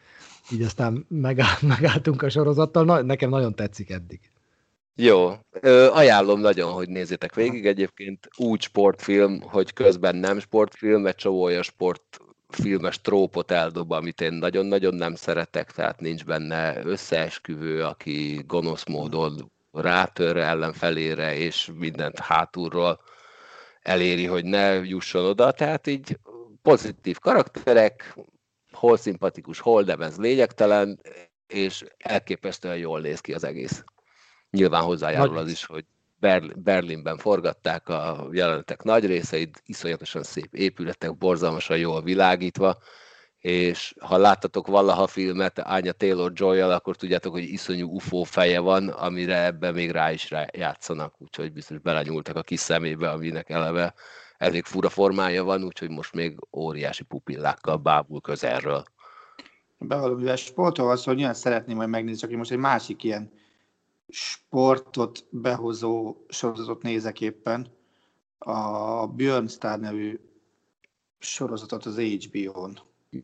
így 0.51 0.61
aztán 0.61 1.05
megáll, 1.07 1.57
megálltunk 1.61 2.21
a 2.21 2.29
sorozattal. 2.29 2.83
Na, 2.83 3.01
nekem 3.01 3.29
nagyon 3.29 3.55
tetszik 3.55 3.89
eddig. 3.89 4.19
Jó, 5.01 5.33
Ö, 5.51 5.89
ajánlom 5.91 6.39
nagyon, 6.39 6.71
hogy 6.71 6.89
nézzétek 6.89 7.35
végig. 7.35 7.65
Egyébként 7.65 8.27
úgy 8.37 8.61
sportfilm, 8.61 9.41
hogy 9.41 9.73
közben 9.73 10.15
nem 10.15 10.39
sportfilm, 10.39 11.05
egy 11.05 11.15
csomó 11.15 11.41
olyan 11.41 11.63
sportfilmes 11.63 13.01
trópot 13.01 13.51
eldob, 13.51 13.91
amit 13.91 14.21
én 14.21 14.33
nagyon-nagyon 14.33 14.95
nem 14.95 15.15
szeretek, 15.15 15.71
tehát 15.71 15.99
nincs 15.99 16.25
benne 16.25 16.85
összeesküvő, 16.85 17.83
aki 17.83 18.43
gonosz 18.47 18.85
módon 18.85 19.51
rátör 19.71 20.37
ellenfelére, 20.37 21.35
és 21.35 21.71
mindent 21.77 22.19
hátulról 22.19 22.99
eléri, 23.81 24.25
hogy 24.25 24.45
ne 24.45 24.73
jusson 24.73 25.25
oda, 25.25 25.51
tehát 25.51 25.87
így 25.87 26.17
pozitív 26.61 27.19
karakterek, 27.19 28.15
hol 28.71 28.97
szimpatikus, 28.97 29.59
hol 29.59 29.83
nem 29.83 30.01
ez 30.01 30.17
lényegtelen, 30.17 31.01
és 31.47 31.85
elképesztően 31.97 32.77
jól 32.77 32.99
néz 32.99 33.19
ki 33.19 33.33
az 33.33 33.43
egész. 33.43 33.83
Nyilván 34.51 34.83
hozzájárul 34.83 35.37
az 35.37 35.49
is, 35.49 35.65
hogy 35.65 35.85
Berlinben 36.55 37.17
forgatták 37.17 37.89
a 37.89 38.27
jelenetek 38.31 38.83
nagy 38.83 39.05
részeit, 39.05 39.61
iszonyatosan 39.65 40.23
szép 40.23 40.55
épületek, 40.55 41.17
borzalmasan 41.17 41.77
jól 41.77 42.01
világítva, 42.01 42.77
és 43.39 43.93
ha 43.99 44.17
láttatok 44.17 44.67
valaha 44.67 45.07
filmet 45.07 45.59
Anya 45.59 45.91
taylor 45.91 46.31
joy 46.35 46.59
akkor 46.59 46.95
tudjátok, 46.95 47.31
hogy 47.31 47.43
iszonyú 47.43 47.95
UFO 47.95 48.23
feje 48.23 48.59
van, 48.59 48.87
amire 48.87 49.45
ebben 49.45 49.73
még 49.73 49.91
rá 49.91 50.11
is 50.11 50.29
rá 50.29 50.45
játszanak, 50.51 51.13
úgyhogy 51.17 51.53
biztos 51.53 51.77
belenyúltak 51.77 52.35
a 52.35 52.41
kis 52.41 52.59
szemébe, 52.59 53.09
aminek 53.09 53.49
eleve 53.49 53.93
elég 54.37 54.65
fura 54.65 54.89
formája 54.89 55.43
van, 55.43 55.63
úgyhogy 55.63 55.89
most 55.89 56.13
még 56.13 56.39
óriási 56.51 57.03
pupillákkal 57.03 57.77
bábul 57.77 58.21
közelről. 58.21 58.83
Bevallom, 59.77 60.17
mivel 60.17 60.35
sportol 60.35 60.85
van 60.85 60.97
szó, 60.97 61.11
nyilván 61.11 61.33
szeretném 61.33 61.75
majd 61.75 61.89
megnézni, 61.89 62.19
csak 62.19 62.31
én 62.31 62.37
most 62.37 62.51
egy 62.51 62.57
másik 62.57 63.03
ilyen 63.03 63.31
sportot 64.09 65.25
behozó 65.29 66.15
sorozatot 66.27 66.81
nézek 66.81 67.21
éppen. 67.21 67.67
A 68.37 69.07
Björn 69.07 69.47
Star 69.47 69.79
nevű 69.79 70.19
sorozatot 71.19 71.85
az 71.85 71.99
HBO-n. 71.99 72.79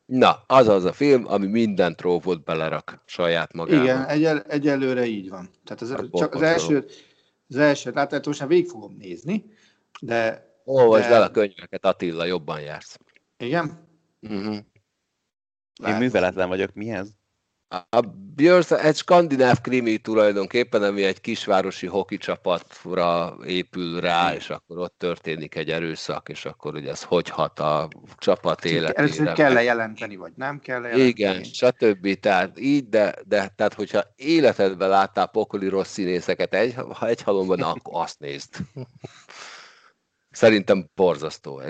Na, 0.06 0.44
az 0.48 0.68
az 0.68 0.84
a 0.84 0.94
film, 0.94 1.28
ami 1.28 1.48
minden 1.48 1.96
trófot 1.96 2.44
belerak 2.44 3.02
saját 3.06 3.54
magába. 3.54 3.84
Igen, 3.84 4.06
egyel, 4.06 4.42
egyelőre 4.42 5.06
így 5.06 5.30
van. 5.30 5.50
Tehát 5.64 5.82
az, 5.82 5.92
hát 5.92 6.12
csak 6.12 6.34
az 6.34 6.42
első, 6.42 6.86
az 7.50 7.56
első 7.56 7.92
látható, 7.92 8.30
most 8.30 8.46
végig 8.46 8.70
fogom 8.70 8.96
nézni, 8.98 9.46
de... 10.02 10.50
Olvasd 10.64 11.08
de... 11.08 11.14
el 11.14 11.22
a 11.22 11.32
könyveket, 11.32 11.86
Attila, 11.86 12.26
jobban 12.26 12.62
jársz. 12.62 13.00
Igen? 13.38 13.88
Uh-huh. 14.22 14.58
Én 15.88 15.96
műveletlen 15.96 16.48
vagyok, 16.48 16.74
mi 16.74 16.90
ez? 16.90 17.10
A 17.68 18.02
Björns 18.36 18.72
egy 18.72 18.96
skandináv 18.96 19.62
krimi 19.62 19.98
tulajdonképpen, 19.98 20.84
ami 20.84 21.04
egy 21.04 21.22
kisvárosi 21.22 21.88
hoki 21.88 22.18
csapatra 22.18 23.38
épül 23.46 24.00
rá, 24.00 24.34
és 24.34 24.50
akkor 24.50 24.78
ott 24.78 24.96
történik 24.98 25.56
egy 25.56 25.70
erőszak, 25.70 26.30
és 26.30 26.46
akkor 26.46 26.76
ugye 26.76 26.90
ez 26.90 27.04
hogy 27.04 27.30
hat 27.30 27.60
a 27.60 27.88
csapat 28.18 28.66
életére. 28.66 28.94
Először 28.94 29.32
kell-e 29.34 29.64
jelenteni, 29.64 30.16
vagy 30.16 30.32
nem 30.36 30.60
kell 30.60 30.82
jelenteni? 30.82 31.08
Igen, 31.08 31.44
stb. 31.44 32.20
Tehát 32.20 32.60
így, 32.60 32.90
de, 32.90 33.16
de 33.28 33.54
tehát 33.56 33.74
hogyha 33.74 34.04
életedben 34.16 34.90
láttál 34.90 35.28
pokoli 35.28 35.68
rossz 35.68 35.92
színészeket 35.92 36.54
egy, 36.54 36.76
ha 36.94 37.08
egy 37.08 37.22
halomban, 37.22 37.62
akkor 37.62 38.02
azt 38.02 38.20
nézd. 38.20 38.56
Szerintem 40.32 40.90
borzasztó, 40.96 41.62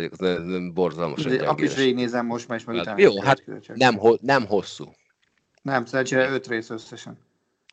borzalmas. 0.73 1.23
De 1.23 1.47
akkor 1.47 1.63
is 1.63 1.75
végignézem 1.75 2.25
most, 2.25 2.47
mert 2.47 2.61
is 2.61 2.67
meg 2.67 2.99
Jó, 2.99 3.21
hát 3.21 3.43
nem, 3.73 3.99
nem 4.21 4.45
hosszú. 4.45 4.85
Nem, 5.65 5.85
szerencsére 5.85 6.29
öt 6.29 6.47
rész 6.47 6.69
összesen. 6.69 7.17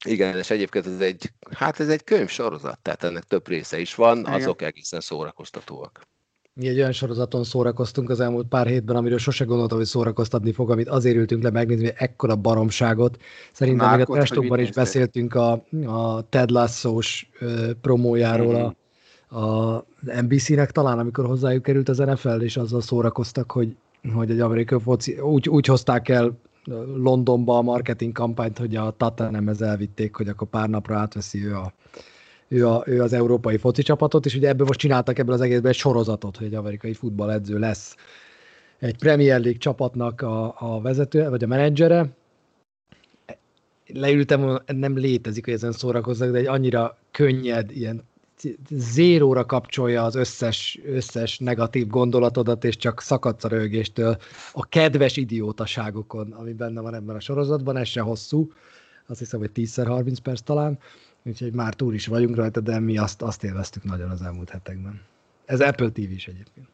Igen, 0.05 0.37
és 0.37 0.51
egyébként 0.51 0.87
ez 0.87 1.01
egy, 1.01 1.33
hát 1.51 1.81
ez 1.81 1.89
egy 1.89 2.05
könyvsorozat, 2.05 2.79
tehát 2.83 3.05
ennek 3.05 3.23
több 3.23 3.49
része 3.49 3.79
is 3.79 3.95
van, 3.95 4.19
Igen. 4.19 4.33
azok 4.33 4.63
egészen 4.63 5.01
szórakoztatóak. 5.01 6.03
Mi 6.55 6.69
egy 6.69 6.79
olyan 6.79 6.93
sorozaton 6.93 7.45
szórakoztunk 7.45 8.11
az 8.11 8.21
elmúlt 8.21 8.49
pár 8.49 8.67
hétben, 8.67 8.97
amiről 8.97 9.19
sose 9.19 9.45
gondoltam, 9.45 9.79
hogy 9.79 9.87
szórakoztatni 9.87 10.53
fog, 10.53 10.71
amit 10.71 10.89
azért 10.89 11.17
ültünk 11.17 11.43
le 11.43 11.51
megnézni, 11.51 11.85
hogy 11.85 11.95
ekkora 11.99 12.37
baromságot. 12.37 13.17
Szerintem 13.53 13.87
Márkot, 13.87 14.09
még 14.09 14.17
a 14.17 14.21
Trestokban 14.21 14.59
is 14.59 14.73
beszéltünk 14.73 15.35
a, 15.35 15.53
a 15.87 16.29
Ted 16.29 16.51
Lasso-s 16.51 17.27
promójáról 17.81 18.55
mm-hmm. 18.55 19.43
a, 19.43 19.75
a 19.75 19.85
NBC-nek 20.21 20.71
talán, 20.71 20.99
amikor 20.99 21.27
hozzájuk 21.27 21.63
került 21.63 21.89
az 21.89 21.99
NFL, 21.99 22.41
és 22.41 22.57
azzal 22.57 22.81
szórakoztak, 22.81 23.53
hogy, 23.53 23.77
hogy 24.15 24.31
egy 24.31 24.41
amerikai 24.41 24.81
foci, 24.81 25.19
úgy, 25.19 25.49
úgy 25.49 25.67
hozták 25.67 26.09
el 26.09 26.39
Londonba 26.97 27.57
a 27.57 27.63
marketing 27.63 28.13
kampányt, 28.13 28.59
hogy 28.59 28.77
a 28.77 28.95
Tottenhamhez 28.97 29.63
elvitték, 29.63 30.15
hogy 30.15 30.29
akkor 30.29 30.49
pár 30.49 30.69
napra 30.69 30.97
átveszi 30.97 31.47
ő, 31.47 31.57
a, 31.57 31.73
ő, 32.49 32.69
a, 32.69 32.83
ő 32.87 33.03
az 33.03 33.13
európai 33.13 33.57
foci 33.57 33.83
csapatot, 33.83 34.27
és 34.27 34.35
ugye 34.35 34.49
ebből 34.49 34.67
most 34.67 34.79
csináltak 34.79 35.19
ebből 35.19 35.35
az 35.35 35.41
egészben 35.41 35.71
egy 35.71 35.77
sorozatot, 35.77 36.37
hogy 36.37 36.47
egy 36.47 36.55
amerikai 36.55 36.93
futballedző 36.93 37.59
lesz 37.59 37.97
egy 38.83 38.97
Premier 38.97 39.41
League 39.41 39.59
csapatnak 39.59 40.21
a, 40.21 40.55
a 40.59 40.81
vezető, 40.81 41.29
vagy 41.29 41.45
a 41.45 41.47
menedzsere. 41.47 42.07
Leültem, 43.87 44.61
nem 44.67 44.97
létezik, 44.97 45.45
hogy 45.45 45.55
ezen 45.55 45.73
szórakozzak, 45.73 46.31
de 46.31 46.39
egy 46.39 46.47
annyira 46.47 46.99
könnyed, 47.11 47.71
ilyen 47.71 48.03
zéróra 48.71 49.45
kapcsolja 49.45 50.05
az 50.05 50.15
összes, 50.15 50.79
összes 50.85 51.39
negatív 51.39 51.87
gondolatodat, 51.87 52.65
és 52.65 52.77
csak 52.77 53.01
szakadsz 53.01 53.45
a 53.45 53.49
rögéstől 53.49 54.17
a 54.53 54.69
kedves 54.69 55.17
idiótaságokon, 55.17 56.33
ami 56.33 56.53
benne 56.53 56.81
van 56.81 56.95
ebben 56.95 57.17
a 57.17 57.21
sorozatban, 57.21 57.77
ez 57.77 57.89
se 57.89 58.01
hosszú, 58.01 58.53
azt 59.07 59.19
hiszem, 59.19 59.41
hogy 59.41 59.51
10-30 59.55 60.17
perc 60.23 60.41
talán, 60.41 60.79
úgyhogy 61.23 61.53
már 61.53 61.75
túl 61.75 61.95
is 61.95 62.07
vagyunk 62.07 62.37
rajta, 62.37 62.61
de 62.61 62.79
mi 62.79 62.99
azt, 62.99 63.23
azt 63.23 63.45
élveztük 63.45 63.85
nagyon 63.85 64.11
az 64.11 64.23
elmúlt 64.23 64.51
hetekben. 64.51 65.03
Ez 65.45 65.61
Apple 65.61 65.91
TV 65.91 65.99
is 65.99 66.29
egyébként. 66.29 66.67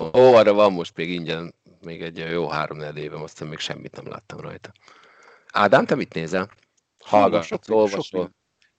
Ó, 0.00 0.34
arra 0.34 0.52
van 0.52 0.72
most 0.72 0.96
még 0.96 1.10
ingyen, 1.10 1.54
még 1.84 2.02
egy 2.02 2.16
jó 2.32 2.48
három 2.48 2.96
éve, 2.96 3.22
aztán 3.22 3.48
még 3.48 3.58
semmit 3.58 3.96
nem 3.96 4.08
láttam 4.08 4.40
rajta. 4.40 4.72
Ádám, 5.52 5.86
te 5.86 5.94
mit 5.94 6.14
nézel? 6.14 6.50
Hallgass, 7.04 7.52
olvasol 7.68 8.30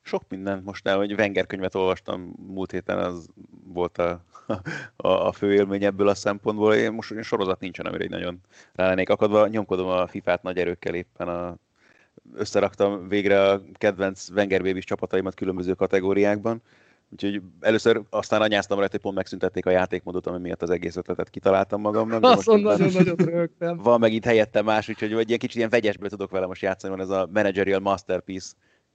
sok 0.01 0.23
mindent 0.29 0.65
most 0.65 0.87
el, 0.87 0.97
hogy 0.97 1.13
Wenger 1.13 1.47
könyvet 1.47 1.75
olvastam 1.75 2.33
múlt 2.47 2.71
héten, 2.71 2.97
az 2.97 3.27
volt 3.65 3.97
a, 3.97 4.23
a, 4.95 5.07
a 5.07 5.31
fő 5.31 5.53
élmény 5.53 5.83
ebből 5.83 6.07
a 6.07 6.15
szempontból. 6.15 6.73
Én 6.73 6.91
most 6.91 7.11
én 7.11 7.21
sorozat 7.21 7.59
nincsen, 7.59 7.85
amire 7.85 8.03
egy 8.03 8.09
nagyon 8.09 8.39
rá 8.73 8.87
lennék 8.87 9.09
akadva. 9.09 9.47
Nyomkodom 9.47 9.87
a 9.87 10.07
FIFA-t 10.07 10.43
nagy 10.43 10.57
erőkkel 10.57 10.93
éppen 10.93 11.27
a, 11.27 11.55
összeraktam 12.33 13.07
végre 13.07 13.49
a 13.49 13.61
kedvenc 13.73 14.29
Wenger 14.29 14.63
Babys 14.63 14.85
csapataimat 14.85 15.33
különböző 15.33 15.73
kategóriákban. 15.73 16.61
Úgyhogy 17.11 17.41
először 17.59 18.01
aztán 18.09 18.41
anyáztam 18.41 18.77
rajta, 18.77 18.91
hogy 18.91 19.01
pont 19.01 19.15
megszüntették 19.15 19.65
a 19.65 19.69
játékmódot, 19.69 20.27
ami 20.27 20.39
miatt 20.39 20.61
az 20.61 20.69
egész 20.69 20.95
ötletet 20.95 21.29
kitaláltam 21.29 21.81
magamnak. 21.81 22.23
Azon 22.23 22.59
nagyon-nagyon 22.59 23.15
rögtem. 23.15 23.77
Van 23.83 23.99
meg 23.99 24.13
itt 24.13 24.25
helyette 24.25 24.61
más, 24.61 24.89
úgyhogy 24.89 25.11
egy 25.13 25.27
ilyen 25.27 25.39
kicsit 25.39 25.55
ilyen 25.55 25.69
vegyesből 25.69 26.09
tudok 26.09 26.31
vele 26.31 26.45
most 26.45 26.61
játszani, 26.61 26.95
van 26.95 27.03
ez 27.03 27.09
a 27.09 27.29
managerial 27.33 27.79
masterpiece 27.79 28.51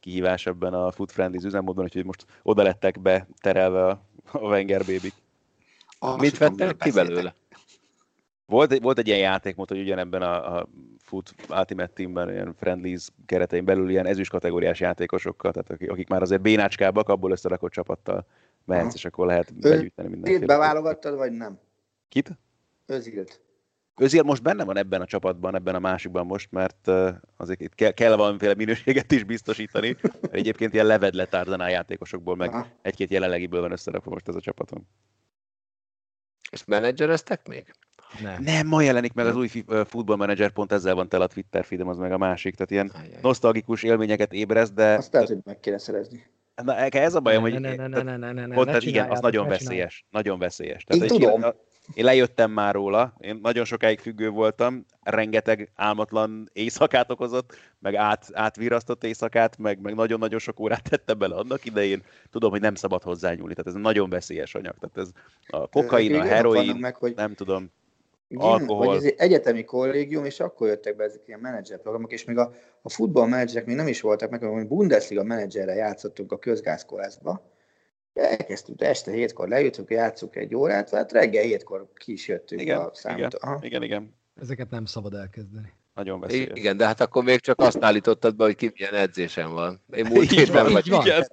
kihívás 0.06 0.46
ebben 0.46 0.74
a 0.74 0.90
Food 0.90 1.10
Friendly 1.10 1.46
üzemmódban, 1.46 1.84
úgyhogy 1.84 2.04
most 2.04 2.26
oda 2.42 2.62
lettek 2.62 3.00
be 3.00 3.26
terelve 3.40 3.86
a, 3.86 4.02
a 4.32 4.38
Wenger 4.38 4.84
baby 4.84 5.12
Ah, 5.98 6.20
Mit 6.20 6.38
vettek 6.38 6.76
ki 6.76 6.90
belőle? 6.90 7.34
Volt, 8.46 8.78
volt 8.78 8.98
egy 8.98 9.06
ilyen 9.06 9.18
játékmód, 9.18 9.68
hogy 9.68 9.80
ugyanebben 9.80 10.22
a, 10.22 10.56
a 10.56 10.68
Foot 10.98 11.34
Ultimate 11.48 11.92
Teamben, 11.94 12.30
ilyen 12.30 12.54
friendlies 12.54 13.08
keretein 13.26 13.64
belül 13.64 13.90
ilyen 13.90 14.06
ezüst 14.06 14.30
kategóriás 14.30 14.80
játékosokkal, 14.80 15.52
tehát 15.52 15.70
akik, 15.70 15.90
akik 15.90 16.08
már 16.08 16.22
azért 16.22 16.40
bénácskábbak, 16.40 17.08
abból 17.08 17.30
összerakott 17.30 17.72
csapattal 17.72 18.26
mehetsz, 18.64 18.94
és 18.94 19.04
akkor 19.04 19.26
lehet 19.26 19.54
begyűjteni 19.54 20.08
mindenféle. 20.08 20.46
beválogattad, 20.46 21.16
vagy 21.16 21.32
nem? 21.32 21.58
Kit? 22.08 22.30
Özilt. 22.86 23.40
Özil 24.00 24.22
most 24.22 24.42
benne 24.42 24.64
van 24.64 24.76
ebben 24.76 25.00
a 25.00 25.04
csapatban, 25.04 25.54
ebben 25.54 25.74
a 25.74 25.78
másikban 25.78 26.26
most, 26.26 26.52
mert 26.52 26.90
azért 27.36 27.60
itt 27.60 27.74
kell, 27.74 27.90
kell 27.90 28.16
valamiféle 28.16 28.54
minőséget 28.54 29.12
is 29.12 29.24
biztosítani. 29.24 29.96
Mert 30.02 30.34
egyébként 30.34 30.74
ilyen 30.74 30.86
levedle 30.86 31.24
Tarzanál 31.24 31.70
játékosokból, 31.70 32.36
meg 32.36 32.48
Aha. 32.48 32.66
egy-két 32.82 33.10
jelenlegiből 33.10 33.60
van 33.60 33.72
összerakva 33.72 34.10
most 34.10 34.28
ez 34.28 34.34
a 34.34 34.40
csapatom. 34.40 34.88
És 36.50 36.64
menedzsereztek 36.64 37.48
még? 37.48 37.74
Nem. 38.22 38.42
Nem, 38.42 38.66
ma 38.66 38.82
jelenik 38.82 39.12
meg 39.12 39.26
az 39.26 39.36
új 39.36 39.48
futballmenedzser, 39.84 40.50
pont 40.50 40.72
ezzel 40.72 40.94
van 40.94 41.08
tele 41.08 41.24
a 41.24 41.26
Twitter 41.26 41.64
feedem, 41.64 41.88
az 41.88 41.96
meg 41.96 42.12
a 42.12 42.18
másik. 42.18 42.54
Tehát 42.54 42.70
ilyen 42.70 42.88
Ajaj. 42.88 43.18
nosztalgikus 43.22 43.82
élményeket 43.82 44.32
ébreszt, 44.32 44.74
de... 44.74 44.94
Azt 44.94 45.12
lehet, 45.12 45.28
hogy 45.28 45.38
meg 45.44 45.60
kéne 45.60 45.78
szerezni. 45.78 46.26
Na, 46.64 46.76
ez 46.76 47.14
a 47.14 47.20
bajom, 47.20 47.42
hogy 47.42 47.64
ez, 48.66 48.84
igen, 48.84 49.10
az 49.10 49.20
nagyon 49.20 49.48
veszélyes. 49.48 50.04
Nagyon 50.10 50.38
veszélyes. 50.38 50.84
Én 50.86 51.06
tudom. 51.06 51.44
Én 51.94 52.04
lejöttem 52.04 52.50
már 52.50 52.74
róla, 52.74 53.14
én 53.18 53.38
nagyon 53.42 53.64
sokáig 53.64 53.98
függő 53.98 54.28
voltam, 54.28 54.84
rengeteg 55.02 55.70
álmatlan 55.74 56.50
éjszakát 56.52 57.10
okozott, 57.10 57.56
meg 57.78 57.94
át, 57.94 58.28
átvirasztott 58.32 59.04
éjszakát, 59.04 59.58
meg, 59.58 59.80
meg 59.80 59.94
nagyon-nagyon 59.94 60.38
sok 60.38 60.60
órát 60.60 60.82
tette 60.82 61.14
bele 61.14 61.34
annak 61.34 61.64
idején. 61.64 62.02
Tudom, 62.30 62.50
hogy 62.50 62.60
nem 62.60 62.74
szabad 62.74 63.02
hozzányúlni, 63.02 63.54
tehát 63.54 63.76
ez 63.76 63.82
nagyon 63.82 64.10
veszélyes 64.10 64.54
anyag. 64.54 64.74
Tehát 64.78 64.96
ez 64.96 65.10
a 65.46 65.66
kokain, 65.66 66.14
a 66.14 66.24
heroin, 66.24 66.76
meg, 66.76 66.96
hogy 66.96 67.14
nem 67.14 67.34
tudom. 67.34 67.70
Alkohol. 68.34 68.86
vagy 68.86 68.96
ez 68.96 69.04
egy 69.04 69.14
egyetemi 69.16 69.64
kollégium, 69.64 70.24
és 70.24 70.40
akkor 70.40 70.68
jöttek 70.68 70.96
be 70.96 71.04
ezek 71.04 71.22
ilyen 71.26 71.40
menedzserprogramok, 71.40 72.12
és 72.12 72.24
még 72.24 72.38
a, 72.38 72.52
a 72.82 72.88
futballmenedzserek 72.88 73.66
még 73.66 73.76
nem 73.76 73.88
is 73.88 74.00
voltak 74.00 74.30
meg, 74.30 74.42
hogy 74.42 74.66
Bundesliga 74.66 75.22
menedzserrel 75.22 75.76
játszottunk 75.76 76.32
a 76.32 76.38
közgázkolesztba. 76.38 77.42
Elkezdtük, 78.14 78.82
este 78.82 79.10
hétkor 79.10 79.48
lejöttünk, 79.48 79.90
játszunk 79.90 80.36
egy 80.36 80.54
órát, 80.54 80.90
hát 80.90 81.12
reggel 81.12 81.42
hétkor 81.42 81.88
ki 81.94 82.12
is 82.12 82.28
jöttünk 82.28 82.60
Igen, 82.60 82.76
a 82.76 82.80
igen, 82.80 82.90
számot. 82.92 83.34
Aha. 83.34 83.58
igen, 83.62 83.82
igen. 83.82 84.14
Ezeket 84.40 84.70
nem 84.70 84.84
szabad 84.84 85.14
elkezdeni. 85.14 85.72
Nagyon 85.96 86.20
veszélyes. 86.20 86.48
Igen, 86.54 86.76
de 86.76 86.86
hát 86.86 87.00
akkor 87.00 87.24
még 87.24 87.40
csak 87.40 87.60
azt 87.60 87.84
állítottad 87.84 88.36
be, 88.36 88.44
hogy 88.44 88.54
ki 88.54 88.72
milyen 88.74 88.94
edzésen 88.94 89.52
van. 89.52 89.80
Én 89.92 90.06
múlt 90.06 90.22
Így 90.22 90.30
héten, 90.32 90.62
van, 90.64 90.72
vagy, 90.72 90.86
így 90.86 90.92
van. 90.92 91.06
igen. 91.06 91.26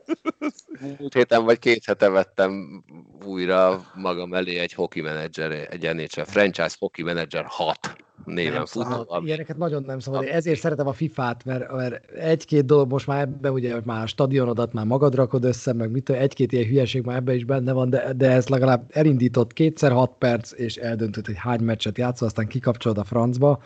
múlt 1.00 1.14
héten 1.14 1.44
vagy 1.44 1.60
két 1.60 1.86
hete 1.86 2.10
vettem 2.10 2.84
újra 3.26 3.86
magam 3.96 4.34
elé 4.34 4.58
egy 4.60 4.74
hockey 4.74 5.02
menedzser, 5.02 5.52
egy 5.52 5.94
NHL, 5.96 6.22
franchise 6.22 6.76
hockey 6.80 7.04
menedzser 7.06 7.46
6 7.48 7.78
néven 8.26 8.54
Nem 8.54 8.66
futó. 8.66 9.04
ami- 9.08 9.28
Ilyeneket 9.28 9.58
nagyon 9.58 9.84
nem 9.84 10.00
szabad. 10.00 10.24
Én 10.24 10.30
ezért 10.32 10.60
szeretem 10.60 10.88
a 10.88 10.94
FIFA-t, 10.94 11.46
mert, 11.46 11.72
mert 11.72 12.12
egy-két 12.12 12.66
dolog 12.66 12.90
most 12.92 13.08
már 13.08 13.22
ebben, 13.22 13.52
ugye, 13.52 13.74
hogy 13.74 13.84
már 13.86 14.04
a 14.04 14.08
stadionodat 14.08 14.74
már 14.74 14.86
magad 14.86 15.16
rakod 15.16 15.44
össze, 15.44 15.74
meg 15.74 15.92
mit 15.92 16.10
egy-két 16.10 16.52
ilyen 16.52 16.66
hülyeség 16.68 17.04
már 17.06 17.16
ebben 17.16 17.36
is 17.36 17.46
benne 17.46 17.72
van, 17.72 17.90
de, 17.90 18.14
de 18.16 18.30
ez 18.32 18.48
legalább 18.48 18.84
elindított 18.90 19.54
kétszer 19.54 19.92
hat 19.92 20.16
perc, 20.18 20.52
és 20.52 20.76
eldöntött, 20.76 21.26
hogy 21.26 21.38
hány 21.38 21.60
meccset 21.62 21.98
játszol, 21.98 22.28
aztán 22.28 22.48
kikapcsolod 22.48 22.98
a 22.98 23.04
francba, 23.04 23.62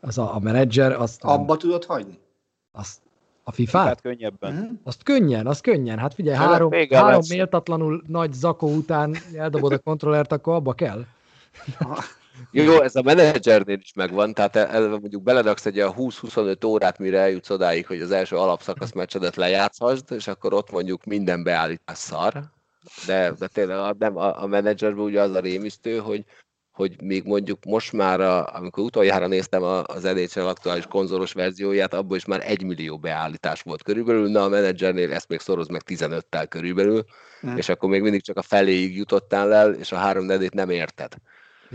az 0.00 0.18
a, 0.18 0.34
a 0.34 0.38
menedzser, 0.38 0.92
azt, 0.92 1.24
Abba 1.24 1.56
tudod 1.56 1.84
hagyni? 1.84 2.18
azt 2.72 3.00
a 3.44 3.52
FIFA-t? 3.52 3.86
Hát 3.86 4.00
könnyebben. 4.00 4.52
Mhm. 4.54 4.72
Azt 4.84 5.02
könnyen, 5.02 5.46
azt 5.46 5.60
könnyen. 5.62 5.98
Hát 5.98 6.14
figyelj, 6.14 6.36
Hát 6.36 6.48
három, 6.48 6.72
három 6.90 7.10
lesz. 7.10 7.28
méltatlanul 7.28 8.02
nagy 8.06 8.32
zakó 8.32 8.68
után 8.74 9.16
eldobod 9.34 9.72
a 9.72 9.78
kontrollert, 9.78 10.32
akkor 10.32 10.54
abba 10.54 10.72
kell. 10.72 11.04
Jó, 12.50 12.62
jó, 12.64 12.80
ez 12.82 12.96
a 12.96 13.02
menedzsernél 13.02 13.78
is 13.82 13.92
megvan, 13.94 14.34
tehát 14.34 14.56
el- 14.56 14.66
el- 14.66 14.88
mondjuk 14.88 15.22
beledaksz 15.22 15.66
egy 15.66 15.76
olyan 15.80 15.94
20-25 15.96 16.64
órát, 16.66 16.98
mire 16.98 17.18
eljutsz 17.20 17.50
odáig, 17.50 17.86
hogy 17.86 18.00
az 18.00 18.10
első 18.10 18.36
alapszakasz 18.36 18.92
meccsedet 18.92 19.36
lejátszhasd, 19.36 20.04
és 20.12 20.26
akkor 20.28 20.52
ott 20.52 20.70
mondjuk 20.70 21.04
minden 21.04 21.42
beállítás 21.42 21.98
szar, 21.98 22.32
de, 23.06 23.32
de 23.38 23.46
tényleg 23.46 23.76
a, 23.76 23.94
nem, 23.98 24.16
a, 24.16 24.42
a 24.42 24.46
menedzserben 24.46 25.04
ugye 25.04 25.20
az 25.20 25.34
a 25.34 25.40
rémisztő, 25.40 25.98
hogy, 25.98 26.24
hogy 26.78 27.02
még 27.02 27.24
mondjuk 27.24 27.64
most 27.64 27.92
már, 27.92 28.20
a, 28.20 28.54
amikor 28.54 28.84
utoljára 28.84 29.26
néztem 29.26 29.62
az 29.62 30.02
NHL 30.02 30.40
aktuális 30.40 30.86
konzolos 30.86 31.32
verzióját, 31.32 31.94
abból 31.94 32.16
is 32.16 32.24
már 32.24 32.40
egy 32.44 32.62
millió 32.62 32.98
beállítás 32.98 33.62
volt 33.62 33.82
körülbelül, 33.82 34.30
na 34.30 34.42
a 34.42 34.48
menedzsernél 34.48 35.12
ezt 35.12 35.28
még 35.28 35.40
szoroz 35.40 35.68
meg 35.68 35.82
15-tel 35.86 36.46
körülbelül, 36.48 37.04
Mm. 37.46 37.56
és 37.56 37.68
akkor 37.68 37.88
még 37.88 38.02
mindig 38.02 38.22
csak 38.22 38.36
a 38.36 38.42
feléig 38.42 38.96
jutottál 38.96 39.52
el, 39.52 39.74
és 39.74 39.92
a 39.92 39.96
három 39.96 40.24
nedét 40.24 40.54
nem 40.54 40.70
érted. 40.70 41.14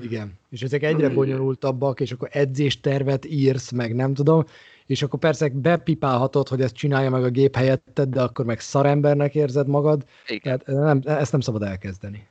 Igen. 0.02 0.34
És 0.50 0.62
ezek 0.62 0.84
egyre 0.84 1.10
bonyolultabbak, 1.10 2.00
és 2.00 2.12
akkor 2.12 2.30
edzéstervet 2.32 3.26
írsz, 3.26 3.72
meg 3.72 3.96
nem 3.96 4.14
tudom, 4.14 4.44
és 4.86 5.02
akkor 5.02 5.20
persze 5.20 5.50
bepipálhatod, 5.50 6.48
hogy 6.48 6.62
ezt 6.62 6.76
csinálja 6.76 7.10
meg 7.10 7.24
a 7.24 7.30
gép 7.30 7.56
helyetted, 7.56 8.10
de 8.10 8.22
akkor 8.22 8.46
meg 8.46 8.60
szarembernek 8.60 9.36
érzed 9.36 9.68
magad, 9.68 10.04
Igen. 10.28 10.42
tehát 10.42 10.84
nem, 10.86 11.16
ezt 11.18 11.32
nem 11.32 11.42
szabad 11.42 11.64
elkezdeni. 11.64 12.28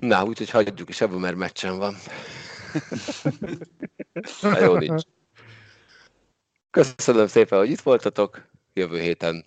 Na, 0.00 0.24
úgyhogy 0.24 0.50
hagyjuk 0.50 0.88
is 0.88 1.00
ebből, 1.00 1.18
mert 1.18 1.36
meccsen 1.36 1.78
van. 1.78 1.94
Na, 4.40 4.60
jó 4.60 4.76
nincs. 4.76 5.02
Köszönöm 6.70 7.26
szépen, 7.26 7.58
hogy 7.58 7.70
itt 7.70 7.80
voltatok. 7.80 8.48
Jövő 8.72 9.00
héten 9.00 9.46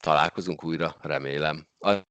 találkozunk 0.00 0.64
újra, 0.64 0.96
remélem. 1.00 1.66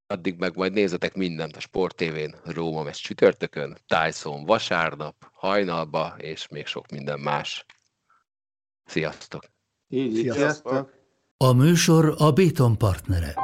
Addig 0.06 0.38
meg 0.38 0.56
majd 0.56 0.72
nézzetek 0.72 1.14
mindent 1.14 1.56
a 1.56 1.60
Sport 1.60 1.96
TV-n, 1.96 2.34
Róma 2.44 2.82
meccs 2.82 2.96
csütörtökön, 2.96 3.76
Tyson 3.86 4.44
vasárnap, 4.44 5.14
hajnalba, 5.32 6.14
és 6.18 6.48
még 6.48 6.66
sok 6.66 6.90
minden 6.90 7.20
más. 7.20 7.64
Sziasztok! 8.84 9.44
Így, 9.88 10.14
Sziasztok. 10.14 10.36
sziasztok! 10.36 10.92
A 11.36 11.52
műsor 11.52 12.14
a 12.18 12.32
Béton 12.32 12.78
partnere. 12.78 13.34